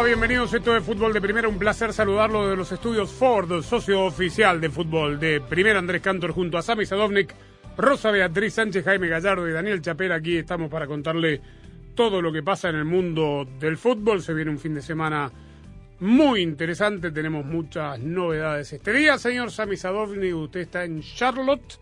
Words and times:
Va? 0.00 0.06
Bienvenidos. 0.06 0.52
Esto 0.54 0.76
es 0.76 0.84
Fútbol 0.84 1.12
de 1.12 1.20
Primera. 1.20 1.48
Un 1.48 1.58
placer 1.58 1.92
saludarlo 1.92 2.48
de 2.48 2.56
los 2.56 2.70
estudios 2.72 3.10
Ford, 3.10 3.62
socio 3.62 4.04
oficial 4.04 4.60
de 4.60 4.70
Fútbol 4.70 5.18
de 5.18 5.40
Primera. 5.40 5.78
Andrés 5.78 6.00
Cantor 6.00 6.32
junto 6.32 6.58
a 6.58 6.62
Sami 6.62 6.86
Sadovnik, 6.86 7.34
Rosa 7.76 8.10
Beatriz 8.10 8.54
Sánchez, 8.54 8.84
Jaime 8.84 9.08
Gallardo 9.08 9.48
y 9.48 9.52
Daniel 9.52 9.82
Chapera. 9.82 10.16
Aquí 10.16 10.38
estamos 10.38 10.70
para 10.70 10.86
contarle 10.86 11.40
todo 11.94 12.22
lo 12.22 12.32
que 12.32 12.42
pasa 12.42 12.68
en 12.68 12.76
el 12.76 12.84
mundo 12.84 13.46
del 13.58 13.76
fútbol. 13.76 14.22
Se 14.22 14.32
viene 14.32 14.50
un 14.50 14.58
fin 14.58 14.74
de 14.74 14.82
semana 14.82 15.30
muy 16.00 16.40
interesante. 16.40 17.10
Tenemos 17.10 17.44
muchas 17.44 17.98
novedades 18.00 18.72
este 18.72 18.92
día. 18.92 19.18
Señor 19.18 19.50
Sami 19.50 19.76
Sadovnik, 19.76 20.34
usted 20.34 20.60
está 20.60 20.84
en 20.84 21.02
Charlotte 21.02 21.78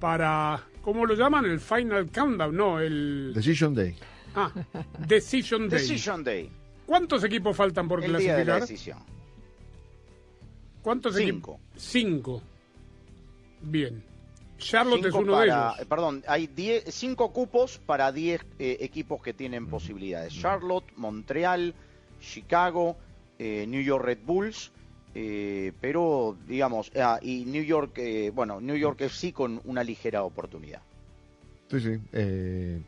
para, 0.00 0.62
¿cómo 0.82 1.04
lo 1.04 1.14
llaman? 1.14 1.44
El 1.44 1.60
Final 1.60 2.08
Countdown, 2.10 2.56
no, 2.56 2.80
el... 2.80 3.32
Decision 3.34 3.74
Day. 3.74 3.96
Ah, 4.34 4.50
Decision 5.06 5.68
Day. 5.68 5.78
Decision 5.78 6.24
Day. 6.24 6.63
¿Cuántos 6.86 7.24
equipos 7.24 7.56
faltan 7.56 7.88
por 7.88 8.02
El 8.04 8.16
día 8.16 8.36
de 8.36 8.44
la 8.44 8.56
clasificar? 8.58 8.60
decisión. 8.60 8.98
¿Cuántos 10.82 11.16
Cinco. 11.16 11.52
equipos? 11.54 11.82
Cinco. 11.82 12.42
Bien. 13.62 14.02
Charlotte 14.58 15.06
es 15.06 15.14
uno 15.14 15.32
para- 15.32 15.40
de 15.42 15.48
ellos. 15.50 15.80
eh, 15.80 15.86
Perdón, 15.88 16.22
hay 16.28 16.46
diez- 16.46 16.84
cinco 16.90 17.32
cupos 17.32 17.78
para 17.78 18.12
10 18.12 18.42
eh, 18.58 18.76
equipos 18.80 19.22
que 19.22 19.32
tienen 19.34 19.66
posibilidades. 19.66 20.32
Charlotte, 20.34 20.84
Montreal, 20.96 21.74
Chicago, 22.20 22.96
eh, 23.38 23.66
New 23.66 23.82
York 23.82 24.04
Red 24.04 24.18
Bulls, 24.24 24.70
eh, 25.14 25.72
pero 25.80 26.36
digamos, 26.46 26.92
ah, 26.96 27.18
y 27.20 27.44
New 27.46 27.64
York, 27.64 27.98
eh, 27.98 28.30
bueno, 28.34 28.60
New 28.60 28.76
York 28.76 29.00
FC 29.00 29.32
con 29.32 29.60
una 29.64 29.82
ligera 29.82 30.22
oportunidad. 30.22 30.82
Sí, 31.70 31.80
sí. 31.80 31.98
Eh, 32.12 32.80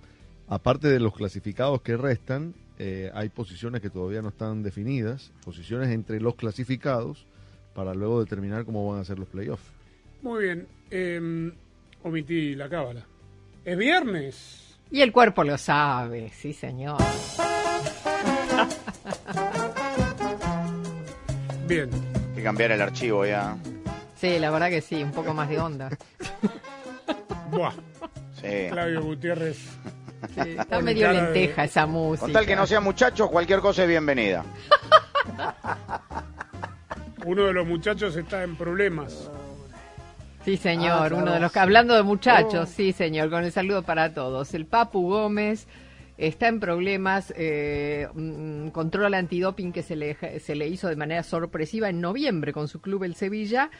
aparte 0.48 0.88
de 0.88 1.00
los 1.00 1.14
clasificados 1.14 1.82
que 1.82 1.96
restan, 1.96 2.54
eh, 2.78 3.10
hay 3.14 3.28
posiciones 3.28 3.80
que 3.80 3.90
todavía 3.90 4.22
no 4.22 4.28
están 4.28 4.62
definidas, 4.62 5.32
posiciones 5.44 5.90
entre 5.90 6.20
los 6.20 6.34
clasificados, 6.34 7.26
para 7.74 7.94
luego 7.94 8.20
determinar 8.20 8.64
cómo 8.64 8.90
van 8.90 9.00
a 9.00 9.04
ser 9.04 9.18
los 9.18 9.28
playoffs. 9.28 9.64
Muy 10.22 10.44
bien. 10.44 10.66
Eh, 10.90 11.52
omití 12.02 12.54
la 12.54 12.68
cábala. 12.68 13.04
Es 13.64 13.76
viernes. 13.76 14.78
Y 14.90 15.00
el 15.00 15.12
cuerpo 15.12 15.42
lo 15.44 15.58
sabe, 15.58 16.30
sí, 16.30 16.52
señor. 16.52 16.98
Bien. 21.68 21.90
Hay 22.30 22.36
que 22.36 22.42
cambiar 22.44 22.70
el 22.70 22.80
archivo 22.80 23.26
ya. 23.26 23.56
Sí, 24.14 24.38
la 24.38 24.50
verdad 24.52 24.70
que 24.70 24.80
sí, 24.80 25.02
un 25.02 25.10
poco 25.10 25.34
más 25.34 25.48
de 25.48 25.58
onda. 25.58 25.90
Buah. 27.50 27.72
Sí. 28.40 28.68
Flavio 28.70 29.02
Gutiérrez. 29.02 29.58
Sí, 30.34 30.40
está 30.58 30.80
medio 30.80 31.08
de- 31.08 31.14
lenteja 31.14 31.64
esa 31.64 31.86
música. 31.86 32.26
Con 32.26 32.32
tal 32.32 32.46
que 32.46 32.56
no 32.56 32.66
sea 32.66 32.80
muchachos, 32.80 33.30
cualquier 33.30 33.60
cosa 33.60 33.82
es 33.82 33.88
bienvenida. 33.88 34.44
Uno 37.24 37.44
de 37.46 37.52
los 37.52 37.66
muchachos 37.66 38.16
está 38.16 38.42
en 38.44 38.56
problemas. 38.56 39.30
Sí, 40.44 40.56
señor, 40.56 41.12
Ah, 41.12 41.16
uno 41.16 41.32
de 41.32 41.40
los 41.40 41.50
que... 41.50 41.58
Hablando 41.58 41.94
de 41.94 42.00
Oh. 42.00 42.04
muchachos, 42.04 42.68
sí, 42.68 42.92
señor, 42.92 43.30
con 43.30 43.42
el 43.42 43.50
saludo 43.50 43.82
para 43.82 44.14
todos. 44.14 44.54
El 44.54 44.64
Papu 44.66 45.08
Gómez 45.08 45.66
está 46.18 46.46
en 46.46 46.60
problemas, 46.60 47.34
eh, 47.36 48.06
un 48.14 48.70
control 48.72 49.14
antidoping 49.14 49.72
que 49.72 49.82
se 49.82 49.96
le, 49.96 50.38
se 50.38 50.54
le 50.54 50.68
hizo 50.68 50.86
de 50.88 50.94
manera 50.94 51.24
sorpresiva 51.24 51.88
en 51.88 52.00
noviembre 52.00 52.52
con 52.52 52.68
su 52.68 52.80
club 52.80 53.02
el 53.04 53.16
Sevilla. 53.16 53.70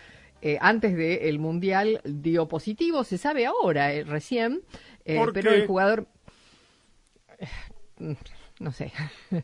eh, 0.42 0.58
antes 0.60 0.96
del 0.96 1.38
Mundial 1.38 2.00
dio 2.04 2.46
positivo, 2.48 3.04
se 3.04 3.16
sabe 3.16 3.46
ahora, 3.46 3.92
eh, 3.92 4.02
recién, 4.04 4.60
eh, 5.04 5.16
¿Por 5.18 5.32
pero 5.32 5.52
el 5.52 5.66
jugador... 5.68 6.08
no 8.60 8.72
sé. 8.72 8.92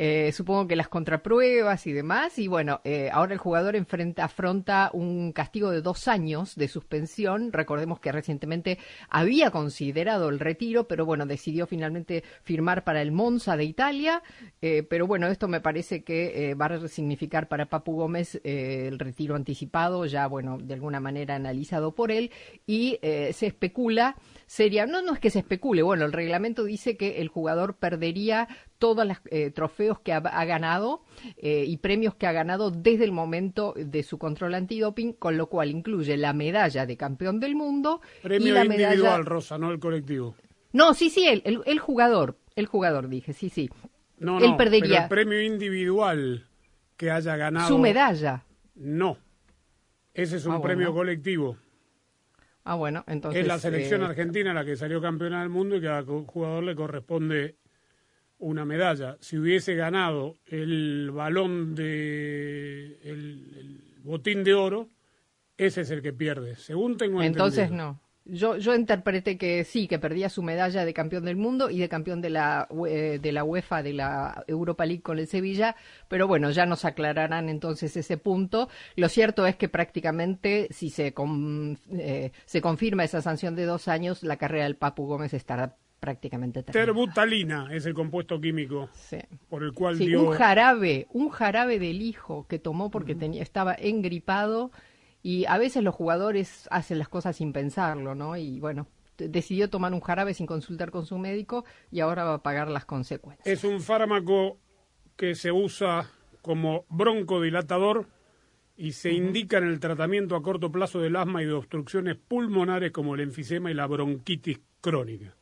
Eh, 0.00 0.30
supongo 0.30 0.68
que 0.68 0.76
las 0.76 0.86
contrapruebas 0.86 1.84
y 1.88 1.92
demás. 1.92 2.38
Y 2.38 2.46
bueno, 2.46 2.80
eh, 2.84 3.10
ahora 3.12 3.32
el 3.32 3.40
jugador 3.40 3.74
enfrenta, 3.74 4.22
afronta 4.22 4.90
un 4.92 5.32
castigo 5.32 5.72
de 5.72 5.82
dos 5.82 6.06
años 6.06 6.54
de 6.54 6.68
suspensión. 6.68 7.52
Recordemos 7.52 7.98
que 7.98 8.12
recientemente 8.12 8.78
había 9.08 9.50
considerado 9.50 10.28
el 10.28 10.38
retiro, 10.38 10.86
pero 10.86 11.04
bueno, 11.04 11.26
decidió 11.26 11.66
finalmente 11.66 12.22
firmar 12.44 12.84
para 12.84 13.02
el 13.02 13.10
Monza 13.10 13.56
de 13.56 13.64
Italia. 13.64 14.22
Eh, 14.62 14.84
pero 14.88 15.08
bueno, 15.08 15.26
esto 15.26 15.48
me 15.48 15.60
parece 15.60 16.04
que 16.04 16.54
va 16.54 16.66
a 16.66 16.86
significar 16.86 17.48
para 17.48 17.66
Papu 17.66 17.96
Gómez 17.96 18.40
el 18.44 19.00
retiro 19.00 19.34
anticipado, 19.34 20.06
ya 20.06 20.28
bueno, 20.28 20.58
de 20.58 20.74
alguna 20.74 21.00
manera 21.00 21.34
analizado 21.34 21.96
por 21.96 22.12
él. 22.12 22.30
Y 22.68 23.00
se 23.02 23.46
especula 23.46 24.14
sería, 24.48 24.86
no, 24.86 25.00
no 25.02 25.12
es 25.14 25.20
que 25.20 25.30
se 25.30 25.38
especule, 25.38 25.82
bueno, 25.82 26.04
el 26.04 26.12
reglamento 26.12 26.64
dice 26.64 26.96
que 26.96 27.20
el 27.20 27.28
jugador 27.28 27.76
perdería 27.76 28.48
todos 28.78 29.06
los 29.06 29.18
trofeos 29.54 30.00
que 30.00 30.12
ha, 30.12 30.16
ha 30.16 30.44
ganado 30.44 31.02
eh, 31.36 31.64
y 31.64 31.76
premios 31.76 32.16
que 32.16 32.26
ha 32.26 32.32
ganado 32.32 32.72
desde 32.72 33.04
el 33.04 33.12
momento 33.12 33.74
de 33.76 34.02
su 34.02 34.18
control 34.18 34.54
antidoping, 34.54 35.12
con 35.12 35.36
lo 35.36 35.46
cual 35.48 35.70
incluye 35.70 36.16
la 36.16 36.32
medalla 36.32 36.84
de 36.86 36.96
campeón 36.96 37.38
del 37.38 37.54
mundo 37.54 38.00
y 38.18 38.22
Premio 38.22 38.54
la 38.54 38.64
individual, 38.64 38.96
medalla... 38.98 39.18
Rosa, 39.22 39.58
no 39.58 39.70
el 39.70 39.78
colectivo. 39.78 40.34
No, 40.72 40.94
sí, 40.94 41.10
sí, 41.10 41.26
el, 41.26 41.42
el, 41.44 41.60
el 41.64 41.78
jugador, 41.78 42.38
el 42.56 42.66
jugador 42.66 43.08
dije, 43.08 43.32
sí, 43.34 43.48
sí. 43.50 43.70
No, 44.18 44.38
Él 44.38 44.50
no, 44.50 44.56
perdería. 44.56 45.06
pero 45.08 45.20
el 45.20 45.26
premio 45.28 45.42
individual 45.42 46.48
que 46.96 47.10
haya 47.10 47.36
ganado. 47.36 47.68
Su 47.68 47.78
medalla. 47.78 48.44
No. 48.74 49.16
Ese 50.12 50.36
es 50.36 50.46
un 50.46 50.54
Ah, 50.54 50.60
premio 50.60 50.86
bueno. 50.88 50.98
colectivo. 51.00 51.56
Ah, 52.70 52.74
bueno, 52.74 53.02
entonces... 53.06 53.40
es 53.40 53.46
la 53.46 53.58
selección 53.58 54.02
eh, 54.02 54.04
argentina 54.04 54.52
la 54.52 54.62
que 54.62 54.76
salió 54.76 55.00
campeona 55.00 55.40
del 55.40 55.48
mundo 55.48 55.76
y 55.76 55.80
que 55.80 55.88
a 55.88 56.04
cada 56.04 56.22
jugador 56.26 56.62
le 56.62 56.76
corresponde 56.76 57.56
una 58.36 58.66
medalla. 58.66 59.16
Si 59.20 59.38
hubiese 59.38 59.74
ganado 59.74 60.36
el 60.44 61.10
balón 61.10 61.74
de 61.74 62.98
el, 63.02 63.56
el 63.56 64.02
botín 64.02 64.44
de 64.44 64.52
oro, 64.52 64.90
ese 65.56 65.80
es 65.80 65.90
el 65.90 66.02
que 66.02 66.12
pierde. 66.12 66.56
Según 66.56 66.98
tengo 66.98 67.22
Entonces 67.22 67.70
entendido. 67.70 67.92
no. 67.92 68.07
Yo, 68.28 68.58
yo 68.58 68.74
interpreté 68.74 69.38
que 69.38 69.64
sí, 69.64 69.88
que 69.88 69.98
perdía 69.98 70.28
su 70.28 70.42
medalla 70.42 70.84
de 70.84 70.92
campeón 70.92 71.24
del 71.24 71.36
mundo 71.36 71.70
y 71.70 71.78
de 71.78 71.88
campeón 71.88 72.20
de 72.20 72.28
la, 72.30 72.66
UE- 72.70 73.18
de 73.18 73.32
la 73.32 73.42
UEFA, 73.42 73.82
de 73.82 73.94
la 73.94 74.44
Europa 74.46 74.84
League 74.84 75.02
con 75.02 75.18
el 75.18 75.26
Sevilla, 75.26 75.74
pero 76.08 76.28
bueno, 76.28 76.50
ya 76.50 76.66
nos 76.66 76.84
aclararán 76.84 77.48
entonces 77.48 77.96
ese 77.96 78.18
punto. 78.18 78.68
Lo 78.96 79.08
cierto 79.08 79.46
es 79.46 79.56
que 79.56 79.68
prácticamente, 79.68 80.68
si 80.70 80.90
se, 80.90 81.12
con- 81.14 81.78
eh, 81.90 82.32
se 82.44 82.60
confirma 82.60 83.04
esa 83.04 83.22
sanción 83.22 83.56
de 83.56 83.64
dos 83.64 83.88
años, 83.88 84.22
la 84.22 84.36
carrera 84.36 84.64
del 84.64 84.76
Papu 84.76 85.06
Gómez 85.06 85.32
estará 85.34 85.74
prácticamente 86.00 86.62
terminada. 86.62 86.86
Terbutalina 86.86 87.68
es 87.72 87.84
el 87.84 87.92
compuesto 87.94 88.40
químico 88.40 88.88
Sí. 88.92 89.18
por 89.48 89.64
el 89.64 89.72
cual 89.72 89.96
Sí, 89.96 90.06
dio 90.06 90.22
un 90.22 90.36
jarabe, 90.36 91.08
un 91.12 91.28
jarabe 91.30 91.80
del 91.80 92.02
hijo 92.02 92.46
que 92.46 92.60
tomó 92.60 92.88
porque 92.90 93.16
tenía, 93.16 93.42
estaba 93.42 93.74
engripado 93.74 94.70
y 95.28 95.44
a 95.44 95.58
veces 95.58 95.82
los 95.82 95.94
jugadores 95.94 96.66
hacen 96.70 96.98
las 96.98 97.10
cosas 97.10 97.36
sin 97.36 97.52
pensarlo, 97.52 98.14
¿no? 98.14 98.34
Y 98.38 98.60
bueno, 98.60 98.86
decidió 99.18 99.68
tomar 99.68 99.92
un 99.92 100.00
jarabe 100.00 100.32
sin 100.32 100.46
consultar 100.46 100.90
con 100.90 101.04
su 101.04 101.18
médico 101.18 101.66
y 101.90 102.00
ahora 102.00 102.24
va 102.24 102.34
a 102.34 102.42
pagar 102.42 102.70
las 102.70 102.86
consecuencias. 102.86 103.46
es 103.46 103.62
un 103.62 103.82
fármaco 103.82 104.56
que 105.16 105.34
se 105.34 105.52
usa 105.52 106.10
como 106.40 106.86
broncodilatador 106.88 108.06
y 108.74 108.92
se 108.92 109.12
indica 109.12 109.58
en 109.58 109.64
el 109.64 109.80
tratamiento 109.80 110.34
a 110.34 110.42
corto 110.42 110.72
plazo 110.72 110.98
del 110.98 111.16
asma 111.16 111.42
y 111.42 111.44
de 111.44 111.52
obstrucciones 111.52 112.16
pulmonares 112.16 112.90
como 112.90 113.14
el 113.14 113.20
enfisema 113.20 113.70
y 113.70 113.74
la 113.74 113.86
bronquitis 113.86 114.60
crónica. 114.80 115.36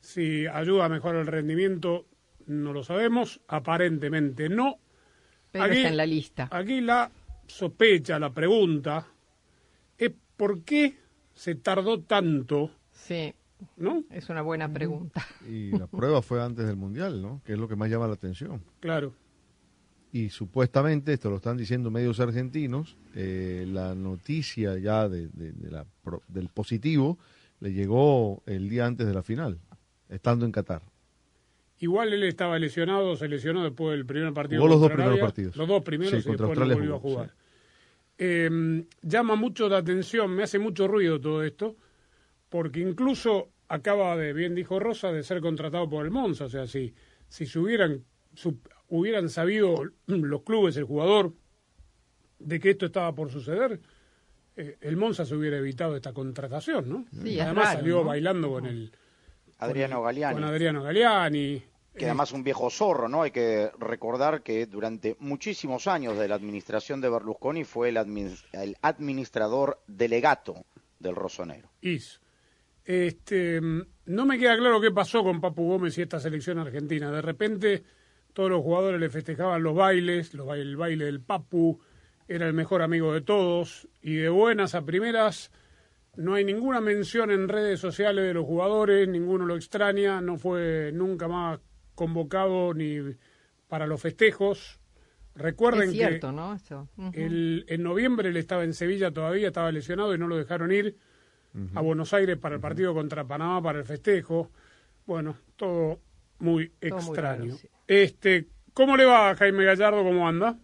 Si 0.00 0.46
ayuda 0.46 0.84
a 0.84 0.88
mejorar 0.90 1.22
el 1.22 1.28
rendimiento, 1.28 2.04
no 2.44 2.74
lo 2.74 2.84
sabemos, 2.84 3.40
aparentemente 3.48 4.50
no. 4.50 4.76
Pero 5.50 5.64
está 5.64 5.88
en 5.88 5.96
la 5.96 6.04
lista. 6.04 6.48
Aquí 6.50 6.82
la 6.82 7.10
sospecha, 7.52 8.18
la 8.18 8.32
pregunta 8.32 9.06
es 9.98 10.10
por 10.36 10.62
qué 10.62 10.96
se 11.34 11.54
tardó 11.54 12.00
tanto, 12.00 12.70
Sí, 12.92 13.32
¿no? 13.76 14.04
es 14.10 14.28
una 14.28 14.42
buena 14.42 14.72
pregunta. 14.72 15.24
Y 15.48 15.70
la 15.76 15.86
prueba 15.86 16.22
fue 16.22 16.42
antes 16.42 16.66
del 16.66 16.76
Mundial, 16.76 17.20
¿no? 17.22 17.40
Que 17.44 17.52
es 17.52 17.58
lo 17.58 17.68
que 17.68 17.76
más 17.76 17.90
llama 17.90 18.06
la 18.06 18.14
atención. 18.14 18.62
Claro. 18.80 19.12
Y 20.12 20.28
supuestamente, 20.28 21.12
esto 21.14 21.30
lo 21.30 21.36
están 21.36 21.56
diciendo 21.56 21.90
medios 21.90 22.20
argentinos, 22.20 22.96
eh, 23.14 23.66
la 23.68 23.94
noticia 23.94 24.76
ya 24.78 25.08
de, 25.08 25.28
de- 25.28 25.52
de 25.52 25.70
la 25.70 25.86
pro- 26.02 26.22
del 26.28 26.48
positivo 26.48 27.18
le 27.60 27.72
llegó 27.72 28.42
el 28.46 28.68
día 28.68 28.86
antes 28.86 29.06
de 29.06 29.14
la 29.14 29.22
final, 29.22 29.58
estando 30.10 30.44
en 30.44 30.52
Qatar. 30.52 30.82
Igual 31.78 32.12
él 32.12 32.22
estaba 32.24 32.58
lesionado, 32.58 33.16
se 33.16 33.26
lesionó 33.26 33.64
después 33.64 33.96
del 33.96 34.04
primer 34.06 34.32
partido. 34.34 34.60
Jugó 34.60 34.72
los 34.74 34.80
dos 34.82 34.90
primeros 34.92 35.18
partidos. 35.18 35.56
Los 35.56 35.66
dos 35.66 35.82
primeros 35.82 36.12
Sí, 36.12 36.18
y 36.18 36.22
contra 36.36 36.46
después 36.48 36.68
no 36.68 36.74
volvió 36.76 36.94
a 36.96 37.00
jugar. 37.00 37.28
sí. 37.28 37.34
Eh, 38.18 38.84
llama 39.02 39.34
mucho 39.36 39.68
la 39.68 39.78
atención, 39.78 40.30
me 40.30 40.42
hace 40.44 40.58
mucho 40.58 40.86
ruido 40.86 41.20
todo 41.20 41.42
esto, 41.42 41.76
porque 42.48 42.80
incluso 42.80 43.50
acaba 43.68 44.16
de, 44.16 44.32
bien 44.32 44.54
dijo 44.54 44.78
Rosa, 44.78 45.10
de 45.12 45.22
ser 45.22 45.40
contratado 45.40 45.88
por 45.88 46.04
el 46.04 46.10
Monza. 46.10 46.44
O 46.44 46.48
sea, 46.48 46.66
si, 46.66 46.94
si 47.28 47.46
se 47.46 47.58
hubieran, 47.58 48.04
su- 48.34 48.60
hubieran 48.88 49.28
sabido 49.28 49.82
los 50.06 50.42
clubes, 50.42 50.76
el 50.76 50.84
jugador, 50.84 51.32
de 52.38 52.60
que 52.60 52.70
esto 52.70 52.86
estaba 52.86 53.14
por 53.14 53.30
suceder, 53.30 53.80
eh, 54.56 54.76
el 54.82 54.96
Monza 54.96 55.24
se 55.24 55.34
hubiera 55.34 55.56
evitado 55.58 55.96
esta 55.96 56.12
contratación, 56.12 56.88
¿no? 56.88 57.06
Sí, 57.22 57.36
es 57.36 57.42
Además 57.42 57.64
raro, 57.66 57.78
salió 57.78 57.96
¿no? 57.98 58.04
bailando 58.04 58.50
con 58.50 58.66
el 58.66 58.92
Adriano 59.58 60.02
Galeani. 60.02 60.34
con 60.34 60.44
Adriano 60.44 60.82
Galeani. 60.82 61.62
Que 61.96 62.06
además 62.06 62.32
un 62.32 62.42
viejo 62.42 62.70
zorro, 62.70 63.08
¿no? 63.08 63.22
Hay 63.22 63.30
que 63.30 63.70
recordar 63.78 64.42
que 64.42 64.66
durante 64.66 65.16
muchísimos 65.20 65.86
años 65.86 66.18
de 66.18 66.26
la 66.28 66.34
administración 66.36 67.00
de 67.00 67.10
Berlusconi 67.10 67.64
fue 67.64 67.90
el, 67.90 67.96
admin- 67.96 68.42
el 68.52 68.76
administrador 68.82 69.80
delegato 69.86 70.64
del 70.98 71.14
Rosonero. 71.16 71.68
hizo. 71.80 72.20
Este, 72.84 73.60
no 73.60 74.26
me 74.26 74.38
queda 74.38 74.56
claro 74.56 74.80
qué 74.80 74.90
pasó 74.90 75.22
con 75.22 75.40
Papu 75.40 75.64
Gómez 75.68 75.96
y 75.98 76.02
esta 76.02 76.18
selección 76.18 76.58
argentina. 76.58 77.12
De 77.12 77.22
repente 77.22 77.84
todos 78.32 78.50
los 78.50 78.62
jugadores 78.62 78.98
le 79.00 79.08
festejaban 79.10 79.62
los 79.62 79.74
bailes, 79.74 80.32
el 80.34 80.76
baile 80.76 81.04
del 81.04 81.20
Papu, 81.20 81.80
era 82.26 82.46
el 82.46 82.54
mejor 82.54 82.82
amigo 82.82 83.12
de 83.12 83.20
todos 83.20 83.86
y 84.00 84.14
de 84.16 84.28
buenas 84.30 84.74
a 84.74 84.82
primeras 84.84 85.52
no 86.16 86.34
hay 86.34 86.44
ninguna 86.44 86.80
mención 86.80 87.30
en 87.30 87.48
redes 87.48 87.78
sociales 87.80 88.24
de 88.24 88.34
los 88.34 88.44
jugadores, 88.44 89.08
ninguno 89.08 89.46
lo 89.46 89.56
extraña, 89.56 90.20
no 90.20 90.36
fue 90.36 90.90
nunca 90.92 91.28
más 91.28 91.60
convocado 91.94 92.74
ni 92.74 92.98
para 93.68 93.86
los 93.86 94.00
festejos. 94.00 94.78
Recuerden 95.34 95.88
es 95.88 95.92
cierto, 95.92 96.28
que 96.28 96.32
¿no? 96.36 96.54
Eso. 96.54 96.88
El- 97.12 97.64
en 97.68 97.82
noviembre 97.82 98.28
él 98.28 98.36
estaba 98.36 98.64
en 98.64 98.74
Sevilla 98.74 99.10
todavía, 99.10 99.48
estaba 99.48 99.72
lesionado 99.72 100.14
y 100.14 100.18
no 100.18 100.28
lo 100.28 100.36
dejaron 100.36 100.72
ir 100.72 100.96
a 101.74 101.80
Buenos 101.80 102.12
Aires 102.14 102.38
para 102.38 102.54
el 102.54 102.60
partido 102.60 102.94
contra 102.94 103.24
Panamá, 103.24 103.62
para 103.62 103.78
el 103.78 103.84
festejo. 103.84 104.50
Bueno, 105.06 105.36
todo 105.56 106.00
muy 106.38 106.68
Todo 106.68 106.90
muy 107.00 107.08
extraño. 107.08 107.44
raro, 107.44 107.56
sí. 107.56 107.68
Este, 107.86 108.48
¿Cómo 108.74 108.96
le 108.96 109.04
va 109.04 109.30
a 109.30 109.36
Jaime 109.36 109.64
Gallardo? 109.64 110.02
¿Cómo 110.02 110.26
anda? 110.26 110.56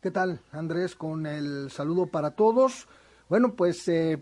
¿Qué 0.00 0.10
tal, 0.10 0.40
Andrés? 0.52 0.94
Con 0.96 1.24
el 1.26 1.70
saludo 1.70 2.06
para 2.06 2.32
todos. 2.32 2.88
Bueno, 3.28 3.54
pues 3.54 3.86
eh, 3.88 4.20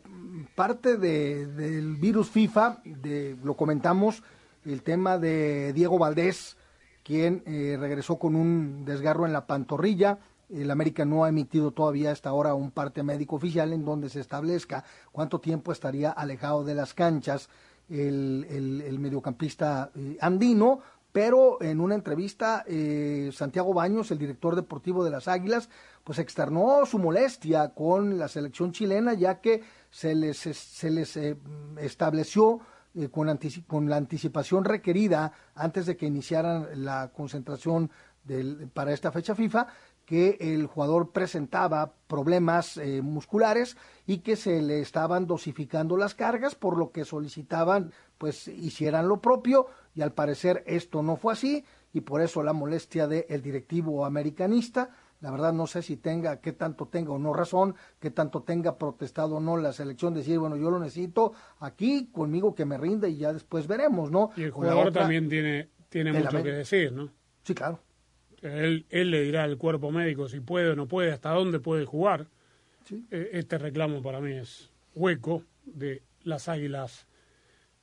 parte 0.54 0.96
de- 0.98 1.46
del 1.46 1.96
virus 1.96 2.28
FIFA, 2.30 2.82
de, 2.84 3.36
lo 3.42 3.54
comentamos, 3.54 4.22
el 4.66 4.82
tema 4.82 5.18
de 5.18 5.72
Diego 5.72 5.98
Valdés, 5.98 6.56
quien 7.02 7.42
eh, 7.46 7.76
regresó 7.78 8.18
con 8.18 8.34
un 8.34 8.84
desgarro 8.84 9.26
en 9.26 9.32
la 9.32 9.46
pantorrilla. 9.46 10.18
El 10.48 10.70
América 10.70 11.04
no 11.04 11.24
ha 11.24 11.28
emitido 11.28 11.70
todavía 11.70 12.12
hasta 12.12 12.30
ahora 12.30 12.54
un 12.54 12.70
parte 12.70 13.02
médico 13.02 13.36
oficial 13.36 13.72
en 13.72 13.84
donde 13.84 14.08
se 14.08 14.20
establezca 14.20 14.84
cuánto 15.12 15.40
tiempo 15.40 15.72
estaría 15.72 16.10
alejado 16.10 16.64
de 16.64 16.74
las 16.74 16.94
canchas 16.94 17.48
el, 17.88 18.96
mediocampista 18.98 19.90
eh, 19.94 20.16
andino, 20.20 20.80
pero 21.12 21.62
en 21.62 21.80
una 21.80 21.94
entrevista 21.94 22.64
eh, 22.66 23.30
Santiago 23.32 23.72
Baños, 23.72 24.10
el 24.10 24.18
director 24.18 24.54
deportivo 24.54 25.04
de 25.04 25.10
las 25.10 25.28
Águilas, 25.28 25.68
pues 26.04 26.18
externó 26.18 26.84
su 26.84 26.98
molestia 26.98 27.70
con 27.70 28.18
la 28.18 28.28
selección 28.28 28.72
chilena 28.72 29.14
ya 29.14 29.40
que 29.40 29.62
se 29.90 30.14
les, 30.14 30.36
se 30.36 30.90
les 30.90 31.16
eh, 31.16 31.36
estableció 31.78 32.60
eh, 32.96 33.08
con, 33.08 33.38
con 33.66 33.88
la 33.88 33.96
anticipación 33.96 34.64
requerida 34.64 35.32
antes 35.54 35.86
de 35.86 35.96
que 35.96 36.06
iniciaran 36.06 36.84
la 36.84 37.08
concentración 37.12 37.90
del- 38.24 38.68
para 38.72 38.92
esta 38.92 39.12
fecha 39.12 39.34
FIFA 39.34 39.66
que 40.04 40.36
el 40.40 40.66
jugador 40.66 41.10
presentaba 41.10 41.92
problemas 42.06 42.76
eh, 42.76 43.02
musculares 43.02 43.76
y 44.06 44.18
que 44.18 44.36
se 44.36 44.62
le 44.62 44.80
estaban 44.80 45.26
dosificando 45.26 45.96
las 45.96 46.14
cargas, 46.14 46.54
por 46.54 46.76
lo 46.78 46.92
que 46.92 47.04
solicitaban 47.04 47.92
pues 48.16 48.46
hicieran 48.48 49.08
lo 49.08 49.20
propio 49.20 49.66
y 49.94 50.02
al 50.02 50.12
parecer 50.12 50.62
esto 50.66 51.02
no 51.02 51.16
fue 51.16 51.32
así 51.32 51.64
y 51.92 52.02
por 52.02 52.20
eso 52.20 52.42
la 52.44 52.52
molestia 52.52 53.06
del 53.08 53.42
directivo 53.42 54.04
americanista. 54.06 54.90
La 55.20 55.30
verdad 55.30 55.52
no 55.52 55.66
sé 55.66 55.82
si 55.82 55.96
tenga, 55.96 56.40
qué 56.40 56.52
tanto 56.52 56.88
tenga 56.88 57.12
o 57.12 57.18
no 57.18 57.32
razón, 57.32 57.74
qué 58.00 58.10
tanto 58.10 58.42
tenga 58.42 58.76
protestado 58.78 59.36
o 59.36 59.40
no 59.40 59.56
la 59.56 59.72
selección, 59.72 60.12
decir, 60.14 60.38
bueno, 60.38 60.56
yo 60.56 60.70
lo 60.70 60.78
necesito 60.78 61.32
aquí 61.58 62.08
conmigo 62.12 62.54
que 62.54 62.64
me 62.66 62.76
rinda 62.76 63.08
y 63.08 63.16
ya 63.16 63.32
después 63.32 63.66
veremos, 63.66 64.10
¿no? 64.10 64.30
Y 64.36 64.42
el 64.42 64.48
la 64.48 64.54
jugador 64.54 64.86
otra- 64.88 65.02
también 65.02 65.28
tiene, 65.28 65.70
tiene 65.88 66.12
la 66.12 66.20
mucho 66.20 66.42
que 66.42 66.52
decir, 66.52 66.92
¿no? 66.92 67.10
Sí, 67.44 67.54
claro. 67.54 67.80
Él, 68.42 68.84
él 68.90 69.10
le 69.10 69.22
dirá 69.22 69.44
al 69.44 69.56
cuerpo 69.56 69.90
médico 69.90 70.28
si 70.28 70.40
puede 70.40 70.70
o 70.70 70.76
no 70.76 70.86
puede, 70.86 71.10
hasta 71.12 71.30
dónde 71.30 71.58
puede 71.60 71.86
jugar. 71.86 72.26
Sí. 72.84 73.04
Eh, 73.10 73.30
Este 73.32 73.56
reclamo 73.58 74.02
para 74.02 74.20
mí 74.20 74.32
es 74.32 74.70
hueco 74.94 75.42
de 75.64 76.02
las 76.22 76.48
Águilas 76.48 77.06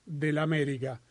del 0.05 0.37
América. 0.37 1.01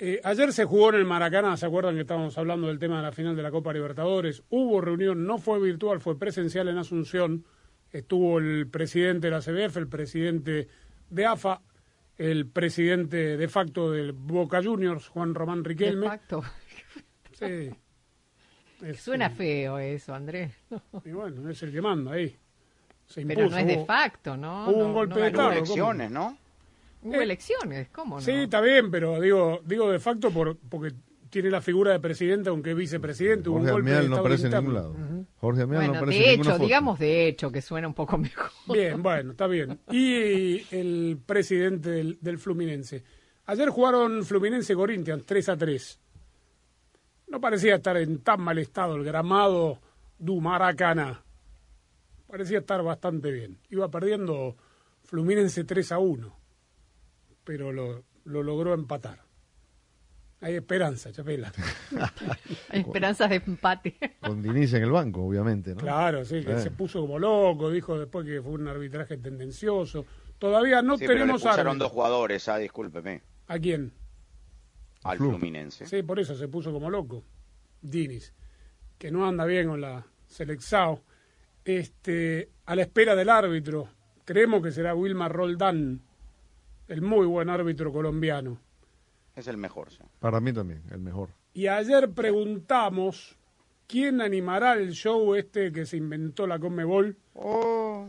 Eh, 0.00 0.20
ayer 0.22 0.52
se 0.52 0.64
jugó 0.64 0.90
en 0.90 0.94
el 0.94 1.04
Maracaná, 1.04 1.56
¿se 1.56 1.66
acuerdan 1.66 1.96
que 1.96 2.02
estábamos 2.02 2.38
hablando 2.38 2.68
del 2.68 2.78
tema 2.78 2.98
de 2.98 3.02
la 3.02 3.12
final 3.12 3.34
de 3.34 3.42
la 3.42 3.50
Copa 3.50 3.72
Libertadores? 3.72 4.44
Hubo 4.48 4.80
reunión, 4.80 5.26
no 5.26 5.38
fue 5.38 5.60
virtual, 5.60 6.00
fue 6.00 6.16
presencial 6.16 6.68
en 6.68 6.78
Asunción. 6.78 7.44
Estuvo 7.90 8.38
el 8.38 8.68
presidente 8.68 9.26
de 9.26 9.30
la 9.32 9.40
CBF, 9.40 9.76
el 9.76 9.88
presidente 9.88 10.68
de 11.10 11.26
AFA, 11.26 11.62
el 12.16 12.46
presidente 12.46 13.36
de 13.36 13.48
facto 13.48 13.90
del 13.90 14.12
Boca 14.12 14.62
Juniors, 14.62 15.08
Juan 15.08 15.34
Román 15.34 15.64
De 15.64 15.68
Riquelme. 15.70 16.06
facto. 16.06 16.42
Sí. 17.32 17.70
Es, 18.80 19.00
Suena 19.00 19.26
eh, 19.26 19.30
feo 19.30 19.78
eso, 19.80 20.14
Andrés. 20.14 20.52
Y 21.04 21.10
bueno, 21.10 21.50
es 21.50 21.60
el 21.64 21.72
que 21.72 21.82
manda 21.82 22.12
ahí. 22.12 22.36
Se 23.06 23.26
Pero 23.26 23.50
no 23.50 23.56
es 23.56 23.66
de 23.66 23.84
facto, 23.84 24.36
¿no? 24.36 24.68
hubo 24.68 24.86
un 24.86 24.92
golpe 24.92 25.16
no 25.16 25.24
de. 25.24 25.32
Claro, 25.32 25.52
elecciones, 25.52 26.12
¿no? 26.12 26.38
Hubo 27.02 27.20
elecciones, 27.20 27.88
¿cómo 27.90 28.16
no? 28.16 28.20
Sí, 28.20 28.32
está 28.32 28.60
bien, 28.60 28.90
pero 28.90 29.20
digo 29.20 29.60
digo 29.64 29.90
de 29.90 29.98
facto 29.98 30.30
por, 30.30 30.56
porque 30.56 30.94
tiene 31.30 31.50
la 31.50 31.60
figura 31.60 31.92
de 31.92 32.00
presidente, 32.00 32.48
aunque 32.48 32.70
es 32.70 32.76
vicepresidente. 32.76 33.48
Hubo 33.48 33.58
un 33.58 33.68
Jorge 33.68 33.80
Amial 33.80 34.10
no 34.10 34.16
aparece 34.16 34.46
en 34.46 34.52
ningún 34.54 34.74
lado. 34.74 34.96
Jorge 35.36 35.62
Amial 35.62 35.78
bueno, 35.80 35.92
no 35.92 35.98
aparece 35.98 36.18
de 36.20 36.32
en 36.34 36.40
hecho, 36.40 36.50
foto. 36.52 36.64
digamos 36.64 36.98
de 36.98 37.28
hecho, 37.28 37.52
que 37.52 37.62
suena 37.62 37.86
un 37.88 37.94
poco 37.94 38.18
mejor. 38.18 38.50
Bien, 38.72 39.02
bueno, 39.02 39.32
está 39.32 39.46
bien. 39.46 39.78
Y 39.90 40.62
el 40.74 41.18
presidente 41.24 41.90
del, 41.90 42.18
del 42.20 42.38
Fluminense. 42.38 43.02
Ayer 43.46 43.68
jugaron 43.70 44.24
Fluminense 44.24 44.74
Corinthians 44.74 45.24
3 45.24 45.48
a 45.50 45.56
3. 45.56 46.00
No 47.28 47.40
parecía 47.40 47.76
estar 47.76 47.96
en 47.98 48.18
tan 48.18 48.40
mal 48.40 48.58
estado 48.58 48.96
el 48.96 49.04
gramado 49.04 49.78
du 50.18 50.40
Maracaná. 50.40 51.22
Parecía 52.26 52.58
estar 52.58 52.82
bastante 52.82 53.30
bien. 53.30 53.58
Iba 53.70 53.88
perdiendo 53.90 54.56
Fluminense 55.04 55.64
3 55.64 55.92
a 55.92 55.98
1. 55.98 56.38
Pero 57.48 57.72
lo, 57.72 58.04
lo 58.26 58.42
logró 58.42 58.74
empatar. 58.74 59.22
Hay 60.42 60.54
esperanza, 60.54 61.10
Chapela. 61.10 61.50
Hay 62.68 62.80
esperanzas 62.80 63.30
de 63.30 63.36
empate. 63.36 63.96
Con 64.20 64.42
Diniz 64.42 64.74
en 64.74 64.82
el 64.82 64.90
banco, 64.90 65.22
obviamente, 65.24 65.70
¿no? 65.70 65.80
Claro, 65.80 66.26
sí, 66.26 66.44
que 66.44 66.52
Eh. 66.52 66.58
se 66.60 66.70
puso 66.70 67.00
como 67.00 67.18
loco, 67.18 67.70
dijo 67.70 67.98
después 67.98 68.26
que 68.26 68.42
fue 68.42 68.52
un 68.52 68.68
arbitraje 68.68 69.16
tendencioso. 69.16 70.04
Todavía 70.38 70.82
no 70.82 70.98
sí, 70.98 71.04
pero 71.06 71.14
le 71.14 71.20
tenemos 71.20 71.42
pusieron 71.42 71.68
árbitro. 71.68 71.84
dos 71.86 71.92
jugadores, 71.92 72.48
ah, 72.50 72.58
discúlpeme, 72.58 73.22
¿A 73.46 73.58
quién? 73.58 73.94
al 75.04 75.16
Flu. 75.16 75.30
Fluminense. 75.30 75.86
Sí, 75.86 76.02
por 76.02 76.20
eso 76.20 76.34
se 76.34 76.48
puso 76.48 76.70
como 76.70 76.90
loco. 76.90 77.24
Diniz, 77.80 78.34
que 78.98 79.10
no 79.10 79.26
anda 79.26 79.46
bien 79.46 79.68
con 79.68 79.80
la 79.80 80.06
Selexao. 80.26 81.02
Este, 81.64 82.50
a 82.66 82.76
la 82.76 82.82
espera 82.82 83.16
del 83.16 83.30
árbitro, 83.30 83.88
creemos 84.26 84.62
que 84.62 84.70
será 84.70 84.94
Wilmar 84.94 85.32
Roldán, 85.32 86.02
el 86.88 87.02
muy 87.02 87.26
buen 87.26 87.48
árbitro 87.48 87.92
colombiano. 87.92 88.58
Es 89.36 89.46
el 89.46 89.56
mejor, 89.56 89.90
sí. 89.90 90.02
Para 90.18 90.40
mí 90.40 90.52
también, 90.52 90.82
el 90.90 91.00
mejor. 91.00 91.30
Y 91.54 91.68
ayer 91.68 92.10
preguntamos 92.10 93.36
quién 93.86 94.20
animará 94.20 94.74
el 94.74 94.92
show 94.92 95.34
este 95.34 95.70
que 95.72 95.86
se 95.86 95.96
inventó 95.96 96.46
la 96.46 96.58
Conmebol. 96.58 97.16
Oh, 97.34 98.08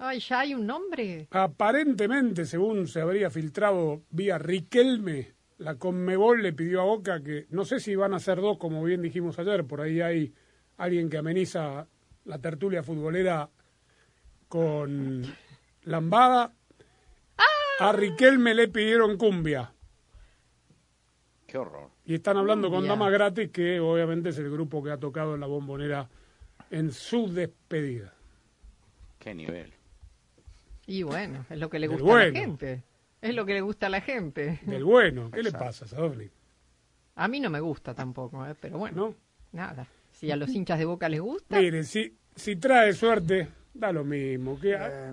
Ay, 0.00 0.20
ya 0.20 0.40
hay 0.40 0.54
un 0.54 0.64
nombre. 0.64 1.26
Aparentemente, 1.32 2.46
según 2.46 2.86
se 2.86 3.00
habría 3.00 3.30
filtrado 3.30 4.02
vía 4.10 4.38
Riquelme, 4.38 5.32
la 5.58 5.74
Conmebol 5.74 6.40
le 6.40 6.52
pidió 6.52 6.80
a 6.80 6.84
Boca 6.84 7.20
que, 7.20 7.46
no 7.50 7.64
sé 7.64 7.80
si 7.80 7.96
van 7.96 8.14
a 8.14 8.20
ser 8.20 8.40
dos, 8.40 8.58
como 8.58 8.84
bien 8.84 9.02
dijimos 9.02 9.40
ayer, 9.40 9.64
por 9.64 9.80
ahí 9.80 10.00
hay 10.00 10.32
alguien 10.76 11.10
que 11.10 11.18
ameniza 11.18 11.88
la 12.24 12.38
tertulia 12.38 12.84
futbolera 12.84 13.50
con 14.46 15.24
Lambada. 15.82 16.54
A 17.80 17.92
Riquelme 17.92 18.54
le 18.54 18.68
pidieron 18.68 19.16
cumbia. 19.16 19.72
Qué 21.46 21.58
horror. 21.58 21.90
Y 22.04 22.14
están 22.14 22.36
hablando 22.36 22.70
con. 22.70 22.86
Dama 22.86 23.10
Gratis, 23.10 23.50
que 23.50 23.80
obviamente 23.80 24.30
es 24.30 24.38
el 24.38 24.50
grupo 24.50 24.82
que 24.82 24.90
ha 24.90 24.98
tocado 24.98 25.34
en 25.34 25.40
la 25.40 25.46
bombonera 25.46 26.08
en 26.70 26.92
su 26.92 27.32
despedida. 27.32 28.12
Qué 29.18 29.34
nivel. 29.34 29.72
Y 30.86 31.02
bueno, 31.02 31.44
es 31.50 31.58
lo 31.58 31.68
que 31.70 31.78
le 31.78 31.86
gusta 31.86 32.12
a 32.12 32.24
la 32.26 32.32
gente. 32.32 32.82
Es 33.20 33.34
lo 33.34 33.44
que 33.46 33.54
le 33.54 33.60
gusta 33.60 33.86
a 33.86 33.90
la 33.90 34.00
gente. 34.00 34.60
Del 34.62 34.84
bueno. 34.84 35.30
¿Qué 35.30 35.42
le 35.42 35.52
pasa, 35.52 35.86
Sadovnik? 35.86 36.30
A 37.16 37.28
mí 37.28 37.40
no 37.40 37.50
me 37.50 37.60
gusta 37.60 37.94
tampoco, 37.94 38.46
¿eh? 38.46 38.54
pero 38.60 38.78
bueno, 38.78 39.08
¿No? 39.08 39.14
nada. 39.52 39.86
Si 40.12 40.30
a 40.30 40.36
los 40.36 40.50
hinchas 40.50 40.78
de 40.78 40.84
Boca 40.84 41.08
les 41.08 41.20
gusta, 41.20 41.58
Mire, 41.60 41.82
si, 41.84 42.16
si 42.34 42.56
trae 42.56 42.92
suerte, 42.92 43.48
da 43.74 43.92
lo 43.92 44.04
mismo. 44.04 44.58
Que 44.58 44.74
Eh, 44.74 45.12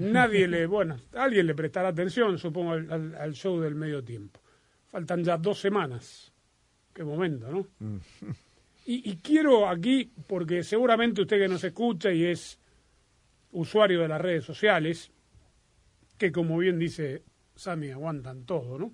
nadie 0.00 0.48
le, 0.48 0.66
bueno, 0.66 0.96
alguien 1.14 1.46
le 1.46 1.54
prestará 1.54 1.88
atención, 1.88 2.38
supongo, 2.38 2.72
al, 2.72 2.90
al- 2.92 3.14
al 3.14 3.32
show 3.34 3.60
del 3.60 3.74
medio 3.74 4.02
tiempo. 4.02 4.40
Faltan 4.88 5.22
ya 5.24 5.36
dos 5.36 5.60
semanas. 5.60 6.32
Qué 6.92 7.04
momento, 7.04 7.50
¿no? 7.50 7.66
Y, 8.86 9.10
y 9.10 9.16
quiero 9.18 9.68
aquí, 9.68 10.10
porque 10.26 10.62
seguramente 10.64 11.22
usted 11.22 11.38
que 11.38 11.48
nos 11.48 11.62
escucha 11.62 12.12
y 12.12 12.24
es 12.24 12.58
usuario 13.52 14.00
de 14.00 14.08
las 14.08 14.20
redes 14.20 14.44
sociales, 14.44 15.10
que 16.18 16.32
como 16.32 16.58
bien 16.58 16.78
dice 16.78 17.22
Sami, 17.54 17.90
aguantan 17.90 18.44
todo, 18.44 18.78
¿no? 18.78 18.92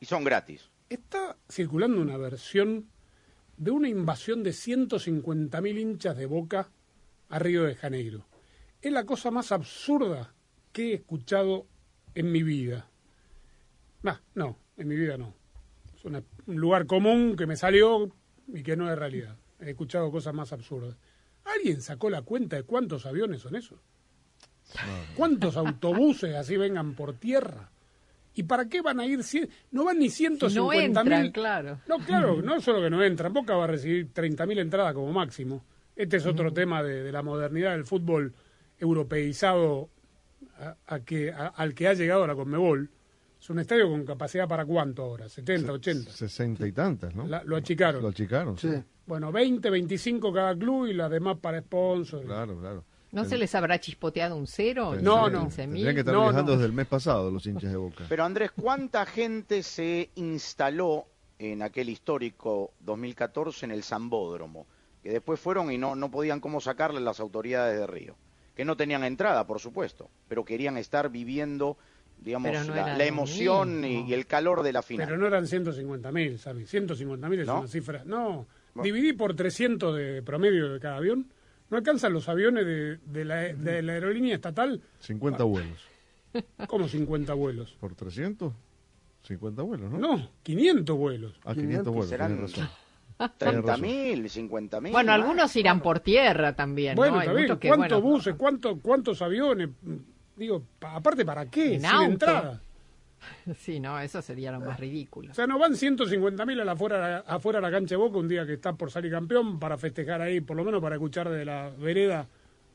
Y 0.00 0.06
son 0.06 0.22
gratis. 0.24 0.70
Está 0.88 1.36
circulando 1.48 2.00
una 2.00 2.16
versión 2.16 2.86
de 3.56 3.70
una 3.70 3.88
invasión 3.88 4.42
de 4.42 4.50
150.000 4.50 5.78
hinchas 5.78 6.16
de 6.16 6.26
Boca 6.26 6.70
a 7.28 7.38
Río 7.38 7.64
de 7.64 7.74
Janeiro. 7.74 8.24
Es 8.82 8.92
la 8.92 9.04
cosa 9.04 9.30
más 9.30 9.52
absurda 9.52 10.32
que 10.72 10.90
he 10.90 10.94
escuchado 10.94 11.66
en 12.14 12.32
mi 12.32 12.42
vida. 12.42 12.88
Nah, 14.02 14.16
no, 14.34 14.56
en 14.76 14.88
mi 14.88 14.96
vida 14.96 15.16
no. 15.18 15.34
Es 15.96 16.04
una- 16.04 16.22
un 16.46 16.56
lugar 16.56 16.86
común 16.86 17.36
que 17.36 17.46
me 17.46 17.56
salió 17.56 18.10
y 18.48 18.62
que 18.62 18.76
no 18.76 18.90
es 18.90 18.98
realidad. 18.98 19.36
He 19.60 19.70
escuchado 19.70 20.10
cosas 20.10 20.32
más 20.34 20.52
absurdas. 20.52 20.96
¿Alguien 21.44 21.82
sacó 21.82 22.08
la 22.10 22.22
cuenta 22.22 22.56
de 22.56 22.62
cuántos 22.62 23.04
aviones 23.06 23.42
son 23.42 23.56
esos? 23.56 23.78
¿Cuántos 25.16 25.56
autobuses 25.56 26.34
así 26.36 26.56
vengan 26.56 26.94
por 26.94 27.14
tierra? 27.14 27.70
¿Y 28.34 28.44
para 28.44 28.68
qué 28.68 28.80
van 28.80 29.00
a 29.00 29.06
ir? 29.06 29.18
cien- 29.20 29.48
No 29.72 29.84
van 29.84 29.98
ni 29.98 30.08
si 30.08 30.24
no 30.24 30.36
150 30.48 31.00
entran, 31.00 31.22
mil. 31.22 31.32
claro. 31.32 31.80
No, 31.88 31.98
claro, 31.98 32.40
no 32.40 32.60
solo 32.60 32.80
que 32.80 32.88
no 32.88 33.02
entran, 33.02 33.32
Boca 33.32 33.56
va 33.56 33.64
a 33.64 33.66
recibir 33.66 34.12
30.000 34.14 34.58
entradas 34.60 34.94
como 34.94 35.12
máximo. 35.12 35.64
Este 35.96 36.16
es 36.18 36.26
otro 36.26 36.52
tema 36.52 36.82
de, 36.82 37.02
de 37.02 37.12
la 37.12 37.22
modernidad 37.22 37.72
del 37.72 37.84
fútbol 37.84 38.32
europeizado 38.80 39.88
a- 40.58 40.76
a 40.86 41.00
que, 41.00 41.30
a- 41.32 41.48
al 41.48 41.74
que 41.74 41.88
ha 41.88 41.94
llegado 41.94 42.26
la 42.26 42.34
Conmebol. 42.34 42.90
Es 43.40 43.48
un 43.48 43.58
estadio 43.58 43.88
con 43.88 44.04
capacidad 44.04 44.46
para 44.46 44.66
cuánto 44.66 45.02
ahora, 45.02 45.28
70, 45.28 45.72
80. 45.72 46.10
Sesenta 46.10 46.66
y 46.66 46.72
tantas, 46.72 47.14
¿no? 47.14 47.26
La- 47.26 47.42
lo 47.44 47.56
achicaron. 47.56 48.02
Lo 48.02 48.08
achicaron, 48.08 48.58
sí. 48.58 48.68
sí. 48.70 48.82
Bueno, 49.06 49.32
20, 49.32 49.70
25 49.70 50.32
cada 50.32 50.54
club 50.54 50.86
y 50.86 50.92
las 50.92 51.10
demás 51.10 51.38
para 51.38 51.60
sponsor. 51.60 52.24
Claro, 52.24 52.58
claro. 52.60 52.84
¿No 53.12 53.24
se 53.24 53.36
les 53.38 53.52
habrá 53.56 53.80
chispoteado 53.80 54.36
un 54.36 54.46
cero? 54.46 54.94
No, 55.00 55.26
¿15.000? 55.26 55.32
no. 55.32 55.48
Tendrían 55.48 55.94
que 55.94 56.00
estar 56.00 56.14
No, 56.14 56.22
viajando 56.24 56.52
no. 56.52 56.58
desde 56.58 56.66
el 56.66 56.72
mes 56.72 56.86
pasado 56.86 57.30
los 57.30 57.44
hinchas 57.46 57.72
de 57.72 57.76
Boca. 57.76 58.04
Pero 58.08 58.22
Andrés, 58.24 58.52
¿cuánta 58.52 59.04
gente 59.04 59.64
se 59.64 60.10
instaló 60.14 61.06
en 61.38 61.62
aquel 61.62 61.88
histórico 61.88 62.72
2014 62.80 63.64
en 63.66 63.72
el 63.72 63.82
Zambódromo? 63.82 64.66
Que 65.02 65.10
después 65.10 65.40
fueron 65.40 65.72
y 65.72 65.78
no, 65.78 65.96
no 65.96 66.08
podían 66.10 66.38
cómo 66.38 66.60
sacarle 66.60 67.00
las 67.00 67.18
autoridades 67.18 67.80
de 67.80 67.86
Río. 67.86 68.16
Que 68.54 68.64
no 68.64 68.76
tenían 68.76 69.04
entrada, 69.04 69.46
por 69.46 69.60
supuesto, 69.60 70.10
pero 70.28 70.44
querían 70.44 70.76
estar 70.76 71.08
viviendo, 71.10 71.78
digamos, 72.18 72.50
Pero 72.50 72.64
no 72.64 72.74
la, 72.74 73.04
emoción 73.04 73.84
y, 73.84 74.12
el 74.12 74.26
calor 74.26 74.62
de 74.62 74.72
la 74.72 74.82
final. 74.82 75.06
Pero 75.06 75.18
no 75.18 75.26
eran 75.26 75.44
150.000, 75.46 76.36
¿sabes? 76.38 76.72
150.000 76.72 77.40
es 77.40 77.46
¿No? 77.46 77.60
una 77.60 77.68
cifra. 77.68 78.02
No, 78.04 78.46
Bueno. 78.74 78.84
dividí 78.84 79.12
por 79.14 79.34
300 79.34 79.96
de 79.96 80.22
promedio 80.22 80.72
de 80.72 80.80
cada 80.80 80.96
avión. 80.96 81.32
¿No 81.70 81.76
alcanzan 81.76 82.12
los 82.12 82.28
aviones 82.28 82.66
de, 82.66 82.96
de 82.98 83.24
la, 83.24 83.36
de 83.54 83.80
la 83.82 83.92
aerolínea 83.92 84.34
estatal? 84.34 84.82
50 84.98 85.44
vuelos. 85.44 85.78
como 86.66 86.88
50 86.88 87.32
vuelos? 87.34 87.76
¿Por 87.80 87.94
300? 87.94 88.52
50 89.22 89.62
vuelos, 89.62 89.90
¿no? 89.92 89.98
No, 89.98 90.30
500 90.42 90.96
vuelos. 90.96 91.34
A 91.44 91.54
500 91.54 91.86
vuelos, 91.92 92.08
serán- 92.10 92.32
tienes 92.36 92.52
razón. 92.56 92.68
30.000, 93.20 94.24
50.000. 94.28 94.92
Bueno, 94.92 95.12
más. 95.12 95.20
algunos 95.20 95.54
irán 95.56 95.80
por 95.80 96.00
tierra 96.00 96.54
también, 96.54 96.96
Bueno, 96.96 97.16
¿no? 97.22 97.58
que, 97.58 97.68
¿Cuántos 97.68 98.00
bueno, 98.00 98.00
buses? 98.00 98.34
¿Cuántos, 98.36 98.78
¿Cuántos 98.82 99.20
aviones? 99.22 99.68
Digo, 100.36 100.62
pa- 100.78 100.94
aparte, 100.96 101.24
¿para 101.24 101.46
qué? 101.46 101.74
En 101.74 101.80
Sin 101.82 101.90
auto. 101.90 102.10
entrada. 102.12 102.60
Sí, 103.58 103.80
no, 103.80 103.98
eso 104.00 104.22
sería 104.22 104.50
lo 104.50 104.60
más 104.60 104.80
ridículo. 104.80 105.32
O 105.32 105.34
sea, 105.34 105.46
no 105.46 105.58
van 105.58 105.72
150.000 105.72 106.60
a 106.60 106.64
la 106.64 106.72
afuera, 106.72 107.18
afuera 107.26 107.58
a 107.58 107.62
la 107.62 107.70
cancha 107.70 107.90
de 107.94 107.96
Boca 107.98 108.16
un 108.16 108.28
día 108.28 108.46
que 108.46 108.54
está 108.54 108.72
por 108.72 108.90
salir 108.90 109.10
campeón 109.12 109.58
para 109.60 109.76
festejar 109.76 110.22
ahí, 110.22 110.40
por 110.40 110.56
lo 110.56 110.64
menos 110.64 110.80
para 110.80 110.94
escuchar 110.94 111.28
de 111.28 111.44
la 111.44 111.68
vereda 111.78 112.26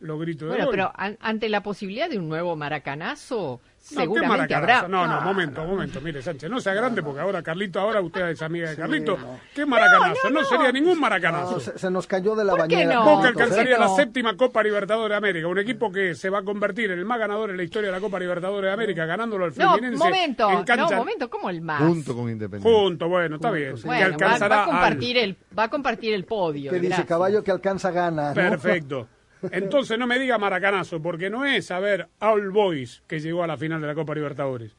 los 0.02 0.20
gritos 0.20 0.42
de 0.50 0.56
Bueno, 0.56 0.68
pero 0.70 0.92
an- 0.96 1.18
ante 1.20 1.50
la 1.50 1.64
posibilidad 1.64 2.08
de 2.08 2.20
un 2.20 2.30
nuevo 2.30 2.56
maracanazo, 2.56 3.60
No, 3.60 3.60
¿qué 3.60 3.75
seguramente 3.88 4.38
maracanazo? 4.38 4.86
habrá. 4.86 4.88
No, 4.88 5.08
no, 5.08 5.14
Ah, 5.16 5.20
momento, 5.22 5.64
momento. 5.66 6.02
Mire, 6.02 6.22
Sánchez, 6.22 6.50
no 6.50 6.60
sea 6.60 6.74
grande 6.74 7.04
porque 7.04 7.22
ahora 7.22 7.42
Carlito, 7.44 7.80
ahora 7.80 8.02
usted 8.02 8.30
es 8.30 8.42
amiga 8.42 8.70
de 8.70 8.76
Carlito. 8.76 9.18
¿Qué 9.54 9.66
maracanazo? 9.66 10.30
No, 10.30 10.44
sería 10.44 10.72
ningún 10.72 11.00
maracanazo. 11.00 11.52
No, 11.54 11.60
se, 11.60 11.78
se 11.78 11.92
nos 11.92 12.08
cayó 12.08 12.36
de 12.36 12.44
la 12.44 12.52
¿Por 12.56 12.68
qué 12.68 12.76
bañera. 12.78 12.96
no? 12.96 13.06
Boca 13.06 13.28
alcanzaría 13.30 13.78
la 13.78 13.86
no. 13.86 13.96
séptima 13.96 14.36
Copa 14.36 14.64
Libertadores 14.64 15.10
de 15.12 15.16
América, 15.16 15.48
un 15.48 15.60
equipo 15.60 15.92
que 15.92 16.16
se 16.16 16.30
va 16.30 16.40
a 16.40 16.44
convertir 16.44 16.92
en 16.92 17.00
el 17.00 17.06
más 17.06 17.20
ganador 17.20 17.50
en 17.52 17.58
la 17.58 17.64
historia 17.64 17.90
de 17.90 17.96
la 17.96 18.02
Copa 18.02 18.20
Libertadores 18.20 18.68
de 18.70 18.74
América, 18.74 19.06
ganándolo 19.06 19.46
al 19.46 19.52
No, 19.56 19.74
Fluminense 19.74 20.04
momento, 20.04 20.50
en 20.50 20.64
cancha 20.64 20.92
no, 20.92 20.98
momento, 20.98 21.30
¿cómo 21.30 21.50
el 21.50 21.62
más? 21.62 21.80
Junto 21.82 22.16
con 22.16 22.30
Independiente. 22.30 22.80
junto, 22.80 23.08
bueno, 23.08 23.36
está 23.36 23.52
bien, 23.52 23.78
sí. 23.78 23.84
que 23.84 23.88
Bueno, 23.90 24.02
va, 24.02 24.06
alcanzará 24.14 24.56
va 24.56 24.62
a 24.62 24.66
al- 24.66 24.70
compartir 24.72 25.18
el, 25.18 25.38
va 25.58 25.64
a 25.64 25.70
compartir 25.70 26.14
el 26.14 26.26
podio. 26.26 26.72
Que 26.72 26.80
dice 26.80 27.06
caballo 27.06 27.44
que 27.44 27.52
alcanza 27.52 27.92
gana. 27.92 28.30
¿no? 28.30 28.34
Perfecto. 28.36 29.08
Entonces 29.52 29.98
no 30.00 30.08
me 30.08 30.18
diga 30.20 30.38
maracanazo, 30.38 31.02
porque 31.02 31.30
no 31.30 31.46
es, 31.46 31.70
a 31.72 31.80
ver, 31.80 32.10
All 32.20 32.50
Boys 32.52 33.04
que 33.08 33.20
llegó 33.20 33.44
a 33.44 33.48
la 33.48 33.58
final 33.58 33.80
de 33.82 33.88
la 33.88 33.96
Copa 33.96 34.16
Libertadores. 34.16 34.76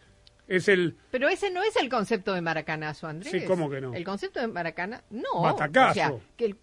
Es 0.49 0.69
el 0.69 0.97
Pero 1.11 1.29
ese 1.29 1.51
no 1.51 1.63
es 1.63 1.75
el 1.77 1.89
concepto 1.89 2.33
de 2.33 2.41
maracanazo, 2.41 3.07
Andrés. 3.09 3.33
Sí, 3.33 3.45
¿cómo 3.45 3.69
que 3.69 3.81
no? 3.81 3.95
El 3.95 4.05
concepto 4.05 4.41
de 4.41 4.47
maracana, 4.47 5.03
no. 5.11 5.43
Batacazo. 5.43 5.91
O 5.91 5.95
sea, 5.95 6.13
que 6.37 6.45
el... 6.47 6.57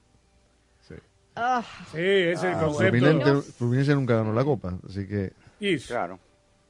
Sí. 0.88 0.96
Ah, 1.36 1.64
Sí, 1.92 1.98
es 2.00 2.44
el 2.44 2.54
concepto. 2.54 2.98
Fluminense, 2.98 3.52
Fluminense 3.54 3.96
nunca 3.96 4.16
ganó 4.16 4.34
la 4.34 4.44
Copa, 4.46 4.74
así 4.88 5.06
que 5.08 5.34
Y- 5.60 5.78
Claro. 5.80 6.20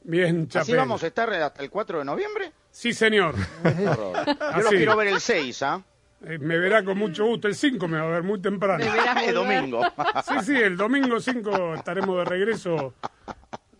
Bien, 0.06 0.40
¿Así 0.40 0.48
Chapela. 0.48 0.78
vamos 0.82 1.02
a 1.02 1.06
estar 1.06 1.32
hasta 1.32 1.62
el 1.62 1.70
4 1.70 2.00
de 2.00 2.04
noviembre? 2.04 2.52
Sí, 2.70 2.92
señor. 2.92 3.34
Yo 3.36 4.12
Así. 4.40 4.62
los 4.62 4.68
quiero 4.70 4.96
ver 4.96 5.08
el 5.08 5.20
6, 5.20 5.62
¿ah? 5.62 5.80
Eh, 5.82 5.93
me 6.40 6.58
verá 6.58 6.84
con 6.84 6.98
mucho 6.98 7.26
gusto. 7.26 7.48
El 7.48 7.54
5 7.54 7.86
me 7.88 7.98
va 7.98 8.04
a 8.04 8.10
ver 8.10 8.22
muy 8.22 8.40
temprano. 8.40 8.84
me 8.84 8.90
verás 8.90 9.22
El 9.26 9.34
domingo. 9.34 9.80
Sí, 10.28 10.34
sí, 10.44 10.56
el 10.56 10.76
domingo 10.76 11.20
5 11.20 11.74
estaremos 11.74 12.16
de 12.18 12.24
regreso 12.24 12.94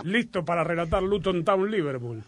listos 0.02 0.44
para 0.44 0.62
relatar 0.64 1.02
Luton 1.02 1.44
Town 1.44 1.70
Liverpool. 1.70 2.22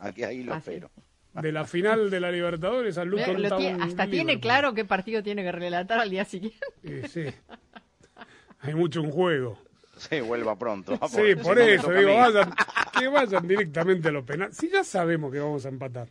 Aquí 0.00 0.22
ahí 0.24 0.42
lo 0.42 0.54
espero. 0.54 0.90
De 1.32 1.52
la 1.52 1.64
final 1.64 2.10
de 2.10 2.20
la 2.20 2.30
Libertadores 2.30 2.98
al 2.98 3.08
Luton 3.08 3.40
lo 3.42 3.48
Town 3.48 3.60
tiene- 3.60 3.84
hasta 3.84 4.06
tiene 4.06 4.40
claro 4.40 4.74
qué 4.74 4.84
partido 4.84 5.22
tiene 5.22 5.42
que 5.44 5.52
relatar 5.52 5.98
al 6.00 6.10
día 6.10 6.24
siguiente. 6.24 6.58
Eh, 6.82 7.06
sí. 7.08 7.24
Hay 8.60 8.74
mucho 8.74 9.00
en 9.00 9.10
juego. 9.10 9.58
Sí, 9.96 10.20
vuelva 10.20 10.56
pronto. 10.58 10.98
Sí, 11.08 11.34
por 11.42 11.58
eso 11.58 11.90
digo, 11.92 12.14
vayan, 12.16 12.52
que 12.98 13.06
vayan 13.08 13.46
directamente 13.46 14.08
a 14.08 14.12
los 14.12 14.24
penales. 14.24 14.56
Si 14.56 14.68
ya 14.70 14.82
sabemos 14.82 15.30
que 15.32 15.38
vamos 15.40 15.64
a 15.66 15.68
empatar. 15.68 16.08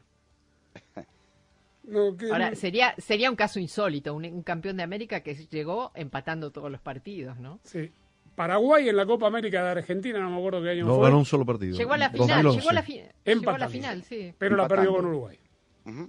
No, 1.90 2.16
que- 2.16 2.32
Ahora, 2.32 2.56
sería, 2.56 2.94
sería 2.98 3.30
un 3.30 3.36
caso 3.36 3.60
insólito, 3.60 4.14
un, 4.14 4.26
un 4.26 4.44
campeón 4.44 4.78
de 4.78 4.84
América 4.84 5.22
que 5.22 5.34
llegó 5.36 5.92
empatando 5.96 6.52
todos 6.52 6.72
los 6.72 6.82
partidos, 6.82 7.38
¿no? 7.40 7.60
sí. 7.64 7.92
Paraguay 8.36 8.88
en 8.88 8.96
la 8.96 9.06
Copa 9.06 9.28
América 9.28 9.62
de 9.66 9.72
Argentina, 9.72 10.18
no 10.22 10.30
me 10.30 10.38
acuerdo 10.38 10.62
qué 10.64 10.70
año 10.70 10.86
no 10.86 10.96
fue, 10.96 11.04
ganó 11.04 11.18
un 11.20 11.26
solo 11.26 11.46
partido. 11.46 11.76
Llegó 11.78 11.92
a 11.92 11.98
la 11.98 12.10
final, 12.10 12.44
2011. 12.44 12.58
llegó 12.62 12.70
a 12.70 12.74
la, 12.74 12.84
fi- 12.84 12.94
llegó 12.94 13.04
a 13.04 13.12
la 13.26 13.32
Empatando. 13.34 13.70
final, 13.70 14.04
sí. 14.04 14.34
pero 14.38 14.56
la 14.56 14.66
perdió 14.70 14.94
con 14.96 15.06
Uruguay. 15.08 15.38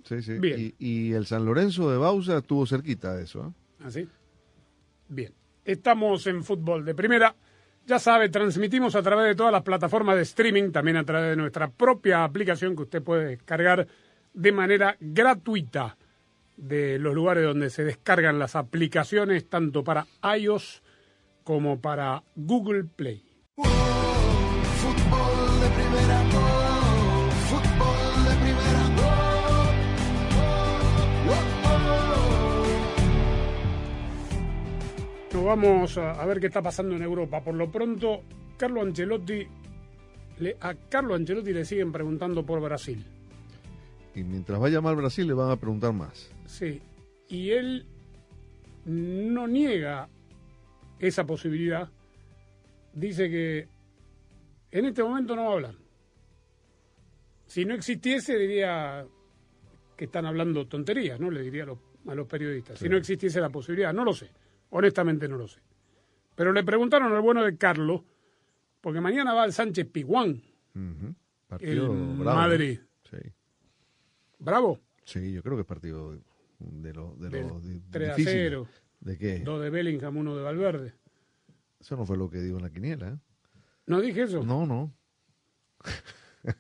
Sí, 0.05 0.23
sí. 0.23 0.39
Bien. 0.39 0.73
Y, 0.79 1.09
y 1.09 1.13
el 1.15 1.27
San 1.27 1.45
Lorenzo 1.45 1.91
de 1.91 1.99
Bausa 1.99 2.39
estuvo 2.39 2.65
cerquita 2.67 3.17
de 3.17 3.25
eso. 3.25 3.49
¿eh? 3.81 3.85
¿Así? 3.85 4.09
Bien. 5.09 5.35
Estamos 5.65 6.25
en 6.29 6.45
fútbol 6.45 6.85
de 6.85 6.95
primera. 6.95 7.35
Ya 7.87 7.99
sabe, 7.99 8.29
transmitimos 8.29 8.95
a 8.95 9.03
través 9.03 9.27
de 9.27 9.35
todas 9.35 9.51
las 9.53 9.63
plataformas 9.63 10.15
de 10.15 10.23
streaming, 10.23 10.71
también 10.71 10.99
a 10.99 11.05
través 11.05 11.31
de 11.31 11.37
nuestra 11.37 11.69
propia 11.71 12.23
aplicación 12.23 12.77
que 12.77 12.83
usted 12.83 13.03
puede 13.03 13.25
descargar 13.31 13.89
de 14.33 14.53
manera 14.53 14.97
gratuita 15.01 15.97
de 16.57 16.99
los 16.99 17.15
lugares 17.15 17.45
donde 17.45 17.71
se 17.71 17.85
descargan 17.85 18.39
las 18.39 18.55
aplicaciones, 18.55 19.49
tanto 19.49 19.83
para 19.83 20.07
iOS 20.39 20.83
como 21.45 21.81
para 21.81 22.23
Google 22.37 22.85
Play. 22.85 23.25
Nos 35.33 35.45
vamos 35.45 35.97
a, 35.97 36.27
ver 36.27 36.41
qué 36.41 36.49
está 36.49 36.61
pasando 36.61 36.97
en 36.97 37.03
Europa. 37.03 37.43
Por 37.43 37.55
lo 37.55 37.71
pronto, 37.71 38.23
Carlo 38.57 38.83
Ancelotti 38.83 39.47
a 40.61 40.75
Carlo 40.89 41.15
Ancelotti 41.15 41.53
le 41.53 41.65
siguen 41.65 41.93
preguntando 41.93 42.45
por 42.45 42.61
Brasil. 42.61 43.05
Y 44.15 44.25
mientras 44.25 44.59
vaya 44.59 44.81
mal 44.81 44.97
Brasil, 44.97 45.27
le 45.27 45.35
van 45.35 45.51
a 45.51 45.57
preguntar 45.57 45.93
más. 45.93 46.31
Sí, 46.47 46.83
y 47.29 47.51
él 47.51 47.87
no 48.85 49.47
niega 49.47 50.09
esa 50.99 51.25
posibilidad. 51.25 51.89
Dice 52.93 53.31
que 53.31 53.69
en 54.73 54.85
este 54.85 55.03
momento 55.03 55.37
no 55.37 55.45
va 55.45 55.51
a 55.51 55.55
hablar. 55.55 55.75
Si 57.47 57.65
no 57.65 57.75
existiese, 57.75 58.37
diría 58.37 59.07
que 59.97 60.05
están 60.05 60.27
hablando 60.27 60.67
tonterías, 60.67 61.19
¿no? 61.21 61.31
Le 61.31 61.43
diría 61.43 61.65
a 61.65 61.67
los, 61.67 61.79
a 62.07 62.15
los 62.15 62.27
periodistas. 62.27 62.79
Si 62.79 62.89
no 62.89 62.97
existiese 62.97 63.41
la 63.41 63.51
posibilidad, 63.51 63.93
no 63.93 64.05
lo 64.05 64.13
sé. 64.13 64.31
Honestamente 64.71 65.29
no 65.29 65.37
lo 65.37 65.49
sé. 65.49 65.61
Pero 66.35 66.53
le 66.53 66.65
preguntaron 66.65 67.13
al 67.13 67.21
bueno 67.21 67.45
de 67.45 67.57
Carlos, 67.57 68.03
porque 68.81 69.01
mañana 69.01 69.35
va 69.35 69.43
al 69.43 69.53
Sánchez 69.53 69.89
Piguán. 69.91 70.41
Partido 71.49 71.93
el 71.93 72.17
bravo, 72.19 72.25
¿no? 72.25 72.35
Madrid. 72.35 72.81
Sí. 73.11 73.19
Bravo, 74.41 74.81
Sí, 75.05 75.33
yo 75.33 75.43
creo 75.43 75.57
que 75.57 75.63
es 75.63 75.67
partido 75.67 76.17
de 76.59 76.93
los 76.95 77.19
de 77.19 77.29
di- 77.63 77.81
3 77.91 78.11
a 78.11 78.15
difíciles. 78.17 78.43
0. 78.51 78.69
¿De 79.01 79.17
qué? 79.19 79.39
dos 79.41 79.61
de 79.63 79.71
Bellingham, 79.71 80.17
uno 80.19 80.37
de 80.37 80.43
Valverde. 80.43 80.95
Eso 81.81 81.97
no 81.97 82.05
fue 82.05 82.17
lo 82.17 82.29
que 82.31 82.39
dijo 82.41 82.59
en 82.59 82.63
la 82.65 82.71
quiniela, 82.71 83.09
¿eh? 83.09 83.19
¿No 83.87 84.01
dije 84.01 84.23
eso? 84.23 84.45
No, 84.45 84.67
no. 84.67 84.95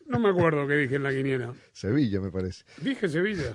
No 0.07 0.19
me 0.19 0.31
acuerdo 0.31 0.67
qué 0.67 0.75
dije 0.77 0.97
en 0.97 1.03
la 1.05 1.11
quiniela. 1.11 1.55
Sevilla, 1.73 2.21
me 2.21 2.31
parece. 2.31 2.65
Dije 2.83 3.09
Sevilla. 3.09 3.55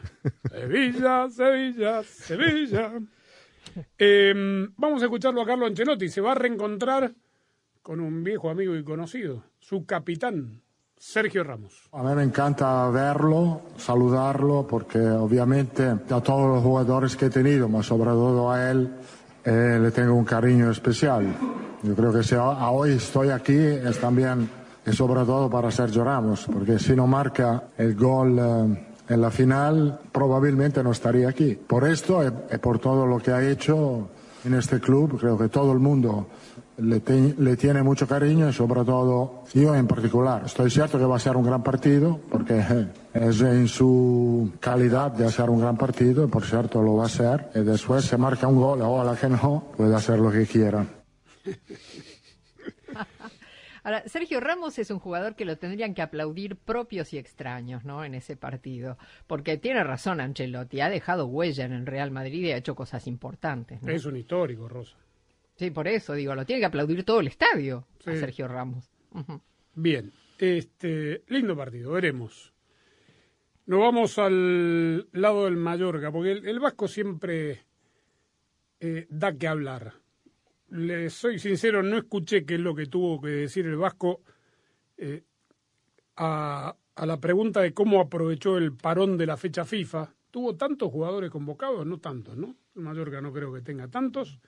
Sevilla, 0.50 1.30
Sevilla, 1.30 2.04
Sevilla. 2.04 2.94
Eh, 3.98 4.68
vamos 4.78 5.02
a 5.02 5.06
escucharlo 5.06 5.42
a 5.42 5.46
Carlo 5.46 5.66
Ancelotti. 5.66 6.08
Se 6.10 6.22
va 6.22 6.32
a 6.32 6.36
reencontrar 6.36 7.14
con 7.82 8.00
un 8.00 8.24
viejo 8.24 8.50
amigo 8.50 8.76
y 8.76 8.84
conocido, 8.84 9.44
su 9.60 9.86
capitán, 9.86 10.62
Sergio 10.98 11.44
Ramos. 11.44 11.74
A 11.92 12.02
mí 12.04 12.16
me 12.16 12.24
encanta 12.24 12.90
verlo, 12.90 13.62
saludarlo, 13.78 14.66
porque 14.68 15.00
obviamente 15.00 15.84
a 15.88 16.22
todos 16.22 16.56
los 16.56 16.64
jugadores 16.64 17.16
que 17.16 17.26
he 17.28 17.30
tenido, 17.30 17.68
pero 17.68 17.84
sobre 17.84 18.10
todo 18.12 18.52
a 18.52 18.72
él, 18.72 18.90
eh, 19.44 19.78
le 19.82 19.92
tengo 19.92 20.14
un 20.16 20.26
cariño 20.26 20.72
especial. 20.72 21.26
Yo 21.84 21.96
creo 21.96 22.12
que 22.12 22.24
si 22.24 22.36
a- 22.36 22.70
hoy 22.72 22.94
estoy 22.94 23.30
aquí 23.30 23.56
es 23.56 24.00
también 24.00 24.50
y 24.86 24.92
sobre 24.94 25.24
todo 25.26 25.50
para 25.50 25.70
Sergio 25.72 26.04
Ramos, 26.04 26.48
porque 26.52 26.80
si 26.80 26.96
no 26.96 27.06
marca 27.08 27.64
el 27.78 27.96
gol 27.96 28.40
eh, 28.40 28.86
en 29.10 29.22
la 29.22 29.30
final, 29.30 30.00
probablemente 30.12 30.82
no 30.84 30.92
estaría 30.92 31.30
aquí. 31.30 31.54
Por 31.56 31.88
esto 31.88 32.24
y, 32.24 32.56
y 32.56 32.58
por 32.58 32.80
todo 32.80 33.06
lo 33.06 33.20
que 33.20 33.32
ha 33.32 33.48
hecho 33.48 34.08
en 34.44 34.54
este 34.56 34.80
club, 34.80 35.20
creo 35.20 35.38
que 35.38 35.50
todo 35.50 35.72
el 35.74 35.80
mundo 35.80 36.28
le, 36.78 37.00
te- 37.00 37.34
le 37.38 37.56
tiene 37.58 37.82
mucho 37.84 38.08
cariño 38.08 38.50
y 38.50 38.54
sobre 38.54 38.84
todo 38.84 39.44
yo 39.54 39.76
en 39.76 39.88
particular. 39.88 40.44
Estoy 40.46 40.70
cierto 40.70 40.98
que 40.98 41.06
va 41.06 41.16
a 41.16 41.20
ser 41.20 41.36
un 41.38 41.46
gran 41.46 41.64
partido, 41.64 42.20
porque 42.30 42.60
eh, 42.60 42.88
es 43.14 43.42
en 43.42 43.68
su 43.68 44.52
calidad 44.60 45.12
de 45.12 45.26
hacer 45.26 45.50
un 45.50 45.62
gran 45.62 45.78
partido, 45.78 46.26
y 46.26 46.28
por 46.28 46.44
cierto 46.44 46.82
lo 46.82 46.96
va 46.98 47.04
a 47.04 47.08
hacer, 47.08 47.50
y 47.56 47.60
después 47.62 48.06
se 48.06 48.18
marca 48.18 48.48
un 48.48 48.58
gol, 48.60 48.82
ojalá 48.82 49.16
que 49.16 49.30
no, 49.30 49.72
puede 49.78 49.96
hacer 49.96 50.20
lo 50.20 50.32
que 50.32 50.46
quiera. 50.46 50.86
Ahora, 53.84 54.02
Sergio 54.08 54.40
Ramos 54.40 54.80
es 54.80 54.90
un 54.90 54.98
jugador 54.98 55.36
que 55.36 55.46
lo 55.46 55.60
tendrían 55.60 55.94
que 55.94 56.02
aplaudir 56.02 56.56
propios 56.56 57.14
y 57.14 57.20
extraños, 57.20 57.86
¿no? 57.86 58.04
En 58.04 58.16
ese 58.16 58.36
partido. 58.36 58.98
Porque 59.28 59.58
tiene 59.60 59.84
razón 59.84 60.20
Ancelotti, 60.22 60.82
ha 60.82 60.90
dejado 60.90 61.28
huella 61.28 61.66
en 61.66 61.74
el 61.74 61.86
Real 61.86 62.10
Madrid 62.10 62.46
y 62.46 62.52
ha 62.52 62.58
hecho 62.58 62.74
cosas 62.74 63.06
importantes, 63.06 63.84
¿no? 63.84 63.92
Es 63.92 64.06
un 64.06 64.18
histórico, 64.18 64.68
Rosa. 64.68 64.96
Sí, 65.56 65.72
por 65.72 65.88
eso 65.88 66.14
digo, 66.14 66.36
lo 66.36 66.46
tiene 66.46 66.60
que 66.60 66.66
aplaudir 66.66 67.04
todo 67.04 67.22
el 67.22 67.28
estadio 67.28 67.88
a. 68.06 68.20
Sergio 68.20 68.48
Ramos. 68.48 68.92
Bien, 69.74 70.12
este 70.38 71.24
lindo 71.28 71.56
partido, 71.56 71.92
veremos. 71.92 72.54
Nos 73.66 73.80
vamos 73.80 74.20
al 74.20 75.08
lado 75.12 75.46
del 75.46 75.56
Mallorca, 75.56 76.12
porque 76.12 76.34
el, 76.34 76.48
el 76.48 76.60
Vasco 76.60 76.88
siempre 76.88 77.64
eh, 78.80 79.08
da 79.10 79.36
que 79.38 79.48
hablar. 79.48 79.94
Le 80.70 81.10
soy 81.10 81.40
sincero, 81.40 81.82
no 81.82 81.98
escuché 81.98 82.46
qué 82.46 82.56
es 82.56 82.60
lo 82.60 82.76
que 82.76 82.88
tuvo 82.88 83.22
que 83.22 83.30
decir 83.30 83.66
el 83.66 83.78
Vasco 83.78 84.22
eh, 84.98 85.24
a, 86.18 86.76
a 86.96 87.06
la 87.06 87.20
pregunta 87.20 87.62
de 87.62 87.74
cómo 87.74 88.02
aprovechó 88.02 88.58
el 88.58 88.74
parón 88.74 89.18
de 89.18 89.26
la 89.26 89.38
fecha 89.38 89.64
FIFA. 89.66 90.14
¿Tuvo 90.32 90.56
tantos 90.58 90.92
jugadores 90.92 91.32
convocados? 91.32 91.86
No 91.86 92.00
tantos, 92.00 92.36
¿no? 92.36 92.56
El 92.76 92.82
Mallorca 92.82 93.22
no 93.22 93.32
creo 93.32 93.54
que 93.54 93.62
tenga 93.62 93.88
tantos, 93.88 94.40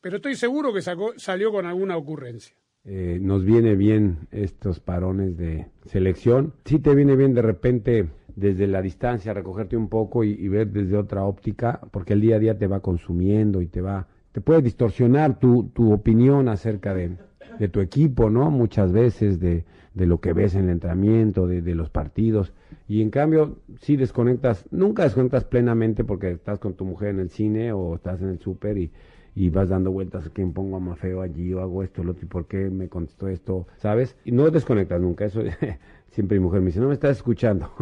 pero 0.00 0.16
estoy 0.16 0.34
seguro 0.34 0.72
que 0.72 0.82
sacó, 0.82 1.12
salió 1.16 1.52
con 1.52 1.66
alguna 1.66 1.96
ocurrencia. 1.96 2.54
Eh, 2.84 3.18
nos 3.20 3.44
viene 3.44 3.76
bien 3.76 4.28
estos 4.30 4.80
parones 4.80 5.36
de 5.36 5.66
selección. 5.84 6.54
Sí 6.64 6.78
te 6.78 6.94
viene 6.94 7.14
bien 7.14 7.34
de 7.34 7.42
repente 7.42 8.08
desde 8.36 8.66
la 8.66 8.80
distancia 8.80 9.34
recogerte 9.34 9.76
un 9.76 9.88
poco 9.88 10.24
y, 10.24 10.48
ver 10.48 10.68
desde 10.68 10.96
otra 10.96 11.24
óptica, 11.24 11.80
porque 11.90 12.14
el 12.14 12.22
día 12.22 12.36
a 12.36 12.38
día 12.38 12.58
te 12.58 12.66
va 12.66 12.80
consumiendo 12.80 13.60
y 13.60 13.66
te 13.66 13.82
va, 13.82 14.08
te 14.32 14.40
puede 14.40 14.62
distorsionar 14.62 15.38
tu, 15.38 15.64
tu 15.74 15.92
opinión 15.92 16.48
acerca 16.48 16.94
de, 16.94 17.18
de 17.58 17.68
tu 17.68 17.80
equipo, 17.80 18.30
¿no? 18.30 18.50
Muchas 18.50 18.92
veces 18.92 19.40
de, 19.40 19.64
de 19.92 20.06
lo 20.06 20.20
que 20.20 20.32
ves 20.32 20.54
en 20.54 20.64
el 20.64 20.70
entrenamiento, 20.70 21.46
de, 21.46 21.60
de 21.60 21.74
los 21.74 21.90
partidos. 21.90 22.54
Y 22.88 23.02
en 23.02 23.10
cambio, 23.10 23.58
sí 23.80 23.96
desconectas, 23.96 24.64
nunca 24.70 25.02
desconectas 25.02 25.44
plenamente 25.44 26.04
porque 26.04 26.30
estás 26.30 26.58
con 26.58 26.74
tu 26.74 26.86
mujer 26.86 27.10
en 27.10 27.20
el 27.20 27.30
cine 27.30 27.72
o 27.72 27.96
estás 27.96 28.22
en 28.22 28.28
el 28.28 28.38
súper 28.38 28.78
y, 28.78 28.90
y 29.34 29.48
vas 29.50 29.68
dando 29.68 29.90
vueltas 29.92 30.26
a 30.26 30.30
quién 30.30 30.52
pongo 30.52 30.76
a 30.76 30.80
más 30.80 30.98
feo 30.98 31.22
allí 31.22 31.52
o 31.54 31.60
hago 31.60 31.82
esto, 31.82 32.02
lo 32.04 32.12
otro, 32.12 32.24
y 32.24 32.28
por 32.28 32.46
qué 32.46 32.68
me 32.70 32.88
contestó 32.88 33.28
esto, 33.28 33.66
¿sabes? 33.78 34.16
Y 34.24 34.32
no 34.32 34.50
desconectas 34.50 35.00
nunca, 35.00 35.24
eso 35.24 35.42
siempre 36.10 36.38
mi 36.38 36.44
mujer 36.44 36.60
me 36.60 36.66
dice, 36.66 36.80
no 36.80 36.88
me 36.88 36.94
estás 36.94 37.16
escuchando. 37.18 37.72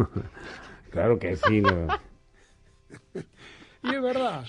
claro 0.91 1.17
que 1.19 1.35
sí, 1.35 1.61
no. 1.61 1.87
Y 3.81 3.95
es 3.95 4.01
verdad, 4.01 4.43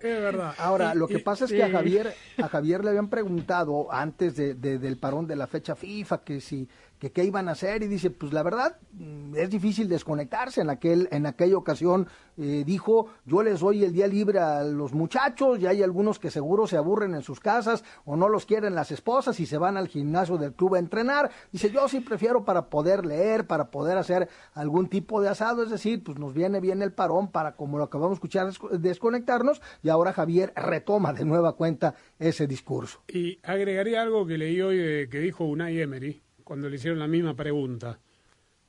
es 0.00 0.20
verdad. 0.22 0.54
Ahora, 0.56 0.94
lo 0.94 1.08
que 1.08 1.18
pasa 1.18 1.44
es 1.44 1.52
que 1.52 1.62
a 1.64 1.70
Javier, 1.70 2.14
a 2.38 2.46
Javier 2.48 2.84
le 2.84 2.90
habían 2.90 3.08
preguntado 3.08 3.92
antes 3.92 4.36
de, 4.36 4.54
de- 4.54 4.78
del 4.78 4.96
parón 4.96 5.26
de 5.26 5.34
la 5.34 5.48
fecha 5.48 5.74
FIFA 5.74 6.22
que 6.22 6.40
si 6.40 6.68
que 7.00 7.10
qué 7.10 7.24
iban 7.24 7.48
a 7.48 7.52
hacer 7.52 7.82
y 7.82 7.88
dice, 7.88 8.10
pues 8.10 8.32
la 8.32 8.42
verdad 8.44 8.76
mm, 8.92 9.34
es 9.34 9.50
difícil 9.50 9.88
desconectarse. 9.88 10.60
En 10.60 10.70
aquel 10.70 11.08
en 11.10 11.26
aquella 11.26 11.56
ocasión 11.56 12.06
eh, 12.36 12.62
dijo, 12.64 13.06
yo 13.24 13.42
les 13.42 13.58
doy 13.60 13.82
el 13.84 13.92
día 13.92 14.06
libre 14.06 14.38
a 14.38 14.62
los 14.62 14.92
muchachos 14.92 15.58
y 15.58 15.66
hay 15.66 15.82
algunos 15.82 16.18
que 16.18 16.30
seguro 16.30 16.66
se 16.66 16.76
aburren 16.76 17.14
en 17.14 17.22
sus 17.22 17.40
casas 17.40 17.82
o 18.04 18.16
no 18.16 18.28
los 18.28 18.46
quieren 18.46 18.74
las 18.74 18.90
esposas 18.92 19.40
y 19.40 19.46
se 19.46 19.56
van 19.58 19.76
al 19.78 19.88
gimnasio 19.88 20.36
del 20.38 20.52
club 20.52 20.74
a 20.74 20.78
entrenar. 20.78 21.30
Dice, 21.50 21.70
yo 21.70 21.88
sí 21.88 22.00
prefiero 22.00 22.44
para 22.44 22.68
poder 22.68 23.04
leer, 23.06 23.46
para 23.46 23.70
poder 23.70 23.96
hacer 23.98 24.28
algún 24.52 24.88
tipo 24.88 25.20
de 25.22 25.30
asado, 25.30 25.62
es 25.62 25.70
decir, 25.70 26.04
pues 26.04 26.18
nos 26.18 26.34
viene 26.34 26.60
bien 26.60 26.82
el 26.82 26.92
parón 26.92 27.28
para, 27.32 27.56
como 27.56 27.78
lo 27.78 27.84
acabamos 27.84 28.10
de 28.10 28.14
escuchar, 28.16 28.46
desco- 28.46 28.70
desconectarnos 28.78 29.62
y 29.82 29.88
ahora 29.88 30.12
Javier 30.12 30.52
retoma 30.54 31.14
de 31.14 31.24
nueva 31.24 31.54
cuenta 31.56 31.94
ese 32.18 32.46
discurso. 32.46 33.00
Y 33.08 33.38
agregaría 33.42 34.02
algo 34.02 34.26
que 34.26 34.36
leí 34.36 34.60
hoy 34.60 34.76
de- 34.76 35.08
que 35.10 35.18
dijo 35.20 35.44
Unai 35.46 35.80
Emery 35.80 36.22
cuando 36.50 36.68
le 36.68 36.74
hicieron 36.74 36.98
la 36.98 37.06
misma 37.06 37.36
pregunta. 37.36 38.00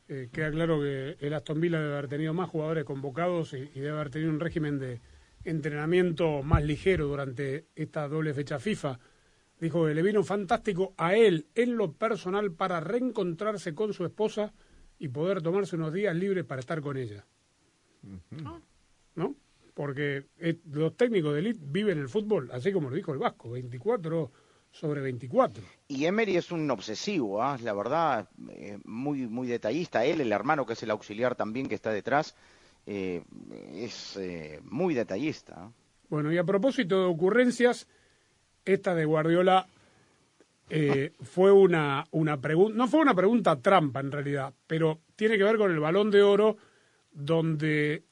Eh, 0.08 0.30
queda 0.32 0.52
claro 0.52 0.80
que 0.82 1.18
el 1.20 1.34
Aston 1.34 1.60
Villa 1.60 1.80
debe 1.80 1.94
haber 1.94 2.08
tenido 2.10 2.32
más 2.32 2.48
jugadores 2.48 2.84
convocados 2.84 3.54
y, 3.54 3.72
y 3.74 3.80
debe 3.80 3.90
haber 3.90 4.12
tenido 4.12 4.30
un 4.30 4.40
régimen 4.40 4.78
de 4.78 5.02
entrenamiento 5.46 6.44
más 6.44 6.64
ligero 6.64 7.08
durante 7.08 7.66
esta 7.76 8.08
doble 8.08 8.36
fecha 8.36 8.60
FIFA. 8.60 9.00
Dijo 9.60 9.88
que 9.88 9.96
le 9.96 10.04
vino 10.04 10.24
fantástico 10.24 10.94
a 10.96 11.16
él 11.16 11.48
en 11.56 11.76
lo 11.76 11.94
personal 11.94 12.52
para 12.52 12.82
reencontrarse 12.82 13.74
con 13.74 13.94
su 13.94 14.06
esposa 14.06 14.54
y 15.00 15.08
poder 15.08 15.42
tomarse 15.42 15.76
unos 15.76 15.92
días 15.92 16.16
libres 16.16 16.46
para 16.46 16.60
estar 16.60 16.82
con 16.82 16.98
ella. 16.98 17.26
¿No? 19.16 19.36
Porque 19.74 20.28
eh, 20.38 20.60
los 20.72 20.96
técnicos 20.96 21.34
de 21.34 21.40
élite 21.40 21.60
viven 21.64 21.98
el 21.98 22.10
fútbol, 22.10 22.52
así 22.54 22.72
como 22.72 22.92
lo 22.92 22.96
dijo 22.96 23.12
el 23.12 23.18
Vasco, 23.18 23.50
24 23.50 24.32
sobre 24.72 25.02
24. 25.02 25.64
Y 25.88 26.06
Emery 26.06 26.38
es 26.38 26.52
un 26.52 26.70
obsesivo, 26.72 27.42
¿ah? 27.42 27.58
la 27.62 27.74
verdad, 27.74 28.30
eh, 28.50 28.80
muy, 28.86 29.28
muy 29.28 29.48
detallista. 29.48 30.06
Él, 30.06 30.22
el 30.22 30.32
hermano 30.32 30.66
que 30.66 30.74
es 30.74 30.84
el 30.84 30.92
auxiliar 30.92 31.36
también 31.36 31.68
que 31.68 31.76
está 31.76 31.92
detrás, 31.92 32.36
eh, 32.86 33.24
es 33.74 34.18
eh, 34.18 34.60
muy 34.64 34.94
detallista. 34.94 35.56
¿ah? 35.58 35.72
Bueno, 36.10 36.32
y 36.32 36.38
a 36.38 36.44
propósito 36.44 37.00
de 37.00 37.06
ocurrencias, 37.06 37.88
esta 38.66 38.96
de 38.96 39.06
Guardiola 39.06 39.68
eh, 40.70 41.14
fue 41.22 41.52
una, 41.52 42.06
una 42.12 42.40
pregunta, 42.40 42.78
no 42.78 42.88
fue 42.88 43.02
una 43.02 43.14
pregunta 43.14 43.60
trampa 43.62 44.00
en 44.00 44.12
realidad, 44.12 44.54
pero 44.68 45.02
tiene 45.16 45.38
que 45.38 45.44
ver 45.44 45.58
con 45.58 45.72
el 45.72 45.80
balón 45.80 46.10
de 46.12 46.22
oro, 46.22 46.58
donde 47.12 48.04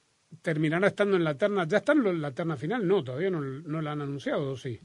terminará 0.41 0.87
estando 0.87 1.15
en 1.15 1.23
la 1.23 1.35
terna. 1.35 1.65
¿Ya 1.67 1.77
está 1.77 1.93
en 1.93 2.21
la 2.21 2.31
terna 2.31 2.57
final? 2.57 2.87
No, 2.87 3.03
todavía 3.03 3.29
no, 3.29 3.41
no 3.41 3.81
la 3.81 3.93
han 3.93 4.01
anunciado, 4.01 4.51
¿o 4.51 4.57
sí? 4.57 4.79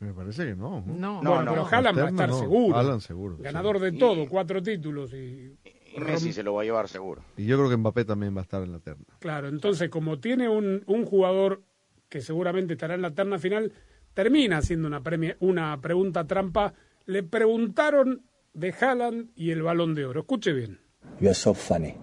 Me 0.00 0.12
parece 0.14 0.46
que 0.46 0.54
no. 0.54 0.82
No, 0.86 1.22
No, 1.22 1.30
bueno, 1.30 1.42
no. 1.44 1.50
pero 1.52 1.66
Haaland 1.66 1.98
va 1.98 2.04
a 2.04 2.08
estar 2.10 2.28
no. 2.28 2.38
seguro. 2.38 2.76
Haaland 2.76 3.00
seguro, 3.00 3.36
Ganador 3.38 3.80
de 3.80 3.88
Y- 3.88 3.98
todo, 3.98 4.28
cuatro 4.28 4.62
títulos 4.62 5.12
y 5.12 5.56
Y 5.96 6.00
Messi 6.00 6.32
se 6.32 6.42
lo 6.44 6.54
va 6.54 6.62
a 6.62 6.64
llevar 6.64 6.86
seguro. 6.88 7.22
Y 7.36 7.46
yo 7.46 7.56
creo 7.56 7.68
que 7.68 7.76
Mbappé 7.76 8.04
también 8.04 8.34
va 8.36 8.40
a 8.40 8.42
estar 8.44 8.62
en 8.62 8.70
la 8.72 8.78
terna. 8.78 9.04
Claro, 9.18 9.48
entonces 9.48 9.88
como 9.90 10.18
tiene 10.20 10.48
un, 10.48 10.84
un 10.86 11.04
jugador 11.04 11.62
que 12.08 12.20
seguramente 12.20 12.74
estará 12.74 12.94
en 12.94 13.02
la 13.02 13.10
terna 13.10 13.38
final, 13.38 13.72
termina 14.14 14.58
haciendo 14.58 14.86
una, 14.86 15.02
premia- 15.02 15.36
una 15.40 15.80
pregunta 15.80 16.24
trampa. 16.26 16.74
Le 17.06 17.22
preguntaron 17.24 18.22
de 18.54 18.72
Haaland 18.80 19.30
y 19.34 19.50
el 19.50 19.62
Balón 19.62 19.94
de 19.94 20.04
Oro. 20.06 20.20
Escuche 20.20 20.52
bien. 20.52 20.78
You 21.20 21.28
are 21.28 21.34
so 21.34 21.54
funny. 21.54 21.94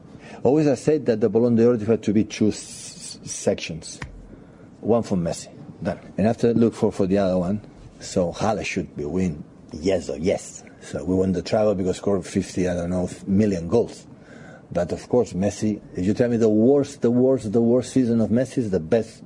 Always 0.44 0.68
I 0.68 0.76
said 0.76 1.04
that 1.06 1.20
the 1.20 1.28
Ballon 1.28 1.56
d'Or 1.56 1.78
had 1.88 2.00
to 2.02 2.12
be 2.12 2.24
two 2.26 2.52
sections. 2.52 4.00
One 4.82 5.04
for 5.04 5.18
Messi, 5.18 5.50
done. 5.82 6.00
And 6.18 6.28
after 6.28 6.54
look 6.54 6.74
for, 6.74 6.92
for 6.92 7.08
the 7.08 7.18
other 7.20 7.38
one. 7.38 7.62
So 8.00 8.32
Haaland 8.32 8.66
should 8.66 8.96
be 8.96 9.06
win. 9.06 9.44
Yes 9.74 10.10
or 10.10 10.18
yes. 10.18 10.64
So 10.82 11.04
we 11.04 11.16
won 11.16 11.32
the 11.32 11.42
travel 11.42 11.76
because 11.76 11.98
scored 11.98 12.26
50, 12.26 12.68
I 12.70 12.74
don't 12.76 12.90
know, 12.90 13.10
million 13.28 13.68
goals. 13.68 14.06
But 14.72 14.92
of 14.92 15.08
course, 15.10 15.34
Messi, 15.34 15.82
if 15.96 16.06
you 16.06 16.14
tell 16.14 16.30
me 16.30 16.38
the 16.38 16.50
worst, 16.50 17.02
the 17.02 17.12
worst, 17.12 17.52
the 17.52 17.62
worst 17.62 17.94
season 17.94 18.22
of 18.22 18.30
Messi 18.30 18.60
is 18.60 18.70
the 18.72 18.80
best 18.80 19.24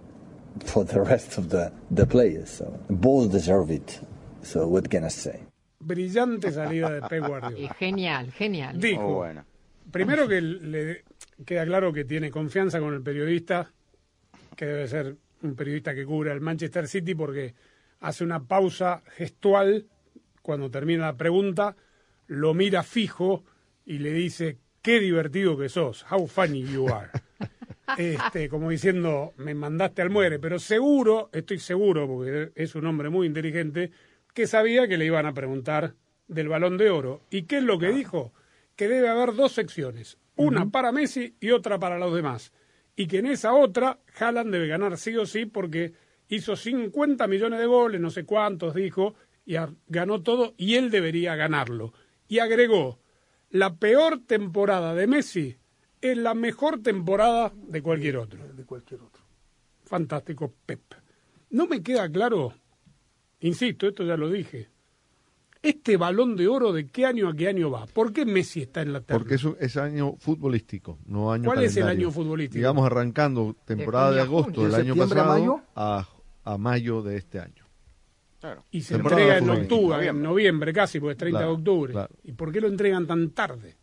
for 0.66 0.84
the 0.86 1.02
rest 1.12 1.38
of 1.38 1.50
the, 1.50 1.72
the 1.92 2.06
players. 2.06 2.50
So 2.50 2.80
both 2.90 3.32
deserve 3.32 3.72
it. 3.72 4.00
So 4.44 4.68
what 4.68 4.90
can 4.90 5.04
I 5.04 5.10
say? 5.10 5.40
Brillante 5.84 6.52
salida 6.52 6.90
de 6.92 7.02
Pep 7.02 7.12
Y 7.24 7.28
Guardiola. 7.28 7.74
genial, 7.80 8.32
genial. 8.32 8.80
Dijo, 8.80 9.02
Muy 9.02 9.14
bueno. 9.14 9.46
primero 9.92 10.28
que 10.28 10.42
le 10.42 11.04
queda 11.46 11.66
claro 11.66 11.94
que 11.94 12.04
tiene 12.06 12.30
confianza 12.32 12.80
con 12.80 12.94
el 12.94 13.02
periodista, 13.02 13.72
que 14.56 14.66
debe 14.66 14.88
ser 14.88 15.16
un 15.42 15.56
periodista 15.56 15.96
que 15.96 16.06
cubre 16.06 16.32
al 16.32 16.42
Manchester 16.42 16.88
City 16.88 17.16
porque 17.16 17.54
hace 18.00 18.24
una 18.24 18.46
pausa 18.46 19.04
gestual 19.16 19.88
cuando 20.42 20.72
termina 20.72 21.06
la 21.08 21.18
pregunta, 21.18 21.76
lo 22.28 22.54
mira 22.54 22.84
fijo 22.84 23.44
y 23.86 24.00
le 24.00 24.12
dice, 24.12 24.58
qué 24.82 25.00
divertido 25.00 25.58
que 25.58 25.70
sos, 25.70 26.06
how 26.12 26.28
funny 26.28 26.64
you 26.64 26.88
are. 26.90 27.10
Este, 27.98 28.50
como 28.50 28.70
diciendo, 28.70 29.34
me 29.38 29.56
mandaste 29.56 30.04
al 30.04 30.12
muere, 30.12 30.38
pero 30.38 30.60
seguro, 30.60 31.32
estoy 31.34 31.58
seguro, 31.58 32.08
porque 32.08 32.52
es 32.54 32.76
un 32.76 32.86
hombre 32.86 33.10
muy 33.10 33.26
inteligente, 33.26 33.90
que 34.34 34.46
sabía 34.46 34.88
que 34.88 34.98
le 34.98 35.06
iban 35.06 35.26
a 35.26 35.34
preguntar 35.34 35.96
del 36.28 36.50
balón 36.50 36.78
de 36.78 36.92
oro. 36.92 37.24
¿Y 37.32 37.44
qué 37.44 37.58
es 37.58 37.64
lo 37.64 37.80
que 37.80 37.92
dijo? 37.92 38.32
Que 38.76 38.88
debe 38.88 39.10
haber 39.10 39.34
dos 39.34 39.54
secciones, 39.54 40.20
una 40.36 40.70
para 40.70 40.92
Messi 40.92 41.36
y 41.40 41.50
otra 41.50 41.80
para 41.80 41.98
los 41.98 42.14
demás. 42.14 42.54
Y 42.96 43.08
que 43.08 43.18
en 43.18 43.26
esa 43.26 43.54
otra, 43.54 44.00
Haaland 44.20 44.52
debe 44.52 44.68
ganar 44.68 44.98
sí 44.98 45.16
o 45.18 45.26
sí 45.26 45.48
porque 45.48 45.94
hizo 46.30 46.56
50 46.56 47.28
millones 47.28 47.60
de 47.60 47.66
goles, 47.66 48.00
no 48.00 48.10
sé 48.10 48.24
cuántos 48.24 48.74
dijo, 48.76 49.16
y 49.46 49.56
ganó 49.88 50.22
todo, 50.22 50.54
y 50.58 50.76
él 50.76 50.90
debería 50.92 51.36
ganarlo. 51.36 51.94
Y 52.28 52.40
agregó, 52.40 53.00
la 53.50 53.76
peor 53.76 54.20
temporada 54.26 54.94
de 54.94 55.08
Messi 55.08 55.58
es 56.02 56.18
la 56.18 56.34
mejor 56.36 56.82
temporada 56.82 57.52
de 57.56 57.82
cualquier 57.82 58.18
otro. 58.18 58.40
de 58.54 58.64
cualquier 58.64 59.02
otro. 59.02 59.24
Fantástico, 59.86 60.54
Pep. 60.66 60.82
No 61.50 61.66
me 61.68 61.82
queda 61.82 62.08
claro, 62.10 62.54
insisto, 63.40 63.88
esto 63.88 64.04
ya 64.04 64.16
lo 64.16 64.30
dije, 64.30 64.70
este 65.64 65.98
balón 65.98 66.36
de 66.38 66.48
oro 66.48 66.72
de 66.72 66.88
qué 66.88 67.06
año 67.08 67.28
a 67.28 67.36
qué 67.36 67.48
año 67.48 67.72
va. 67.72 67.86
¿Por 67.88 68.14
qué 68.14 68.24
Messi 68.26 68.62
está 68.62 68.82
en 68.84 68.94
la 68.94 69.02
terna? 69.02 69.20
Porque 69.20 69.36
es, 69.36 69.44
un- 69.44 69.58
es 69.60 69.76
año 69.78 70.16
futbolístico, 70.18 71.00
no 71.06 71.32
año 71.32 71.46
¿Cuál 71.46 71.64
es 71.64 71.76
el 71.76 71.88
año 71.88 72.12
futbolístico? 72.12 72.58
Digamos, 72.60 72.86
arrancando 72.86 73.56
temporada 73.66 74.12
de, 74.12 74.22
agosto 74.22 74.62
del 74.62 74.72
¿De 74.72 74.78
año 74.78 74.96
pasado 74.96 75.28
mayo? 75.40 75.62
a, 75.76 76.08
a 76.44 76.58
mayo 76.58 77.02
de 77.02 77.18
este 77.18 77.40
año. 77.40 77.66
Claro. 78.40 78.64
Y 78.72 78.82
se 78.82 78.96
Temporada 78.96 79.22
entrega 79.22 79.38
en 79.56 79.62
octubre, 79.62 79.84
en 79.84 79.90
Noviembre. 80.00 80.24
noviembre 80.30 80.74
casi, 80.74 81.00
porque 81.00 81.12
es 81.14 81.18
30 81.18 81.40
Claro, 81.40 81.52
de 81.52 81.58
octubre. 81.58 81.94
claro. 81.94 82.16
¿Y 82.24 82.32
por 82.34 82.52
qué 82.52 82.62
lo 82.62 82.68
entregan 82.68 83.06
tan 83.06 83.32
tarde? 83.32 83.76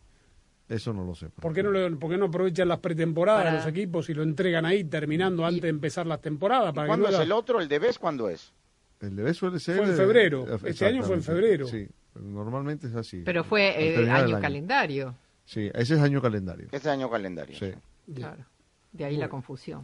Eso 0.67 0.91
no 0.93 1.05
lo 1.05 1.15
sé. 1.15 1.29
¿Por 1.29 1.53
qué 1.53 1.63
no, 1.63 1.71
lo- 1.71 1.97
por 1.99 2.09
qué 2.11 2.17
no 2.17 2.25
aprovechan 2.25 2.67
las 2.67 2.79
pretemporadas 2.79 3.43
Para- 3.43 3.55
los 3.57 3.65
equipos 3.67 4.09
y 4.09 4.13
lo 4.13 4.23
entregan 4.23 4.65
ahí 4.65 4.83
terminando 4.83 5.45
antes 5.45 5.61
de 5.61 5.69
empezar 5.69 6.07
las 6.07 6.21
temporadas? 6.21 6.73
Para 6.73 6.85
que 6.85 6.89
¿Cuándo 6.89 7.07
es 7.07 7.19
el 7.19 7.31
otro? 7.31 7.61
¿El 7.61 7.67
de 7.69 7.79
Bes 7.79 7.99
cuándo 7.99 8.29
es? 8.29 8.51
El 8.99 9.15
debe 9.15 9.31
suele 9.35 9.59
ser... 9.59 9.77
Fue 9.77 9.85
en 9.89 9.95
febrero. 9.95 10.45
Este 10.65 10.85
año 10.87 11.03
fue 11.03 11.15
en 11.17 11.21
febrero. 11.23 11.67
Sí, 11.67 11.87
normalmente 12.19 12.87
es 12.87 12.95
así. 12.95 13.21
Pero 13.23 13.43
fue 13.43 13.75
eh, 14.01 14.09
año 14.09 14.41
calendario. 14.41 15.13
Sí, 15.45 15.69
ese 15.73 15.93
es 15.93 16.01
año 16.01 16.19
calendario. 16.19 16.67
Este 16.71 16.89
año 16.89 17.07
calendario. 17.09 17.55
Sí. 17.57 17.71
Claro. 18.15 18.43
De 18.91 19.05
ahí 19.05 19.15
la 19.17 19.29
confusión. 19.29 19.83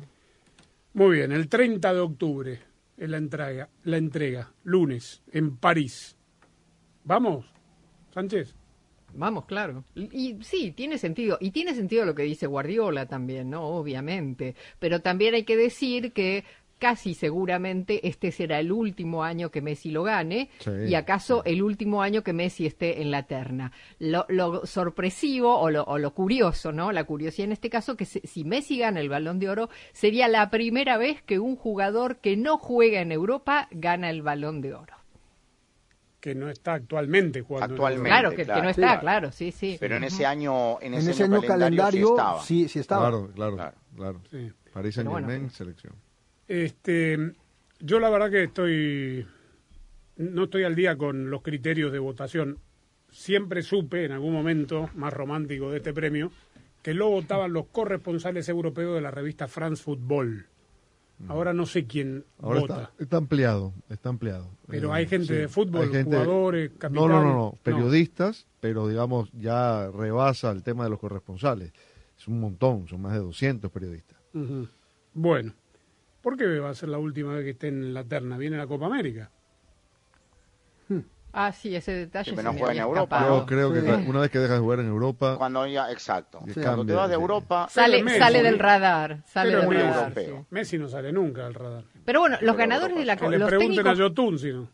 Muy 0.94 1.18
bien, 1.18 1.32
el 1.32 1.50
30 1.50 1.92
de 1.92 2.00
octubre 2.00 2.60
es 2.98 3.10
la 3.10 3.18
entrega, 3.18 3.68
la 3.84 3.98
entrega, 3.98 4.54
lunes, 4.64 5.24
en 5.32 5.58
París. 5.58 6.16
¿Vamos, 7.04 7.52
Sánchez? 8.14 8.56
Vamos, 9.16 9.46
claro. 9.46 9.86
Y 9.96 10.38
sí, 10.42 10.72
tiene 10.72 11.00
sentido. 11.00 11.38
Y 11.40 11.50
tiene 11.50 11.74
sentido 11.74 12.06
lo 12.06 12.14
que 12.14 12.24
dice 12.24 12.46
Guardiola 12.46 13.08
también, 13.08 13.50
¿no? 13.50 13.64
Obviamente. 13.64 14.56
Pero 14.80 15.02
también 15.02 15.34
hay 15.34 15.44
que 15.44 15.58
decir 15.58 16.14
que 16.14 16.46
casi 16.80 17.14
seguramente 17.14 18.08
este 18.08 18.32
será 18.32 18.60
el 18.60 18.72
último 18.72 19.24
año 19.24 19.52
que 19.52 19.62
Messi 19.62 19.90
lo 19.92 20.04
gane 20.04 20.50
Sí, 20.60 20.72
y 20.90 20.96
acaso 20.96 21.44
el 21.46 21.64
último 21.64 22.02
año 22.02 22.24
que 22.24 22.34
Messi 22.34 22.66
esté 22.66 23.02
en 23.02 23.10
la 23.12 23.24
terna. 23.24 23.72
Lo, 24.00 24.26
lo 24.30 24.66
sorpresivo 24.66 25.58
o 25.58 25.70
lo, 25.70 25.84
o 25.86 25.98
lo 25.98 26.14
curioso, 26.14 26.72
¿no? 26.72 26.92
La 26.92 27.06
curiosidad 27.06 27.46
en 27.46 27.52
este 27.54 27.70
caso 27.70 27.96
que 27.96 28.06
se- 28.06 28.26
si 28.28 28.44
Messi 28.44 28.78
gana 28.80 29.00
el 29.00 29.10
Balón 29.10 29.40
de 29.40 29.50
Oro 29.50 29.70
sería 29.94 30.28
la 30.28 30.50
primera 30.50 30.98
vez 30.98 31.22
que 31.22 31.40
un 31.40 31.56
jugador 31.56 32.18
que 32.18 32.36
no 32.36 32.58
juega 32.58 33.00
en 33.02 33.12
Europa 33.14 33.68
gana 33.72 34.10
el 34.10 34.22
Balón 34.22 34.60
de 34.62 34.74
Oro. 34.74 34.96
Que 36.20 36.36
no 36.36 36.50
está 36.50 36.76
actualmente 36.76 37.42
jugando. 37.42 37.66
en 37.66 37.72
Actualmente. 37.74 38.10
Claro, 38.10 38.32
que, 38.32 38.46
no 38.46 38.70
está, 38.70 38.94
Sí. 38.94 39.00
claro, 39.02 39.32
sí, 39.34 39.52
sí. 39.52 39.78
Pero 39.80 39.98
en 39.98 40.06
ese 40.06 40.26
año, 40.26 40.80
en 40.82 40.94
En 40.94 41.00
ese, 41.08 41.24
año 41.24 41.42
calendario, 41.42 42.08
sí 42.08 42.12
estaba. 42.14 42.42
sí, 42.42 42.68
sí 42.70 42.80
estaba. 42.80 43.10
Claro, 43.10 43.32
claro, 43.34 43.56
Claro. 43.58 43.78
claro. 43.96 44.22
Sí. 44.32 44.52
París 44.72 44.96
Saint 44.96 45.10
bueno, 45.10 45.28
Germain, 45.28 45.48
pero- 45.50 45.56
selección. 45.58 45.94
Este, 46.48 47.34
yo 47.80 48.00
la 48.00 48.10
verdad 48.10 48.30
que 48.30 48.44
estoy, 48.44 49.26
no 50.18 50.44
estoy 50.46 50.64
al 50.64 50.76
día 50.76 50.98
con 50.98 51.30
los 51.30 51.42
criterios 51.42 51.92
de 51.92 52.00
votación. 52.00 52.60
Siempre 53.10 53.62
supe, 53.62 54.06
en 54.06 54.12
algún 54.12 54.34
momento 54.34 54.90
más 54.96 55.14
romántico 55.14 55.70
de 55.72 55.78
este 55.78 55.94
premio, 55.94 56.32
que 56.82 56.94
lo 56.94 57.10
votaban 57.10 57.54
los 57.54 57.68
corresponsales 57.68 58.50
europeos 58.50 58.96
de 58.96 59.02
la 59.02 59.12
revista 59.12 59.48
France 59.48 59.84
Football. 59.84 60.48
Ahora 61.30 61.54
no 61.54 61.66
sé 61.66 61.86
quién 61.86 62.26
Ahora 62.42 62.60
vota. 62.62 62.82
está, 62.92 63.04
está 63.04 63.18
ampliado, 63.18 63.74
está 63.88 64.10
ampliado. 64.10 64.50
Pero 64.68 64.90
Eh, 64.90 64.94
hay 64.98 65.08
gente 65.08 65.34
de 65.34 65.48
fútbol, 65.48 65.90
gente- 65.90 66.04
jugadores, 66.18 66.72
No, 66.74 66.80
capitanes. 66.80 67.10
no, 67.10 67.24
no, 67.24 67.34
no, 67.34 67.58
periodistas, 67.64 68.46
pero 68.60 68.90
digamos 68.90 69.30
ya 69.32 69.90
rebasa 69.92 70.52
el 70.52 70.64
tema 70.64 70.84
de 70.84 70.90
los 70.90 71.00
corresponsales. 71.00 71.72
Es 72.18 72.28
un 72.28 72.42
montón, 72.42 72.88
son 72.90 73.02
más 73.02 73.14
de 73.14 73.20
200 73.20 73.72
periodistas. 73.72 74.18
Bueno, 75.14 75.54
¿por 76.24 76.36
qué 76.38 76.58
va 76.60 76.72
a 76.72 76.74
ser 76.74 76.90
la 76.90 76.98
última 76.98 77.34
vez 77.34 77.44
que 77.44 77.50
esté 77.52 77.68
en 77.68 77.94
la 77.94 78.04
terna? 78.04 78.38
Viene 78.38 78.58
la 78.58 78.66
Copa 78.66 78.88
América. 78.88 79.30
Ah, 81.36 81.52
sí, 81.52 81.76
ese 81.76 81.92
detalle 81.94 82.36
Que 82.36 82.44
no 82.44 82.54
juega 82.54 82.74
en 82.74 82.80
Europa. 82.82 83.16
escapado. 83.18 83.40
Yo 83.40 83.46
creo 83.48 83.74
que 83.74 83.82
Sí. 83.82 83.88
una 84.08 84.20
vez 84.22 84.30
que 84.30 84.38
dejas 84.38 84.58
de 84.58 84.62
jugar 84.62 84.80
en 84.82 84.86
Europa, 84.88 85.36
Cuando 85.40 85.66
ya, 85.66 85.92
exacto. 85.92 86.40
Sí. 86.54 86.62
Cuando 86.62 86.86
te 86.86 86.94
vas 86.94 87.10
de. 87.10 87.16
Europa, 87.16 87.68
Sale, 87.72 88.04
Messi. 88.04 88.20
sale 88.20 88.44
del 88.44 88.60
radar, 88.60 89.24
sale 89.26 89.50
Pero 89.50 89.62
del 89.62 89.68
muy 89.68 89.78
radar. 89.78 89.96
europeo. 90.10 90.38
sí. 90.42 90.46
Messi 90.52 90.78
no 90.78 90.88
sale 90.88 91.12
nunca 91.12 91.48
al 91.48 91.56
radar. 91.56 91.86
Pero 92.06 92.20
bueno, 92.20 92.36
los 92.36 92.42
Pero 92.42 92.56
ganadores 92.56 92.96
de 92.98 93.06
la 93.06 93.16
Que 93.16 93.22
Copa, 93.22 93.32
le 93.32 93.40
los 93.40 93.48
pregunten 93.50 93.76
técnicos, 93.78 94.00
a 94.00 94.04
Yotun 94.04 94.38
si 94.38 94.54
no. 94.54 94.70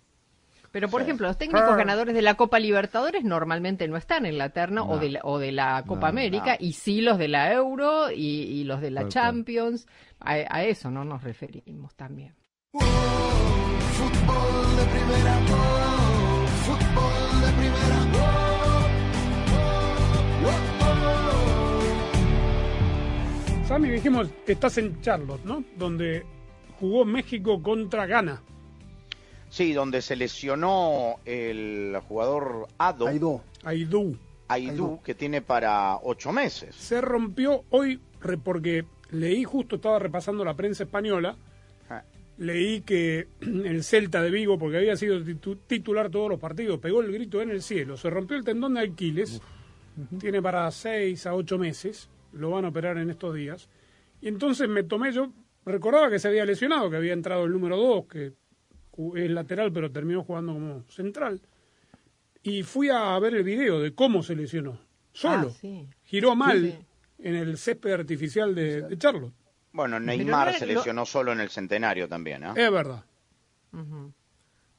Pero 0.71 0.88
por 0.89 1.01
Sí. 1.01 1.05
ejemplo, 1.08 1.27
los 1.27 1.38
técnicos 1.38 1.67
Ah. 1.69 1.75
ganadores 1.75 2.13
de 2.15 2.21
la 2.21 2.36
Copa 2.36 2.60
Libertadores 2.60 3.23
normalmente 3.23 3.88
no 3.88 3.97
están 3.97 4.25
en 4.25 4.38
la 4.38 4.49
terna 4.49 4.84
o, 4.84 4.97
de 4.99 5.10
la, 5.10 5.19
o 5.23 5.39
de 5.39 5.51
la 5.51 5.84
Copa 5.88 6.01
No, 6.01 6.08
América 6.08 6.58
no. 6.60 6.65
y 6.65 6.73
sí 6.73 7.01
los 7.01 7.17
de 7.17 7.27
la 7.27 7.51
Euro 7.53 8.12
y, 8.12 8.43
y 8.43 8.63
los 8.63 8.82
de 8.82 8.91
la. 8.91 9.08
Champions. 9.08 9.88
A, 10.19 10.34
a 10.34 10.63
eso 10.63 10.91
no 10.91 11.03
nos 11.05 11.23
referimos 11.23 11.95
también. 11.95 12.36
Fútbol 12.73 12.88
de 14.77 14.86
primera, 14.86 15.39
oh, 15.51 16.45
fútbol 16.65 17.41
de 17.41 17.51
primera, 17.58 17.99
oh, 18.15 18.19
oh, 20.45 20.49
oh. 23.62 23.65
Sammy, 23.67 23.89
dijimos 23.89 24.27
que 24.45 24.53
estás 24.53 24.77
en 24.77 25.01
Charlotte, 25.01 25.43
¿no? 25.45 25.63
Donde 25.77 26.25
jugó 26.79 27.05
México 27.05 27.62
contra 27.62 28.05
Ghana. 28.05 28.41
Sí, 29.49 29.73
donde 29.73 30.01
se 30.01 30.15
lesionó 30.15 31.15
el 31.25 31.97
jugador 32.07 32.67
Ado. 32.77 33.07
Aidú. 33.07 33.41
Aidú, 33.63 34.17
Aidú. 34.47 34.99
que 35.03 35.15
tiene 35.15 35.41
para 35.41 35.97
ocho 36.03 36.31
meses. 36.31 36.75
Se 36.75 37.01
rompió 37.01 37.63
hoy 37.69 37.99
porque 38.43 38.85
leí 39.12 39.43
justo, 39.43 39.75
estaba 39.77 39.99
repasando 39.99 40.43
la 40.45 40.55
prensa 40.55 40.83
española, 40.83 41.35
Ah, 41.89 42.03
leí 42.38 42.81
que 42.81 43.27
el 43.41 43.83
Celta 43.83 44.21
de 44.21 44.29
Vigo, 44.29 44.57
porque 44.59 44.77
había 44.77 44.95
sido 44.95 45.19
titu- 45.21 45.57
titular 45.67 46.09
todos 46.09 46.29
los 46.29 46.39
partidos, 46.39 46.79
pegó 46.79 47.01
el 47.01 47.12
grito 47.12 47.41
en 47.41 47.49
el 47.49 47.62
cielo, 47.62 47.97
se 47.97 48.09
rompió 48.09 48.38
el 48.38 48.43
tendón 48.43 48.75
de 48.75 48.81
Aquiles, 48.81 49.41
tiene 50.19 50.41
para 50.41 50.69
seis 50.71 51.25
a 51.25 51.33
ocho 51.33 51.57
meses, 51.57 52.09
lo 52.31 52.51
van 52.51 52.63
a 52.65 52.69
operar 52.69 52.97
en 52.97 53.09
estos 53.09 53.33
días, 53.35 53.67
y 54.21 54.27
entonces 54.27 54.69
me 54.69 54.83
tomé, 54.83 55.12
yo 55.12 55.31
recordaba 55.65 56.09
que 56.09 56.19
se 56.19 56.27
había 56.27 56.45
lesionado, 56.45 56.89
que 56.89 56.95
había 56.97 57.13
entrado 57.13 57.45
el 57.45 57.51
número 57.51 57.75
dos, 57.77 58.05
que 58.05 58.33
es 59.15 59.29
lateral, 59.29 59.71
pero 59.71 59.91
terminó 59.91 60.23
jugando 60.23 60.53
como 60.53 60.83
central, 60.89 61.41
y 62.43 62.63
fui 62.63 62.89
a 62.89 63.17
ver 63.19 63.35
el 63.35 63.43
video 63.43 63.79
de 63.79 63.93
cómo 63.93 64.23
se 64.23 64.35
lesionó, 64.35 64.79
solo, 65.13 65.49
Ah, 65.51 65.57
sí. 65.59 65.88
giró 66.03 66.35
mal 66.35 66.62
Sí. 66.63 66.77
en 67.19 67.35
el 67.35 67.57
césped 67.57 67.91
artificial 67.93 68.53
de, 68.55 68.81
de 68.83 68.97
Charlotte, 68.97 69.33
Bueno, 69.71 69.99
no 69.99 70.05
Neymar 70.07 70.53
se 70.53 70.65
lo- 70.65 70.73
lesionó 70.75 71.05
solo 71.05 71.31
en 71.31 71.39
el 71.41 71.49
centenario 71.49 72.07
también, 72.07 72.43
¿ah? 72.43 72.53
es 72.55 72.71
verdad. 72.71 73.03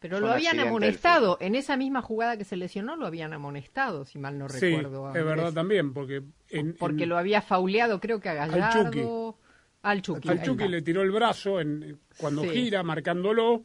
Pero 0.00 0.16
Fue 0.16 0.26
lo 0.26 0.32
habían 0.32 0.58
amonestado. 0.60 1.36
En 1.40 1.54
esa 1.54 1.76
misma 1.76 2.00
jugada 2.00 2.38
que 2.38 2.44
se 2.44 2.56
lesionó 2.56 2.96
lo 2.96 3.06
habían 3.06 3.34
amonestado, 3.34 4.06
si 4.06 4.18
mal 4.18 4.38
no 4.38 4.48
Sí, 4.48 4.74
recuerdo. 4.74 5.08
es 5.14 5.24
verdad 5.24 5.52
también, 5.52 5.92
porque... 5.92 6.22
en- 6.48 6.74
Porque 6.74 7.02
en- 7.02 7.08
lo 7.10 7.18
había 7.18 7.42
fauleado, 7.42 8.00
creo 8.00 8.18
que 8.18 8.30
a. 8.30 8.34
Gallardo. 8.46 9.36
Al 9.82 10.00
Chucky. 10.02 10.28
Al 10.28 10.42
Chucky 10.42 10.68
le 10.68 10.82
tiró 10.82 11.02
el 11.02 11.10
brazo 11.10 11.60
en, 11.60 11.98
cuando 12.18 12.42
Sí. 12.42 12.48
gira, 12.50 12.82
marcándolo. 12.82 13.62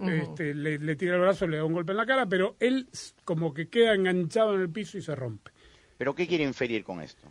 Este, 0.00 0.54
le, 0.54 0.78
le 0.78 0.96
tira 0.96 1.14
el 1.16 1.20
brazo, 1.20 1.46
le 1.46 1.56
da 1.56 1.64
un 1.64 1.72
golpe 1.72 1.92
en 1.92 1.96
la 1.98 2.06
cara, 2.06 2.26
pero 2.26 2.56
él 2.60 2.88
como 3.24 3.52
que 3.52 3.68
queda 3.68 3.94
enganchado 3.94 4.54
en 4.54 4.60
el 4.60 4.70
piso 4.70 4.96
y 4.98 5.02
se 5.02 5.14
rompe. 5.14 5.50
¿Pero 5.96 6.14
qué 6.14 6.26
quiere 6.28 6.44
inferir 6.44 6.84
con 6.84 7.00
esto? 7.00 7.26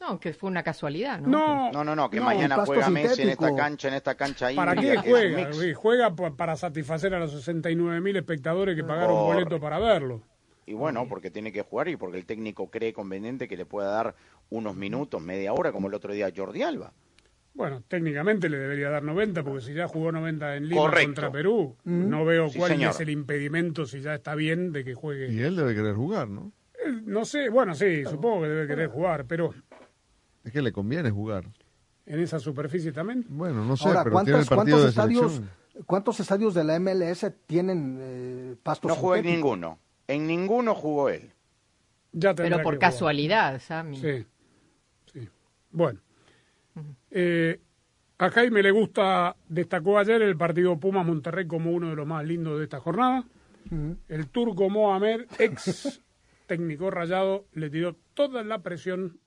No, 0.00 0.20
que 0.20 0.32
fue 0.34 0.50
una 0.50 0.62
casualidad, 0.62 1.18
¿no? 1.20 1.28
No, 1.28 1.72
No, 1.72 1.82
no, 1.84 1.96
no, 1.96 2.10
que 2.10 2.18
No, 2.18 2.26
mañana 2.26 2.56
juega 2.66 2.90
Messi 2.90 3.22
en 3.22 3.30
esta 3.30 3.54
cancha, 3.56 3.88
en 3.88 3.94
esta 3.94 4.14
cancha 4.16 4.54
¿Para 4.54 4.74
híbrida, 4.74 5.02
qué 5.02 5.10
juega? 5.10 5.50
Juega 5.74 6.14
pa- 6.14 6.36
para 6.36 6.56
satisfacer 6.56 7.14
a 7.14 7.18
los 7.20 7.32
69 7.32 8.00
mil 8.00 8.14
espectadores 8.16 8.76
que 8.76 8.84
pagaron 8.84 9.16
Correcto. 9.16 9.24
boleto 9.34 9.60
para 9.60 9.78
verlo. 9.78 10.22
Y 10.66 10.74
bueno, 10.74 11.06
porque 11.08 11.30
tiene 11.30 11.52
que 11.52 11.62
jugar 11.62 11.88
y 11.88 11.96
porque 11.96 12.18
el 12.18 12.26
técnico 12.26 12.70
cree 12.70 12.92
conveniente 12.92 13.48
que 13.48 13.56
le 13.56 13.66
pueda 13.66 13.90
dar 13.90 14.14
unos 14.50 14.76
minutos, 14.76 15.20
media 15.22 15.52
hora, 15.52 15.72
como 15.72 15.88
el 15.88 15.94
otro 15.94 16.12
día 16.12 16.30
Jordi 16.34 16.62
Alba. 16.62 16.92
Bueno, 17.54 17.82
técnicamente 17.86 18.48
le 18.48 18.58
debería 18.58 18.90
dar 18.90 19.04
90, 19.04 19.44
porque 19.44 19.60
si 19.60 19.74
ya 19.74 19.86
jugó 19.86 20.10
90 20.10 20.56
en 20.56 20.68
Lima 20.68 20.80
Correcto. 20.82 21.06
contra 21.06 21.30
Perú, 21.32 21.76
no 21.84 22.24
veo 22.24 22.48
Sí, 22.48 22.58
cuál 22.58 22.72
señor. 22.72 22.90
es 22.90 23.00
el 23.00 23.10
impedimento 23.10 23.86
si 23.86 24.00
ya 24.00 24.14
está 24.16 24.34
bien 24.34 24.72
de 24.72 24.84
que 24.84 24.90
Y 24.90 24.94
juegue. 24.94 25.46
él 25.46 25.54
debe 25.54 25.74
querer 25.74 25.94
jugar, 25.94 26.28
¿no? 26.28 26.52
Él, 26.84 27.04
No 27.06 27.24
sé, 27.24 27.48
bueno, 27.50 27.74
sí, 27.76 28.04
supongo 28.04 28.42
que 28.42 28.48
debe 28.48 28.66
querer 28.66 28.88
jugar, 28.88 29.26
pero 29.26 29.54
Es 30.44 30.52
que 30.52 30.60
le 30.62 30.72
conviene 30.72 31.10
jugar. 31.10 31.44
en 32.06 32.20
esa 32.20 32.40
superficie 32.40 32.90
también. 32.92 33.24
Bueno, 33.28 33.64
no 33.64 33.76
sé, 33.76 33.86
Ahora, 33.88 34.02
pero 34.04 34.22
tiene 34.24 34.40
el 34.40 34.46
¿cuántos, 34.46 34.48
partido 34.48 34.76
cuántos 34.76 34.82
de 34.82 34.88
estadios, 34.90 35.32
selección. 35.32 35.84
¿cuántos 35.86 36.20
estadios 36.20 36.54
de 36.54 36.64
la 36.64 36.78
MLS 36.80 37.32
tienen 37.46 37.98
eh, 38.00 38.56
pasto 38.64 38.88
No 38.88 38.96
jugó 38.96 39.14
en 39.16 39.26
ninguno. 39.26 39.78
En 40.08 40.26
ninguno 40.26 40.74
jugó 40.74 41.08
él. 41.08 41.30
Ya 42.12 42.34
Pero 42.34 42.62
por 42.62 42.78
casualidad, 42.80 43.60
Sammy. 43.60 43.96
Sí, 43.96 44.26
sí. 45.12 45.28
Bueno. 45.70 46.00
Eh, 47.10 47.60
a 48.18 48.30
Jaime 48.30 48.62
le 48.62 48.70
gusta, 48.70 49.36
destacó 49.48 49.98
ayer 49.98 50.22
el 50.22 50.36
partido 50.36 50.78
Pumas-Monterrey 50.78 51.46
como 51.46 51.72
uno 51.72 51.90
de 51.90 51.96
los 51.96 52.06
más 52.06 52.24
lindos 52.24 52.58
de 52.58 52.64
esta 52.64 52.80
jornada. 52.80 53.24
El 54.08 54.28
turco 54.28 54.68
Mohamed, 54.68 55.22
ex 55.38 56.00
técnico 56.46 56.90
rayado, 56.90 57.46
le 57.54 57.70
tiró 57.70 57.96
toda 58.14 58.42
la 58.44 58.62
presión 58.62 59.18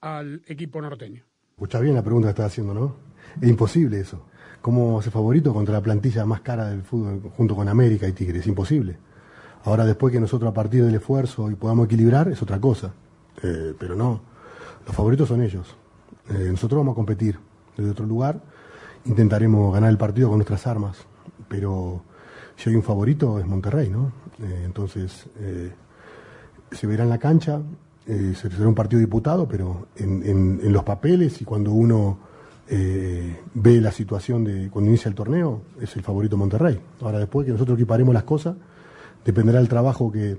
al 0.00 0.42
equipo 0.46 0.80
norteño. 0.80 1.24
Escucha 1.50 1.78
bien 1.80 1.94
la 1.94 2.02
pregunta 2.02 2.28
que 2.28 2.30
estás 2.30 2.46
haciendo, 2.46 2.74
¿no? 2.74 2.96
Es 3.40 3.48
imposible 3.48 4.00
eso. 4.00 4.26
¿Cómo 4.60 5.00
ser 5.02 5.12
favorito 5.12 5.52
contra 5.52 5.74
la 5.74 5.82
plantilla 5.82 6.24
más 6.24 6.40
cara 6.40 6.70
del 6.70 6.82
fútbol 6.82 7.20
junto 7.36 7.54
con 7.54 7.68
América 7.68 8.08
y 8.08 8.12
Tigre? 8.12 8.38
Es 8.38 8.46
imposible. 8.46 8.96
Ahora 9.64 9.84
después 9.84 10.12
que 10.12 10.20
nosotros 10.20 10.50
a 10.50 10.54
partir 10.54 10.84
del 10.84 10.94
esfuerzo 10.94 11.50
y 11.50 11.54
podamos 11.54 11.86
equilibrar 11.86 12.28
es 12.28 12.42
otra 12.42 12.60
cosa. 12.60 12.94
Eh, 13.42 13.74
pero 13.78 13.94
no, 13.94 14.20
los 14.86 14.94
favoritos 14.94 15.28
son 15.28 15.42
ellos. 15.42 15.76
Eh, 16.30 16.48
nosotros 16.50 16.78
vamos 16.78 16.92
a 16.92 16.96
competir 16.96 17.38
desde 17.76 17.90
otro 17.90 18.06
lugar, 18.06 18.40
intentaremos 19.04 19.74
ganar 19.74 19.90
el 19.90 19.98
partido 19.98 20.28
con 20.28 20.38
nuestras 20.38 20.66
armas, 20.66 20.98
pero 21.48 22.02
si 22.56 22.70
hay 22.70 22.76
un 22.76 22.82
favorito 22.82 23.38
es 23.38 23.46
Monterrey, 23.46 23.90
¿no? 23.90 24.12
Eh, 24.40 24.62
entonces, 24.64 25.26
eh, 25.40 25.72
se 26.70 26.86
verá 26.86 27.04
en 27.04 27.10
la 27.10 27.18
cancha, 27.18 27.60
será 28.06 28.68
un 28.68 28.74
partido 28.74 29.00
diputado, 29.00 29.46
pero 29.46 29.86
en, 29.96 30.72
los 30.72 30.82
papeles 30.82 31.40
y 31.40 31.44
cuando 31.44 31.72
uno 31.72 32.18
ve 32.68 33.80
la 33.80 33.92
situación 33.92 34.44
de 34.44 34.70
cuando 34.70 34.90
inicia 34.90 35.08
el 35.08 35.14
torneo, 35.14 35.62
es 35.80 35.94
el 35.94 36.02
favorito 36.02 36.36
Monterrey. 36.36 36.80
Ahora 37.02 37.18
después 37.18 37.46
que 37.46 37.52
nosotros 37.52 37.76
equiparemos 37.76 38.14
las 38.14 38.24
cosas, 38.24 38.56
dependerá 39.24 39.58
del 39.58 39.68
trabajo 39.68 40.10
que, 40.10 40.38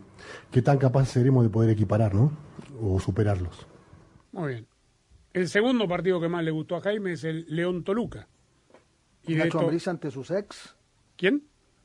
que 0.52 0.62
tan 0.62 0.78
capaces 0.78 1.10
seremos 1.10 1.44
de 1.44 1.50
poder 1.50 1.70
equiparar, 1.70 2.16
¿no? 2.16 2.32
O 2.82 3.00
superarlos. 3.00 3.68
Muy 4.34 4.50
bien. 4.50 4.73
El 5.34 5.48
segundo 5.48 5.88
partido 5.88 6.20
que 6.22 6.28
más 6.30 6.44
le 6.44 6.52
gustó 6.52 6.76
a 6.76 6.82
Jaime 6.82 7.14
es 7.14 7.24
el 7.24 7.46
León 7.50 7.84
Toluca. 7.84 8.28
Y 9.26 9.34
Nacho 9.36 9.46
esto- 9.48 9.60
Ambriz 9.62 9.88
ante 9.88 10.12
sus 10.12 10.30
ex. 10.32 10.76
¿Quién? 11.18 11.44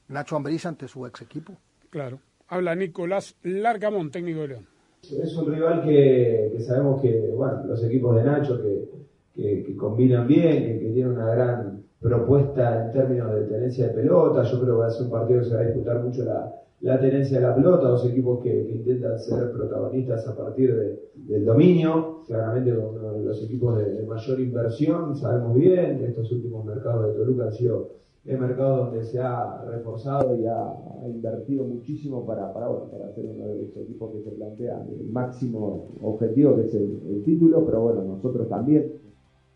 Nacho 0.09 0.37
Ambriz 0.37 0.67
ante 0.67 0.89
su 0.89 1.07
ex 1.07 1.23
equipo. 1.23 1.55
Claro. 1.91 2.21
Habla 2.49 2.75
Nicolás 2.75 3.37
Largamón, 3.43 4.11
técnico 4.11 4.41
de 4.41 4.49
León. 4.49 4.67
Es 5.03 5.35
un 5.37 5.53
rival 5.53 5.83
que, 5.85 6.51
que 6.57 6.61
sabemos 6.63 7.01
que, 7.01 7.31
bueno, 7.35 7.65
los 7.65 7.83
equipos 7.85 8.17
de 8.17 8.25
Nacho 8.25 8.61
que, 8.63 8.89
que- 9.35 9.63
que 9.65 9.77
combinan 9.77 10.27
bien, 10.27 10.65
que, 10.65 10.79
que 10.81 10.93
tienen 10.93 11.13
una 11.13 11.27
gran 11.35 11.85
propuesta 12.01 12.85
en 12.87 12.93
términos 12.93 13.33
de 13.35 13.43
tenencia 13.43 13.87
de 13.89 13.95
pelota. 13.95 14.43
Yo 14.43 14.61
creo 14.61 14.75
que 14.75 14.81
va 14.81 14.87
a 14.87 14.91
ser 14.91 15.03
un 15.07 15.11
partido 15.13 15.41
que 15.41 15.47
se 15.47 15.55
va 15.55 15.61
a 15.61 15.65
disputar 15.65 16.01
mucho 16.03 16.25
la, 16.25 16.53
la 16.81 17.01
tenencia 17.01 17.41
de 17.41 17.47
la 17.47 17.55
pelota, 17.55 17.89
dos 17.89 18.07
equipos 18.07 18.41
que, 18.43 18.51
que 18.51 18.73
intentan 18.73 19.19
ser 19.19 19.51
protagonistas 19.53 20.27
a 20.29 20.37
partir 20.37 20.75
de- 20.77 21.09
del 21.15 21.45
dominio, 21.45 22.23
claramente 22.27 22.75
con 22.75 22.97
uno 22.97 23.13
de 23.15 23.25
los 23.25 23.43
equipos 23.43 23.77
de, 23.79 23.93
de 23.95 24.07
mayor 24.07 24.39
inversión, 24.41 25.17
sabemos 25.17 25.55
bien, 25.57 26.05
estos 26.05 26.31
últimos 26.33 26.65
mercados 26.65 27.07
de 27.07 27.13
Toluca 27.15 27.45
han 27.45 27.53
sido 27.53 27.99
el 28.25 28.39
mercado 28.39 28.85
donde 28.87 29.05
se 29.05 29.19
ha 29.21 29.65
reforzado 29.65 30.37
y 30.39 30.47
ha, 30.47 30.69
ha 30.69 31.09
invertido 31.09 31.65
muchísimo 31.65 32.27
para, 32.27 32.53
para, 32.53 32.69
bueno, 32.69 32.85
para 32.91 33.11
ser 33.15 33.25
uno 33.27 33.47
de 33.47 33.63
los 33.63 33.77
equipos 33.77 34.13
que 34.13 34.23
se 34.23 34.31
plantea 34.31 34.85
el 34.89 35.09
máximo 35.11 35.89
objetivo 36.03 36.57
que 36.57 36.63
es 36.67 36.75
el, 36.75 37.01
el 37.09 37.23
título, 37.25 37.65
pero 37.65 37.81
bueno, 37.81 38.03
nosotros 38.05 38.49
también. 38.49 38.93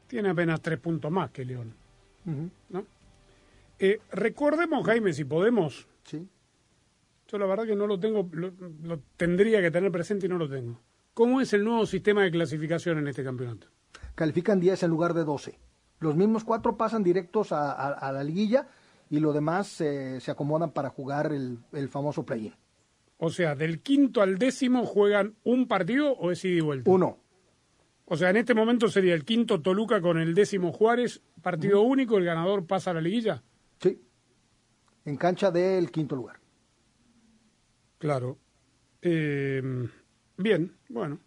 Tiene 0.09 0.31
apenas 0.31 0.61
tres 0.61 0.79
puntos 0.79 1.11
más 1.11 1.31
que 1.31 1.45
León. 1.45 1.73
¿no? 2.71 2.85
Eh, 3.79 3.99
recordemos, 4.13 4.85
Jaime, 4.87 5.13
si 5.13 5.25
podemos. 5.25 5.87
Sí. 6.05 6.27
Yo 7.33 7.38
la 7.38 7.47
verdad 7.47 7.64
que 7.66 7.75
no 7.75 7.87
lo 7.87 7.99
tengo, 7.99 8.29
lo, 8.33 8.53
lo 8.83 8.99
tendría 9.16 9.62
que 9.62 9.71
tener 9.71 9.90
presente 9.90 10.27
y 10.27 10.29
no 10.29 10.37
lo 10.37 10.49
tengo. 10.51 10.79
¿Cómo 11.14 11.40
es 11.40 11.53
el 11.55 11.64
nuevo 11.64 11.87
sistema 11.87 12.23
de 12.23 12.31
clasificación 12.31 12.99
en 12.99 13.09
este 13.09 13.25
campeonato? 13.25 13.68
Califican 14.14 14.61
10 14.61 14.83
en 14.83 14.90
lugar 14.90 15.14
de 15.14 15.25
12. 15.25 15.59
Los 16.01 16.14
mismos 16.14 16.45
cuatro 16.45 16.77
pasan 16.77 17.03
directos 17.03 17.53
a, 17.53 17.73
a- 17.73 17.92
a 17.92 18.12
la 18.12 18.23
liguilla 18.23 18.68
y 19.09 19.18
los 19.21 19.33
demás 19.35 19.81
eh, 19.81 20.21
se 20.21 20.31
acomodan 20.31 20.73
para 20.73 20.90
jugar 20.90 21.33
el, 21.33 21.59
el 21.73 21.88
famoso 21.88 22.25
play-in. 22.27 22.53
O 23.16 23.31
sea, 23.31 23.55
del 23.55 23.81
quinto 23.81 24.21
al 24.21 24.37
décimo 24.38 24.85
juegan 24.85 25.35
un 25.45 25.68
partido 25.68 26.12
o 26.12 26.33
es 26.33 26.45
ida 26.45 26.57
y 26.59 26.61
vuelta. 26.61 26.90
Uno. 26.90 27.18
O 28.07 28.16
sea, 28.16 28.31
en 28.31 28.37
este 28.37 28.53
momento 28.53 28.88
sería 28.88 29.14
el 29.14 29.25
quinto 29.25 29.62
Toluca 29.62 30.01
con 30.03 30.18
el 30.18 30.35
décimo 30.35 30.73
Juárez, 30.73 31.23
partido 31.40 31.81
único, 31.83 32.18
el 32.18 32.25
ganador 32.25 32.66
pasa 32.66 32.90
a 32.90 32.95
la 32.95 33.01
liguilla. 33.01 33.42
Sí. 33.81 33.99
En 35.05 35.16
cancha 35.16 35.51
del 35.51 35.90
quinto 35.90 36.14
lugar. 36.16 36.41
Claro. 38.03 38.37
Eh, 39.01 39.62
bien, 40.37 40.77
bueno. 40.88 41.21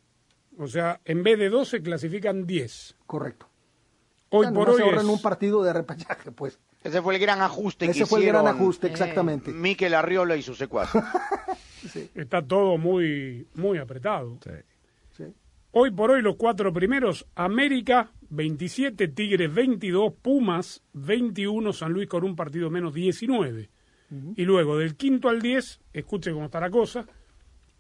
O 0.58 0.68
sea, 0.68 1.00
en 1.06 1.24
vez 1.24 1.40
de 1.40 1.48
12 1.50 1.82
clasifican 1.82 2.46
10. 2.46 2.98
Correcto. 3.06 3.50
Hoy 4.30 4.48
por 4.54 4.70
hoy 4.70 4.76
se 4.76 4.84
ahorran 4.84 5.06
es- 5.06 5.12
un 5.12 5.22
partido 5.22 5.64
de 5.64 5.72
repechaje, 5.72 6.32
pues. 6.34 6.60
Ese 6.84 7.02
fue 7.02 7.16
el 7.16 7.22
gran 7.22 7.42
ajuste 7.42 7.86
que 7.86 7.92
Ese 7.92 8.06
fue 8.06 8.20
el 8.20 8.26
gran 8.28 8.46
ajuste, 8.46 8.88
exactamente. 8.88 9.52
Miquel 9.52 9.94
Arriola 9.94 10.36
y 10.36 10.42
su 10.42 10.54
secuaces. 10.54 11.02
está 12.14 12.46
todo 12.46 12.78
muy, 12.78 13.48
muy 13.56 13.78
apretado. 13.78 14.38
Sí. 15.16 15.24
Hoy 15.72 15.92
por 15.92 16.12
hoy 16.12 16.22
los 16.22 16.36
cuatro 16.36 16.74
primeros, 16.74 17.26
América 17.36 18.12
27, 18.30 19.08
Tigres 19.10 19.54
22, 19.54 20.14
Pumas 20.22 20.84
21, 20.94 21.72
San 21.72 21.94
Luis 21.94 22.08
con 22.10 22.24
un 22.26 22.36
partido 22.36 22.70
menos 22.70 22.94
19. 22.94 23.70
Y 24.36 24.44
luego 24.44 24.78
del 24.78 24.96
quinto 24.96 25.30
al 25.30 25.42
10, 25.42 25.82
escuche 25.94 26.32
cómo 26.32 26.46
está 26.46 26.60
la 26.60 26.70
cosa, 26.70 27.06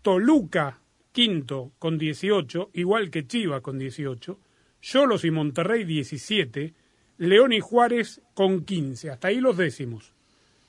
Toluca 0.02 0.80
quinto 1.12 1.72
con 1.80 1.98
18, 1.98 2.72
igual 2.74 3.10
que 3.10 3.26
Chivas 3.26 3.62
con 3.62 3.78
18, 3.78 4.40
Cholos 4.82 5.24
y 5.24 5.32
Monterrey 5.32 5.84
17, 5.84 6.74
León 7.20 7.54
y 7.54 7.60
Juárez 7.60 8.22
con 8.34 8.66
15, 8.66 9.12
hasta 9.12 9.30
ahí 9.30 9.40
los 9.40 9.56
décimos. 9.56 10.14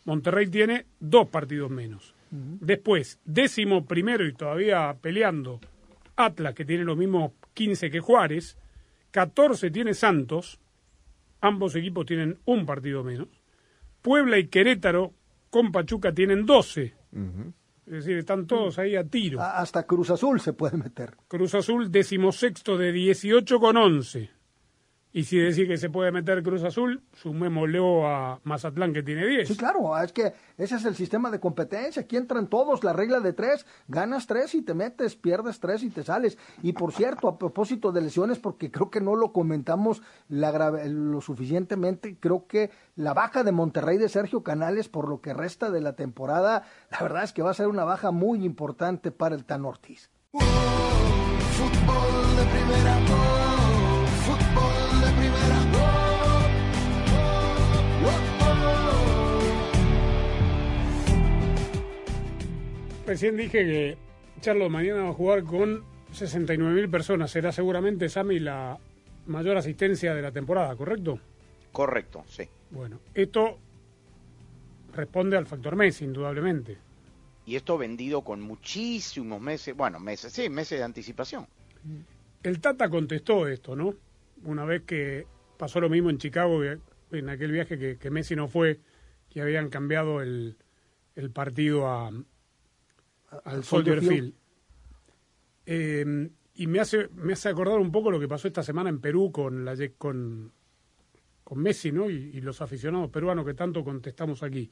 Monterrey 0.04 0.46
tiene 0.46 0.86
dos 1.00 1.28
partidos 1.28 1.70
menos. 1.70 2.14
Después, 2.30 3.18
décimo 3.24 3.86
primero 3.86 4.26
y 4.26 4.32
todavía 4.32 4.94
peleando, 5.00 5.60
Atlas, 6.16 6.54
que 6.54 6.64
tiene 6.64 6.84
los 6.84 6.96
mismos 6.96 7.32
15 7.54 7.90
que 7.90 8.00
Juárez, 8.00 8.56
14 9.10 9.70
tiene 9.70 9.94
Santos, 9.94 10.60
ambos 11.40 11.74
equipos 11.76 12.06
tienen 12.06 12.38
un 12.44 12.66
partido 12.66 13.02
menos. 13.02 13.28
Puebla 14.02 14.38
y 14.38 14.48
Querétaro 14.48 15.12
con 15.56 15.72
Pachuca 15.72 16.12
tienen 16.12 16.44
12, 16.46 16.94
es 17.86 17.92
decir, 17.92 18.18
están 18.18 18.46
todos 18.46 18.78
ahí 18.78 18.96
a 18.96 19.04
tiro. 19.04 19.40
A- 19.40 19.58
Hasta 19.58 19.84
Cruz 19.84 20.10
Azul 20.10 20.40
se 20.40 20.52
puede 20.52 20.76
meter. 20.76 21.16
Cruz 21.28 21.54
Azul 21.54 21.90
decimosexto 21.90 22.76
de 22.76 22.92
18 22.92 23.58
con 23.60 23.76
11. 23.76 24.30
Y 25.16 25.24
si 25.24 25.38
decís 25.38 25.66
que 25.66 25.78
se 25.78 25.88
puede 25.88 26.12
meter 26.12 26.42
Cruz 26.42 26.62
Azul, 26.62 27.00
sumémoslo 27.14 28.06
a 28.06 28.38
Mazatlán 28.44 28.92
que 28.92 29.02
tiene 29.02 29.26
10. 29.26 29.48
Sí, 29.48 29.56
claro, 29.56 29.98
es 29.98 30.12
que 30.12 30.34
ese 30.58 30.76
es 30.76 30.84
el 30.84 30.94
sistema 30.94 31.30
de 31.30 31.40
competencia. 31.40 32.02
Aquí 32.02 32.18
entran 32.18 32.48
todos, 32.48 32.84
la 32.84 32.92
regla 32.92 33.20
de 33.20 33.32
tres. 33.32 33.64
Ganas 33.88 34.26
tres 34.26 34.54
y 34.54 34.60
te 34.60 34.74
metes, 34.74 35.16
pierdes 35.16 35.58
tres 35.58 35.82
y 35.84 35.88
te 35.88 36.04
sales. 36.04 36.36
Y 36.62 36.74
por 36.74 36.92
cierto, 36.92 37.28
a 37.28 37.38
propósito 37.38 37.92
de 37.92 38.02
lesiones, 38.02 38.38
porque 38.38 38.70
creo 38.70 38.90
que 38.90 39.00
no 39.00 39.16
lo 39.16 39.32
comentamos 39.32 40.02
la 40.28 40.50
grave- 40.50 40.86
lo 40.90 41.22
suficientemente, 41.22 42.18
creo 42.20 42.46
que 42.46 42.70
la 42.94 43.14
baja 43.14 43.42
de 43.42 43.52
Monterrey 43.52 43.96
de 43.96 44.10
Sergio 44.10 44.42
Canales 44.42 44.90
por 44.90 45.08
lo 45.08 45.22
que 45.22 45.32
resta 45.32 45.70
de 45.70 45.80
la 45.80 45.96
temporada, 45.96 46.64
la 46.90 46.98
verdad 47.00 47.24
es 47.24 47.32
que 47.32 47.40
va 47.40 47.52
a 47.52 47.54
ser 47.54 47.68
una 47.68 47.84
baja 47.84 48.10
muy 48.10 48.44
importante 48.44 49.12
para 49.12 49.34
el 49.34 49.46
Tan 49.46 49.64
Ortiz. 49.64 50.10
Fútbol 50.32 50.46
de 52.36 52.44
primera, 52.52 52.98
Recién 63.06 63.36
dije 63.36 63.64
que 63.64 63.98
Charlo 64.40 64.68
mañana 64.68 65.04
va 65.04 65.10
a 65.10 65.14
jugar 65.14 65.44
con 65.44 65.84
69.000 66.12 66.90
personas. 66.90 67.30
Será 67.30 67.52
seguramente, 67.52 68.08
Sami, 68.08 68.40
la 68.40 68.78
mayor 69.26 69.56
asistencia 69.56 70.12
de 70.12 70.22
la 70.22 70.32
temporada, 70.32 70.74
¿correcto? 70.74 71.20
Correcto, 71.70 72.24
sí. 72.26 72.48
Bueno, 72.70 72.98
esto 73.14 73.58
responde 74.92 75.36
al 75.36 75.46
factor 75.46 75.76
Messi, 75.76 76.04
indudablemente. 76.04 76.78
Y 77.44 77.54
esto 77.54 77.78
vendido 77.78 78.22
con 78.22 78.40
muchísimos 78.40 79.40
meses, 79.40 79.76
bueno, 79.76 80.00
meses, 80.00 80.32
sí, 80.32 80.48
meses 80.48 80.80
de 80.80 80.84
anticipación. 80.84 81.46
El 82.42 82.60
Tata 82.60 82.88
contestó 82.88 83.46
esto, 83.46 83.76
¿no? 83.76 83.94
Una 84.42 84.64
vez 84.64 84.82
que 84.82 85.26
pasó 85.56 85.80
lo 85.80 85.88
mismo 85.88 86.10
en 86.10 86.18
Chicago, 86.18 86.60
en 86.64 87.28
aquel 87.28 87.52
viaje 87.52 87.78
que, 87.78 87.98
que 87.98 88.10
Messi 88.10 88.34
no 88.34 88.48
fue, 88.48 88.80
que 89.30 89.42
habían 89.42 89.68
cambiado 89.68 90.22
el, 90.22 90.56
el 91.14 91.30
partido 91.30 91.86
a, 91.86 92.10
al 93.44 93.64
Soldier 93.64 94.00
Field. 94.00 94.32
Eh, 95.66 96.30
y 96.54 96.66
me 96.66 96.80
hace, 96.80 97.08
me 97.14 97.34
hace 97.34 97.48
acordar 97.48 97.78
un 97.78 97.92
poco 97.92 98.10
lo 98.10 98.18
que 98.20 98.28
pasó 98.28 98.48
esta 98.48 98.62
semana 98.62 98.88
en 98.88 99.00
Perú 99.00 99.30
con, 99.30 99.64
la, 99.64 99.74
con, 99.98 100.52
con 101.44 101.58
Messi, 101.58 101.92
¿no? 101.92 102.08
Y, 102.08 102.14
y 102.34 102.40
los 102.40 102.62
aficionados 102.62 103.10
peruanos 103.10 103.44
que 103.44 103.54
tanto 103.54 103.84
contestamos 103.84 104.42
aquí. 104.42 104.70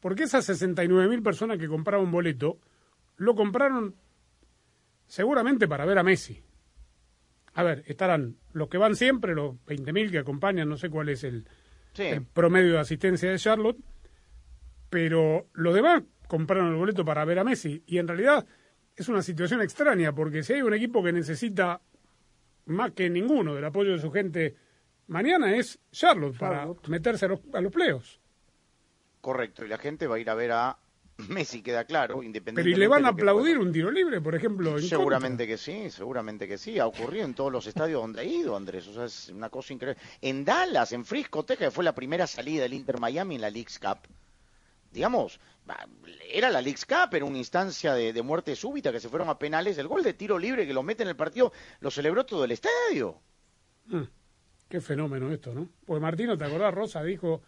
Porque 0.00 0.24
esas 0.24 0.48
69.000 0.48 1.22
personas 1.22 1.58
que 1.58 1.68
compraron 1.68 2.10
boleto, 2.10 2.58
lo 3.18 3.34
compraron 3.36 3.94
seguramente 5.06 5.68
para 5.68 5.84
ver 5.84 5.98
a 5.98 6.02
Messi. 6.02 6.42
A 7.54 7.62
ver, 7.62 7.84
estarán 7.86 8.36
los 8.54 8.68
que 8.68 8.78
van 8.78 8.96
siempre, 8.96 9.34
los 9.34 9.54
20.000 9.66 10.10
que 10.10 10.18
acompañan, 10.18 10.68
no 10.68 10.76
sé 10.76 10.88
cuál 10.90 11.10
es 11.10 11.22
el, 11.22 11.46
Sí. 11.92 12.04
el 12.04 12.24
promedio 12.24 12.72
de 12.72 12.78
asistencia 12.78 13.30
de 13.30 13.38
Charlotte, 13.38 13.76
pero 14.88 15.46
los 15.52 15.74
demás 15.74 16.02
compraron 16.32 16.68
el 16.70 16.76
boleto 16.76 17.04
para 17.04 17.26
ver 17.26 17.38
a 17.40 17.44
Messi. 17.44 17.82
Y 17.86 17.98
en 17.98 18.08
realidad 18.08 18.46
es 18.96 19.06
una 19.10 19.20
situación 19.20 19.60
extraña, 19.60 20.14
porque 20.14 20.42
si 20.42 20.54
hay 20.54 20.62
un 20.62 20.72
equipo 20.72 21.04
que 21.04 21.12
necesita 21.12 21.82
más 22.64 22.92
que 22.92 23.10
ninguno 23.10 23.54
del 23.54 23.66
apoyo 23.66 23.92
de 23.92 23.98
su 23.98 24.10
gente 24.10 24.56
mañana 25.08 25.54
es 25.54 25.78
Charlotte, 25.90 26.38
para 26.38 26.68
meterse 26.88 27.26
a 27.26 27.28
los, 27.28 27.40
a 27.52 27.60
los 27.60 27.70
playoffs. 27.70 28.18
Correcto, 29.20 29.62
y 29.66 29.68
la 29.68 29.76
gente 29.76 30.06
va 30.06 30.16
a 30.16 30.20
ir 30.20 30.30
a 30.30 30.34
ver 30.34 30.52
a 30.52 30.78
Messi, 31.28 31.60
queda 31.60 31.84
claro, 31.84 32.14
Pero 32.14 32.22
independientemente 32.22 32.78
¿y 32.78 32.80
le 32.80 32.88
van 32.88 33.04
a 33.04 33.08
aplaudir 33.08 33.58
un 33.58 33.70
tiro 33.70 33.90
libre, 33.90 34.22
por 34.22 34.34
ejemplo? 34.34 34.78
en 34.78 34.84
Seguramente 34.84 35.46
que 35.46 35.58
sí, 35.58 35.90
seguramente 35.90 36.48
que 36.48 36.56
sí. 36.56 36.78
Ha 36.78 36.86
ocurrido 36.86 37.26
en 37.26 37.34
todos 37.34 37.52
los 37.52 37.66
estadios 37.66 38.00
donde 38.00 38.22
ha 38.22 38.24
ido, 38.24 38.56
Andrés. 38.56 38.88
O 38.88 38.94
sea, 38.94 39.04
es 39.04 39.28
una 39.28 39.50
cosa 39.50 39.74
increíble. 39.74 40.00
En 40.22 40.46
Dallas, 40.46 40.92
en 40.92 41.04
Frisco, 41.04 41.44
Texas, 41.44 41.68
que 41.68 41.70
fue 41.70 41.84
la 41.84 41.94
primera 41.94 42.26
salida 42.26 42.62
del 42.62 42.72
Inter 42.72 42.98
Miami 42.98 43.34
en 43.34 43.42
la 43.42 43.50
League's 43.50 43.78
Cup. 43.78 43.98
Digamos, 44.90 45.38
era 46.30 46.50
la 46.50 46.60
League's 46.60 46.84
Cup, 46.86 47.14
era 47.14 47.24
una 47.24 47.38
instancia 47.38 47.94
de, 47.94 48.12
de 48.12 48.22
muerte 48.22 48.56
súbita 48.56 48.90
que 48.92 49.00
se 49.00 49.08
fueron 49.08 49.28
a 49.28 49.38
penales. 49.38 49.78
El 49.78 49.88
gol 49.88 50.02
de 50.02 50.14
tiro 50.14 50.38
libre 50.38 50.66
que 50.66 50.74
lo 50.74 50.82
mete 50.82 51.02
en 51.02 51.08
el 51.08 51.16
partido 51.16 51.52
lo 51.80 51.90
celebró 51.90 52.24
todo 52.24 52.44
el 52.44 52.52
estadio. 52.52 53.20
Mm, 53.86 54.02
Qué 54.68 54.80
fenómeno 54.80 55.30
esto, 55.30 55.52
¿no? 55.52 55.68
Pues 55.84 56.00
Martino, 56.00 56.38
¿te 56.38 56.44
acordás? 56.44 56.72
Rosa 56.72 57.02
dijo, 57.02 57.42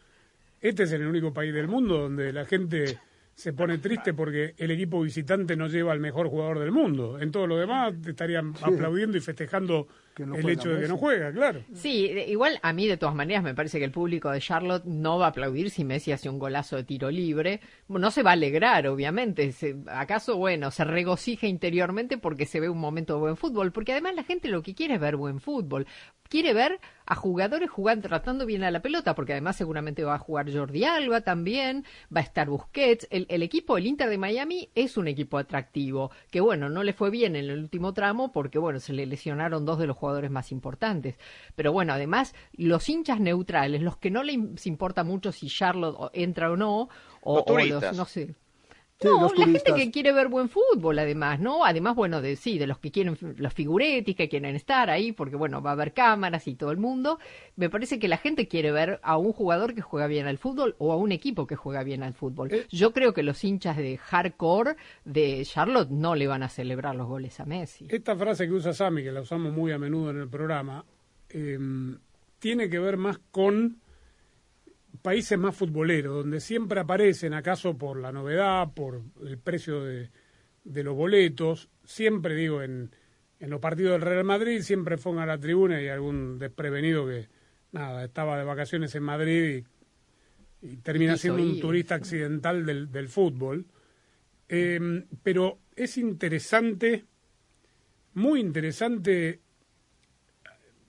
este 0.61 0.83
es 0.83 0.93
el 0.93 1.07
único 1.07 1.33
país 1.33 1.55
del 1.55 1.69
mundo 1.69 1.99
donde 1.99 2.33
la 2.35 2.45
gente 2.45 2.99
se 3.35 3.53
pone 3.55 3.79
triste 3.79 4.13
porque 4.13 4.55
el 4.59 4.71
equipo 4.71 5.01
visitante 5.01 5.57
no 5.57 5.67
lleva 5.69 5.93
al 5.93 6.01
mejor 6.01 6.29
jugador 6.29 6.59
del 6.61 6.71
mundo. 6.71 7.19
En 7.19 7.33
todo 7.33 7.47
lo 7.47 7.57
demás 7.57 7.95
estarían 8.07 8.55
aplaudiendo 8.61 9.17
y 9.17 9.21
festejando 9.21 9.89
Que 10.15 10.25
no 10.25 10.37
el 10.37 10.43
juega 10.43 10.61
hecho 10.61 10.69
de 10.75 10.83
que 10.83 10.89
no 10.89 10.97
juega, 10.97 11.33
claro. 11.33 11.61
Sí, 11.75 12.07
de- 12.13 12.29
igual 12.29 12.61
a 12.63 12.73
mí 12.73 12.87
de 12.87 12.97
todas 12.97 13.15
maneras 13.17 13.43
me 13.43 13.55
parece 13.55 13.79
que 13.81 13.85
el 13.85 13.91
público 13.91 14.31
de 14.31 14.41
Charlotte 14.41 14.85
no 14.85 15.19
va 15.19 15.27
a 15.27 15.29
aplaudir 15.31 15.71
si 15.71 15.83
Messi 15.85 16.13
hace 16.13 16.29
un 16.29 16.39
golazo 16.39 16.77
de 16.77 16.85
tiro 16.85 17.11
libre. 17.11 17.61
No 17.89 18.11
se 18.13 18.23
va 18.23 18.31
a 18.31 18.35
alegrar, 18.35 18.87
obviamente. 18.87 19.51
Se- 19.53 19.77
¿Acaso, 19.89 20.37
bueno, 20.37 20.71
se 20.71 20.85
regocija 20.85 21.47
interiormente 21.49 22.17
porque 22.17 22.47
se 22.47 22.61
ve 22.61 22.69
un 22.69 22.79
momento 22.79 23.15
de 23.15 23.21
buen 23.21 23.37
fútbol? 23.37 23.73
Porque 23.73 23.93
además 23.93 24.15
la 24.15 24.23
gente 24.25 24.49
lo 24.49 24.63
que 24.63 24.75
quiere 24.75 24.95
es 24.95 25.01
ver 25.01 25.17
buen 25.17 25.41
fútbol. 25.41 25.87
Quiere 26.29 26.55
ver 26.55 26.81
a 27.07 27.15
jugadores 27.17 27.69
jugando, 27.71 28.09
tratando 28.09 28.47
bien 28.47 28.65
a 28.65 28.71
la 28.71 28.81
pelota, 28.81 29.15
porque 29.15 29.33
además 29.33 29.57
seguramente 29.57 30.05
va 30.05 30.15
a 30.15 30.19
jugar 30.19 30.51
Jordi 30.51 30.85
Alba 30.85 31.21
también, 31.21 31.85
va 32.15 32.21
a 32.21 32.25
estar 32.25 32.49
Busquets. 32.49 33.07
El, 33.11 33.27
el 33.29 33.43
equipo, 33.43 33.77
el 33.77 33.87
Inter 33.87 34.09
de 34.09 34.17
Miami, 34.17 34.71
es 34.75 34.97
un 34.97 35.07
equipo 35.07 35.37
atractivo, 35.37 36.11
que 36.31 36.41
bueno, 36.41 36.71
no 36.71 36.83
le 36.83 36.95
fue 36.95 37.11
bien 37.11 37.37
en 37.37 37.51
el 37.51 37.59
último 37.59 37.93
tramo 37.93 38.33
porque 38.33 38.59
bueno, 38.59 38.81
se 38.81 38.95
le 38.95 39.05
lesionaron 39.05 39.67
dos 39.67 39.79
de 39.79 39.87
los 39.87 39.97
jugadores 39.99 40.04
más 40.31 40.53
importantes. 40.53 41.17
Pero 41.55 41.73
bueno, 41.73 41.93
además, 41.93 42.35
los 42.53 42.89
hinchas 42.89 43.21
neutrales, 43.21 43.83
los 43.83 43.97
que 43.97 44.11
no 44.11 44.23
les 44.23 44.67
importa 44.67 45.05
mucho 45.05 45.33
si 45.33 45.49
Charlotte 45.49 46.11
entra 46.13 46.51
o 46.51 46.57
no, 46.57 46.89
o, 47.23 47.35
Los 47.37 47.43
o 47.43 47.45
turistas. 47.45 47.97
no 47.97 48.05
sé. 48.05 48.35
Sí, 49.01 49.09
no, 49.09 49.29
la 49.37 49.45
gente 49.47 49.75
que 49.75 49.91
quiere 49.91 50.13
ver 50.13 50.29
buen 50.29 50.49
fútbol, 50.49 50.99
además, 50.99 51.41
¿no? 51.41 51.65
Además, 51.65 51.97
bueno, 51.97 52.23
de 52.23 52.37
sí, 52.37 52.59
de 52.59 52.67
los 52.67 52.79
que 52.79 52.93
quieren, 52.93 53.19
los 53.37 53.53
figuretis, 53.53 54.15
que 54.15 54.29
quieren 54.29 54.55
estar 54.55 54.89
ahí, 54.89 55.13
porque 55.13 55.37
bueno, 55.37 55.61
va 55.61 55.71
a 55.71 55.73
haber 55.73 55.93
cámaras 55.93 56.47
y 56.47 56.55
todo 56.55 56.71
el 56.71 56.77
mundo. 56.79 57.19
Me 57.57 57.69
parece 57.69 57.99
que 57.99 58.07
la 58.07 58.19
gente 58.19 58.47
quiere 58.47 58.71
ver 58.71 59.01
a 59.03 59.19
un 59.19 59.33
jugador 59.33 59.75
que 59.75 59.83
juega 59.83 60.07
bien 60.07 60.27
al 60.27 60.39
fútbol 60.39 60.77
o 60.79 60.93
a 60.93 60.97
un 60.97 61.11
equipo 61.13 61.47
que 61.47 61.57
juega 61.57 61.83
bien 61.83 62.03
al 62.03 62.15
fútbol. 62.15 62.53
Eh. 62.53 62.67
Yo 62.71 62.93
creo 62.93 63.13
que 63.13 63.25
los 63.25 63.43
hinchas 63.43 63.77
de 63.77 63.99
hardcore 63.99 64.77
de 65.05 65.43
Charlotte 65.45 65.91
no 65.91 66.15
le 66.15 66.27
van 66.29 66.45
a 66.45 66.49
celebrar 66.49 66.95
los 66.95 67.09
goles 67.09 67.41
a 67.41 67.45
Messi. 67.45 67.89
Esta 67.91 68.17
frase 68.17 68.47
que 68.47 68.53
usa 68.53 68.73
Sami, 68.73 69.03
que 69.03 69.13
la 69.13 69.23
usamos 69.23 69.53
muy 69.53 69.73
a 69.73 69.79
menudo 69.79 70.11
en 70.11 70.21
el 70.21 70.29
programa, 70.29 70.85
eh, 71.31 71.59
tiene 72.39 72.71
que 72.71 72.79
ver 72.79 72.97
más 72.97 73.19
con 73.31 73.81
países 75.05 75.39
más 75.39 75.55
futboleros, 75.55 76.15
donde 76.15 76.41
siempre 76.41 76.81
aparecen, 76.81 77.35
acaso 77.35 77.77
por 77.77 78.01
la 78.01 78.11
novedad, 78.11 78.73
por 78.73 79.03
el 79.23 79.37
precio 79.37 79.85
de, 79.85 80.09
de 80.65 80.83
los 80.83 80.97
boletos, 80.97 81.69
siempre 81.85 82.35
digo, 82.35 82.63
en, 82.63 82.91
en 83.39 83.51
los 83.51 83.61
partidos 83.61 83.93
del 83.93 84.01
Real 84.01 84.25
Madrid, 84.25 84.63
siempre 84.63 84.97
pongan 84.97 85.25
a 85.25 85.35
la 85.35 85.39
tribuna 85.39 85.83
y 85.83 85.89
algún 85.89 86.39
desprevenido 86.39 87.07
que, 87.07 87.29
nada, 87.73 88.03
estaba 88.03 88.39
de 88.39 88.45
vacaciones 88.45 88.95
en 88.95 89.03
Madrid 89.03 89.67
y, 90.63 90.69
y 90.73 90.77
termina 90.79 91.19
siendo 91.19 91.43
un 91.43 91.61
turista 91.61 91.97
accidental 91.97 92.65
del, 92.65 92.91
del 92.91 93.11
fútbol. 93.11 93.67
Eh, 94.49 95.05
pero 95.23 95.59
es 95.77 95.99
interesante, 95.99 97.05
muy 98.15 98.41
interesante. 98.41 99.41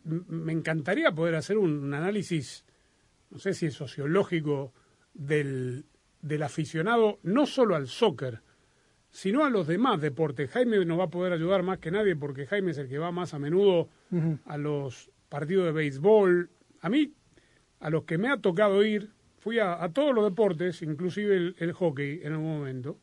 Me 0.06 0.54
encantaría 0.54 1.12
poder 1.12 1.36
hacer 1.36 1.58
un, 1.58 1.84
un 1.84 1.93
análisis, 1.93 2.63
no 3.30 3.40
sé 3.40 3.54
si 3.54 3.68
es 3.68 3.74
sociológico, 3.74 4.74
del, 5.14 5.86
del 6.22 6.44
aficionado, 6.44 7.20
no 7.24 7.46
solo 7.46 7.76
al 7.76 7.88
soccer, 7.88 8.42
sino 9.10 9.46
a 9.46 9.50
los 9.50 9.68
demás 9.68 10.02
deportes. 10.02 10.50
Jaime 10.52 10.84
nos 10.86 11.00
va 11.00 11.06
a 11.06 11.10
poder 11.10 11.32
ayudar 11.32 11.64
más 11.64 11.80
que 11.80 11.92
nadie 11.92 12.16
porque 12.16 12.46
Jaime 12.46 12.72
es 12.72 12.78
el 12.78 12.90
que 12.90 12.98
va 12.98 13.12
más 13.12 13.34
a 13.34 13.40
menudo 13.40 13.90
a 14.46 14.58
los 14.58 15.10
partidos 15.30 15.66
de 15.66 15.72
béisbol. 15.72 16.50
A 16.82 16.90
mí, 16.90 17.14
a 17.80 17.90
los 17.90 18.04
que 18.04 18.18
me 18.18 18.30
ha 18.30 18.38
tocado 18.38 18.84
ir, 18.84 19.12
fui 19.38 19.60
a, 19.60 19.82
a 19.82 19.94
todos 19.94 20.14
los 20.14 20.26
deportes, 20.26 20.82
inclusive 20.82 21.38
el, 21.38 21.56
el 21.60 21.72
hockey 21.72 22.20
en 22.24 22.34
algún 22.34 22.58
momento. 22.58 23.00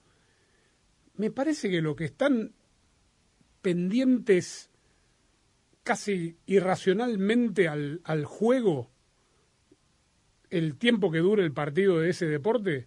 Me 1.17 1.31
parece 1.31 1.71
que 1.71 1.81
lo 1.81 1.97
que 1.97 2.05
están 2.05 2.53
pendientes 3.63 4.71
casi 5.83 6.37
irracionalmente 6.47 7.69
al, 7.69 8.01
al 8.05 8.25
juego, 8.25 8.92
el 10.53 10.77
tiempo 10.77 11.11
que 11.11 11.19
dure 11.19 11.43
el 11.45 11.53
partido 11.53 11.99
de 12.01 12.11
ese 12.11 12.27
deporte, 12.27 12.87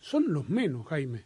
son 0.00 0.32
los 0.32 0.48
menos, 0.48 0.86
Jaime. 0.88 1.22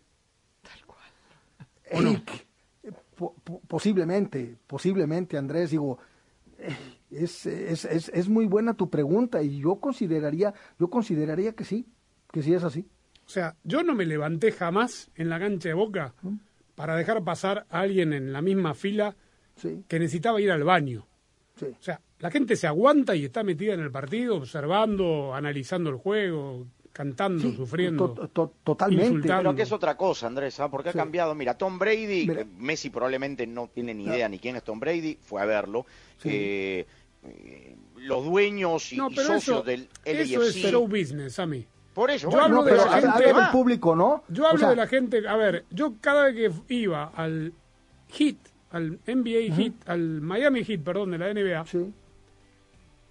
¿O 1.92 2.00
no? 2.02 2.10
Eric, 2.10 2.46
eh, 2.82 2.92
po- 3.16 3.34
po- 3.44 3.60
posiblemente, 3.66 4.56
posiblemente, 4.66 5.36
Andrés, 5.38 5.70
digo, 5.70 5.98
eh, 6.58 6.76
es, 7.10 7.46
es, 7.46 7.84
es, 7.86 8.08
es 8.10 8.28
muy 8.28 8.46
buena 8.46 8.74
tu 8.74 8.90
pregunta 8.90 9.42
y 9.42 9.60
yo 9.60 9.76
consideraría, 9.76 10.52
yo 10.78 10.88
consideraría 10.90 11.52
que 11.54 11.64
sí, 11.64 11.86
que 12.30 12.42
sí 12.42 12.52
es 12.54 12.64
así. 12.64 12.86
O 13.26 13.28
sea, 13.30 13.56
yo 13.64 13.82
no 13.82 13.94
me 13.94 14.06
levanté 14.06 14.52
jamás 14.52 15.10
en 15.14 15.28
la 15.28 15.38
cancha 15.38 15.68
de 15.68 15.74
Boca 15.74 16.14
para 16.74 16.96
dejar 16.96 17.22
pasar 17.24 17.66
a 17.70 17.80
alguien 17.80 18.12
en 18.12 18.32
la 18.32 18.40
misma 18.42 18.74
fila 18.74 19.16
Sí, 19.56 19.84
que 19.88 19.98
necesitaba 19.98 20.40
ir 20.40 20.50
al 20.52 20.62
baño. 20.64 21.06
sí. 21.56 21.66
O 21.66 21.82
sea, 21.82 22.00
la 22.20 22.30
gente 22.30 22.56
se 22.56 22.66
aguanta 22.66 23.14
y 23.14 23.24
está 23.24 23.42
metida 23.44 23.74
en 23.74 23.80
el 23.80 23.90
partido, 23.90 24.36
observando, 24.36 25.34
analizando 25.34 25.90
el 25.90 25.96
juego, 25.96 26.66
cantando, 26.92 27.50
sufriendo. 27.52 28.10
totalmente. 28.64 29.06
insultando. 29.06 29.42
Pero 29.42 29.54
que 29.56 29.62
es 29.62 29.70
otra 29.72 29.96
cosa, 29.96 30.26
Andrés, 30.26 30.58
¿ah? 30.58 30.68
porque 30.68 30.90
Sí. 30.92 30.98
ha 30.98 31.02
cambiado. 31.02 31.34
Mira, 31.34 31.56
Tom 31.56 31.78
Brady, 31.78 32.26
Mira. 32.26 32.44
Messi 32.58 32.90
probablemente 32.90 33.46
no 33.46 33.68
tiene 33.68 33.94
ni 33.94 34.06
No. 34.06 34.14
idea 34.14 34.28
ni 34.28 34.38
quién 34.40 34.56
es 34.56 34.64
Tom 34.64 34.80
Brady, 34.80 35.16
fue 35.20 35.40
a 35.40 35.44
verlo. 35.44 35.86
Sí. 36.18 36.28
Eh, 36.32 36.86
eh, 37.24 37.76
los 37.98 38.24
dueños 38.24 38.92
y, 38.92 38.96
No, 38.96 39.10
y 39.10 39.14
socios 39.14 39.42
eso, 39.42 39.62
del 39.62 39.88
eso 40.04 40.42
es 40.42 40.54
show 40.56 40.86
business, 40.88 41.38
a 41.38 41.46
mí. 41.46 41.64
Por 41.94 42.10
eso, 42.12 42.24
Yo 42.26 42.30
bueno, 42.30 42.44
hablo 42.44 42.56
No, 42.58 42.64
de 42.64 42.76
la 42.76 43.12
gente- 43.12 43.52
público, 43.52 43.94
¿no? 43.96 44.22
Yo 44.28 44.44
O 44.44 44.46
hablo 44.46 44.60
sea, 44.60 44.68
de 44.70 44.76
la 44.76 44.86
gente, 44.86 45.26
a 45.26 45.36
ver, 45.36 45.64
yo 45.70 45.94
cada 46.00 46.26
vez 46.26 46.34
que 46.68 46.74
iba 46.74 47.12
al 47.14 47.52
Heat, 48.12 48.36
al 48.70 48.98
NBA 49.06 49.54
Heat, 49.56 49.72
al 49.86 50.20
Miami 50.20 50.62
Heat, 50.64 50.80
perdón, 50.82 51.10
de 51.12 51.18
la 51.18 51.28
NBA, 51.30 51.64
Sí. 51.66 51.92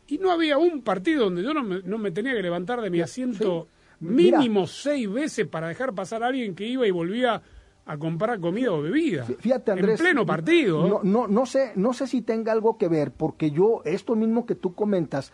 Y 0.07 0.17
no 0.17 0.31
había 0.31 0.57
un 0.57 0.81
partido 0.81 1.25
donde 1.25 1.43
yo 1.43 1.53
no 1.53 1.63
me, 1.63 1.81
no 1.83 1.97
me 1.97 2.11
tenía 2.11 2.33
que 2.33 2.41
levantar 2.41 2.81
de 2.81 2.89
mi 2.89 3.01
asiento 3.01 3.67
mínimo 3.99 4.67
seis 4.67 5.11
veces 5.11 5.47
para 5.47 5.67
dejar 5.67 5.93
pasar 5.93 6.23
a 6.23 6.27
alguien 6.27 6.55
que 6.55 6.65
iba 6.65 6.87
y 6.87 6.91
volvía 6.91 7.41
a 7.85 7.97
comprar 7.97 8.39
comida 8.39 8.71
o 8.71 8.81
bebida. 8.81 9.25
Fí- 9.25 9.37
Fíjate, 9.37 9.71
Andrés. 9.71 9.99
En 9.99 10.05
pleno 10.05 10.25
partido. 10.25 10.87
No, 10.87 10.99
no, 11.03 11.27
no 11.27 11.45
sé, 11.45 11.71
no 11.75 11.93
sé 11.93 12.05
si 12.07 12.21
tenga 12.21 12.51
algo 12.51 12.77
que 12.77 12.87
ver, 12.89 13.11
porque 13.11 13.49
yo, 13.51 13.81
esto 13.85 14.15
mismo 14.15 14.45
que 14.45 14.55
tú 14.55 14.75
comentas, 14.75 15.31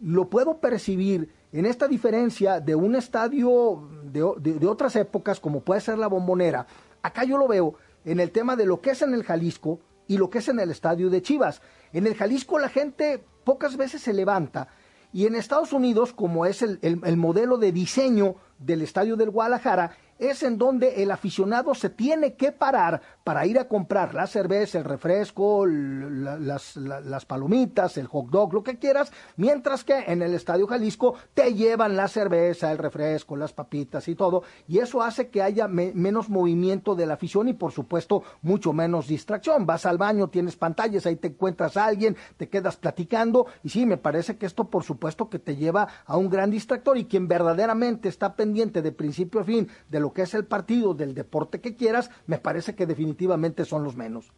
lo 0.00 0.28
puedo 0.30 0.58
percibir 0.60 1.28
en 1.52 1.66
esta 1.66 1.88
diferencia 1.88 2.60
de 2.60 2.74
un 2.74 2.94
estadio 2.96 3.86
de, 4.04 4.24
de- 4.38 4.54
de 4.54 4.66
otras 4.66 4.96
épocas, 4.96 5.40
como 5.40 5.60
puede 5.60 5.80
ser 5.82 5.98
la 5.98 6.06
bombonera. 6.06 6.66
Acá 7.02 7.24
yo 7.24 7.36
lo 7.38 7.46
veo 7.48 7.74
en 8.04 8.18
el 8.18 8.30
tema 8.30 8.56
de 8.56 8.64
lo 8.66 8.80
que 8.80 8.90
es 8.90 9.02
en 9.02 9.12
el 9.14 9.22
Jalisco 9.22 9.78
y 10.10 10.18
lo 10.18 10.28
que 10.28 10.38
es 10.38 10.48
en 10.48 10.58
el 10.58 10.72
estadio 10.72 11.08
de 11.08 11.22
Chivas. 11.22 11.62
En 11.92 12.04
el 12.08 12.16
Jalisco 12.16 12.58
la 12.58 12.68
gente 12.68 13.22
pocas 13.44 13.76
veces 13.76 14.02
se 14.02 14.12
levanta. 14.12 14.66
Y 15.12 15.26
en 15.26 15.36
Estados 15.36 15.72
Unidos, 15.72 16.12
como 16.12 16.46
es 16.46 16.62
el, 16.62 16.80
el- 16.82 17.00
el 17.04 17.16
modelo 17.16 17.58
de 17.58 17.70
diseño 17.70 18.34
del 18.58 18.82
estadio 18.82 19.16
del 19.16 19.30
Guadalajara, 19.30 19.92
es 20.18 20.42
en 20.42 20.58
donde 20.58 21.04
el 21.04 21.12
aficionado 21.12 21.76
se 21.76 21.90
tiene 21.90 22.34
que 22.34 22.50
parar 22.50 23.00
para 23.30 23.46
ir 23.46 23.60
a 23.60 23.68
comprar 23.68 24.12
la 24.12 24.26
cerveza, 24.26 24.78
el 24.78 24.84
refresco, 24.84 25.64
las, 25.64 26.74
la- 26.74 26.98
las 27.00 27.24
palomitas, 27.26 27.96
el 27.96 28.08
hot 28.08 28.26
dog, 28.28 28.52
lo 28.52 28.64
que 28.64 28.76
quieras, 28.76 29.12
mientras 29.36 29.84
que 29.84 29.96
en 30.08 30.20
el 30.22 30.34
Estadio 30.34 30.66
Jalisco 30.66 31.14
te 31.32 31.54
llevan 31.54 31.96
la 31.96 32.08
cerveza, 32.08 32.72
el 32.72 32.78
refresco, 32.78 33.36
las 33.36 33.52
papitas 33.52 34.08
y 34.08 34.16
todo, 34.16 34.42
y 34.66 34.78
eso 34.78 35.00
hace 35.00 35.28
que 35.28 35.42
haya 35.42 35.68
me- 35.68 35.92
menos 35.94 36.28
movimiento 36.28 36.96
de 36.96 37.06
la 37.06 37.14
afición 37.14 37.46
y 37.46 37.52
por 37.52 37.70
supuesto 37.70 38.24
mucho 38.42 38.72
menos 38.72 39.06
distracción. 39.06 39.64
Vas 39.64 39.86
al 39.86 39.96
baño, 39.96 40.26
tienes 40.28 40.56
pantallas, 40.56 41.06
ahí 41.06 41.14
te 41.14 41.28
encuentras 41.28 41.76
a 41.76 41.84
alguien, 41.84 42.16
te 42.36 42.48
quedas 42.48 42.78
platicando, 42.78 43.46
y 43.62 43.68
sí, 43.68 43.86
me 43.86 43.96
parece 43.96 44.38
que 44.38 44.46
esto 44.46 44.64
por 44.68 44.82
supuesto 44.82 45.30
que 45.30 45.38
te 45.38 45.54
lleva 45.54 45.86
a 46.04 46.16
un 46.16 46.30
gran 46.30 46.50
distractor 46.50 46.98
y 46.98 47.04
quien 47.04 47.28
verdaderamente 47.28 48.08
está 48.08 48.34
pendiente 48.34 48.82
de 48.82 48.90
principio 48.90 49.40
a 49.40 49.44
fin 49.44 49.68
de 49.88 50.00
lo 50.00 50.12
que 50.12 50.22
es 50.22 50.34
el 50.34 50.46
partido, 50.46 50.94
del 50.94 51.14
deporte 51.14 51.60
que 51.60 51.76
quieras, 51.76 52.10
me 52.26 52.38
parece 52.38 52.74
que 52.74 52.86
definitivamente 52.86 53.19
son 53.64 53.84
los 53.84 53.96
menos. 53.96 54.32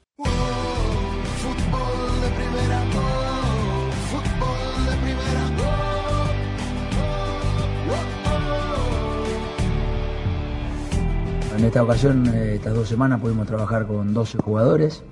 En 11.57 11.65
esta 11.67 11.83
ocasión, 11.83 12.27
eh, 12.35 12.55
estas 12.57 12.75
dos 12.75 12.89
semanas 12.89 13.21
pudimos 13.21 13.47
trabajar 13.47 13.87
con 13.87 14.13
12 14.13 14.39
jugadores, 14.39 15.05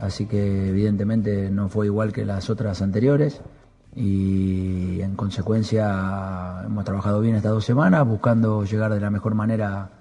así 0.00 0.26
que 0.26 0.68
evidentemente 0.68 1.50
no 1.50 1.68
fue 1.68 1.86
igual 1.86 2.12
que 2.12 2.26
las 2.26 2.50
otras 2.50 2.82
anteriores 2.82 3.40
y 3.96 5.00
en 5.00 5.14
consecuencia 5.14 6.62
hemos 6.64 6.84
trabajado 6.84 7.20
bien 7.20 7.36
estas 7.36 7.52
dos 7.52 7.64
semanas 7.64 8.06
buscando 8.06 8.64
llegar 8.64 8.92
de 8.92 9.00
la 9.00 9.08
mejor 9.08 9.34
manera 9.34 9.92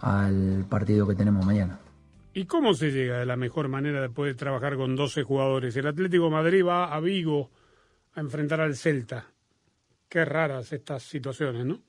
al 0.00 0.66
partido 0.68 1.08
que 1.08 1.16
tenemos 1.16 1.44
mañana. 1.44 1.80
¿Y 2.32 2.44
cómo 2.44 2.74
se 2.74 2.90
llega 2.90 3.18
de 3.18 3.26
la 3.26 3.36
mejor 3.36 3.68
manera 3.68 4.00
después 4.00 4.32
de 4.32 4.38
trabajar 4.38 4.76
con 4.76 4.94
12 4.94 5.24
jugadores? 5.24 5.76
El 5.76 5.86
Atlético 5.86 6.24
de 6.24 6.30
Madrid 6.30 6.64
va 6.64 6.94
a 6.94 7.00
Vigo 7.00 7.50
a 8.14 8.20
enfrentar 8.20 8.60
al 8.60 8.76
Celta. 8.76 9.26
Qué 10.08 10.24
raras 10.24 10.72
estas 10.72 11.02
situaciones, 11.02 11.64
¿no? 11.66 11.82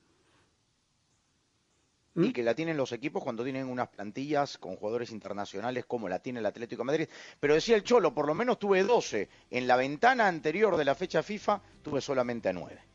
¿Mm? 2.14 2.24
y 2.24 2.32
que 2.32 2.42
la 2.42 2.54
tienen 2.54 2.76
los 2.76 2.92
equipos 2.92 3.22
cuando 3.22 3.42
tienen 3.42 3.68
unas 3.68 3.88
plantillas 3.88 4.58
con 4.58 4.76
jugadores 4.76 5.12
internacionales 5.12 5.86
como 5.86 6.08
la 6.08 6.18
tiene 6.18 6.40
el 6.40 6.46
Atlético 6.46 6.82
de 6.82 6.86
Madrid. 6.86 7.08
Pero 7.40 7.54
decía 7.54 7.76
el 7.76 7.84
Cholo, 7.84 8.12
por 8.12 8.26
lo 8.26 8.34
menos 8.34 8.58
tuve 8.58 8.82
12. 8.82 9.28
En 9.50 9.66
la 9.66 9.76
ventana 9.76 10.28
anterior 10.28 10.76
de 10.76 10.84
la 10.84 10.94
fecha 10.94 11.22
FIFA 11.22 11.62
tuve 11.82 12.00
solamente 12.00 12.48
a 12.50 12.52
9. 12.52 12.91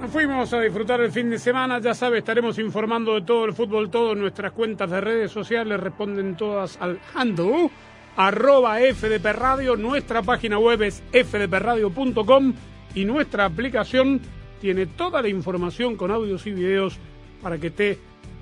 Nos 0.00 0.12
fuimos 0.12 0.52
a 0.52 0.60
disfrutar 0.60 1.00
el 1.00 1.10
fin 1.10 1.28
de 1.28 1.40
semana, 1.40 1.80
ya 1.80 1.92
sabe, 1.92 2.18
estaremos 2.18 2.56
informando 2.60 3.14
de 3.14 3.22
todo 3.22 3.44
el 3.44 3.52
fútbol, 3.52 3.90
todo 3.90 4.12
en 4.12 4.20
nuestras 4.20 4.52
cuentas 4.52 4.88
de 4.88 5.00
redes 5.00 5.32
sociales, 5.32 5.80
responden 5.80 6.36
todas 6.36 6.80
al 6.80 7.00
handle, 7.14 7.68
arroba 8.16 8.78
FDP 8.78 9.76
nuestra 9.76 10.22
página 10.22 10.56
web 10.60 10.82
es 10.82 11.02
fdpradio.com 11.12 12.54
y 12.94 13.04
nuestra 13.04 13.44
aplicación 13.46 14.20
tiene 14.60 14.86
toda 14.86 15.20
la 15.20 15.28
información 15.28 15.96
con 15.96 16.12
audios 16.12 16.46
y 16.46 16.52
videos 16.52 16.96
para 17.42 17.58
que 17.58 17.66
esté 17.66 17.98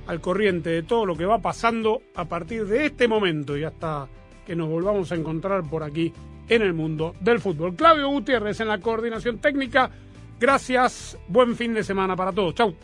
al 0.07 0.21
corriente 0.21 0.69
de 0.69 0.83
todo 0.83 1.07
lo 1.07 1.17
que 1.17 1.25
va 1.25 1.39
pasando 1.39 2.03
a 2.15 2.27
partir 2.27 2.67
de 2.67 2.85
este 2.85 3.09
momento 3.09 3.57
y 3.57 3.65
hasta 3.65 4.09
que 4.47 4.55
nos 4.55 4.69
volvamos 4.69 5.11
a 5.11 5.15
encontrar 5.15 5.63
por 5.63 5.83
aquí 5.83 6.13
en 6.49 6.63
el 6.63 6.75
mundo 6.75 7.15
del 7.21 7.41
fútbol. 7.41 7.75
Claudio 7.75 8.09
Gutiérrez 8.09 8.61
en 8.61 8.69
la 8.69 8.79
coordinación 8.79 9.39
técnica. 9.39 9.91
Gracias, 10.39 11.19
buen 11.29 11.57
fin 11.57 11.75
de 11.75 11.83
semana 11.83 12.15
para 12.15 12.33
todos. 12.33 12.55
Chau. 12.55 12.75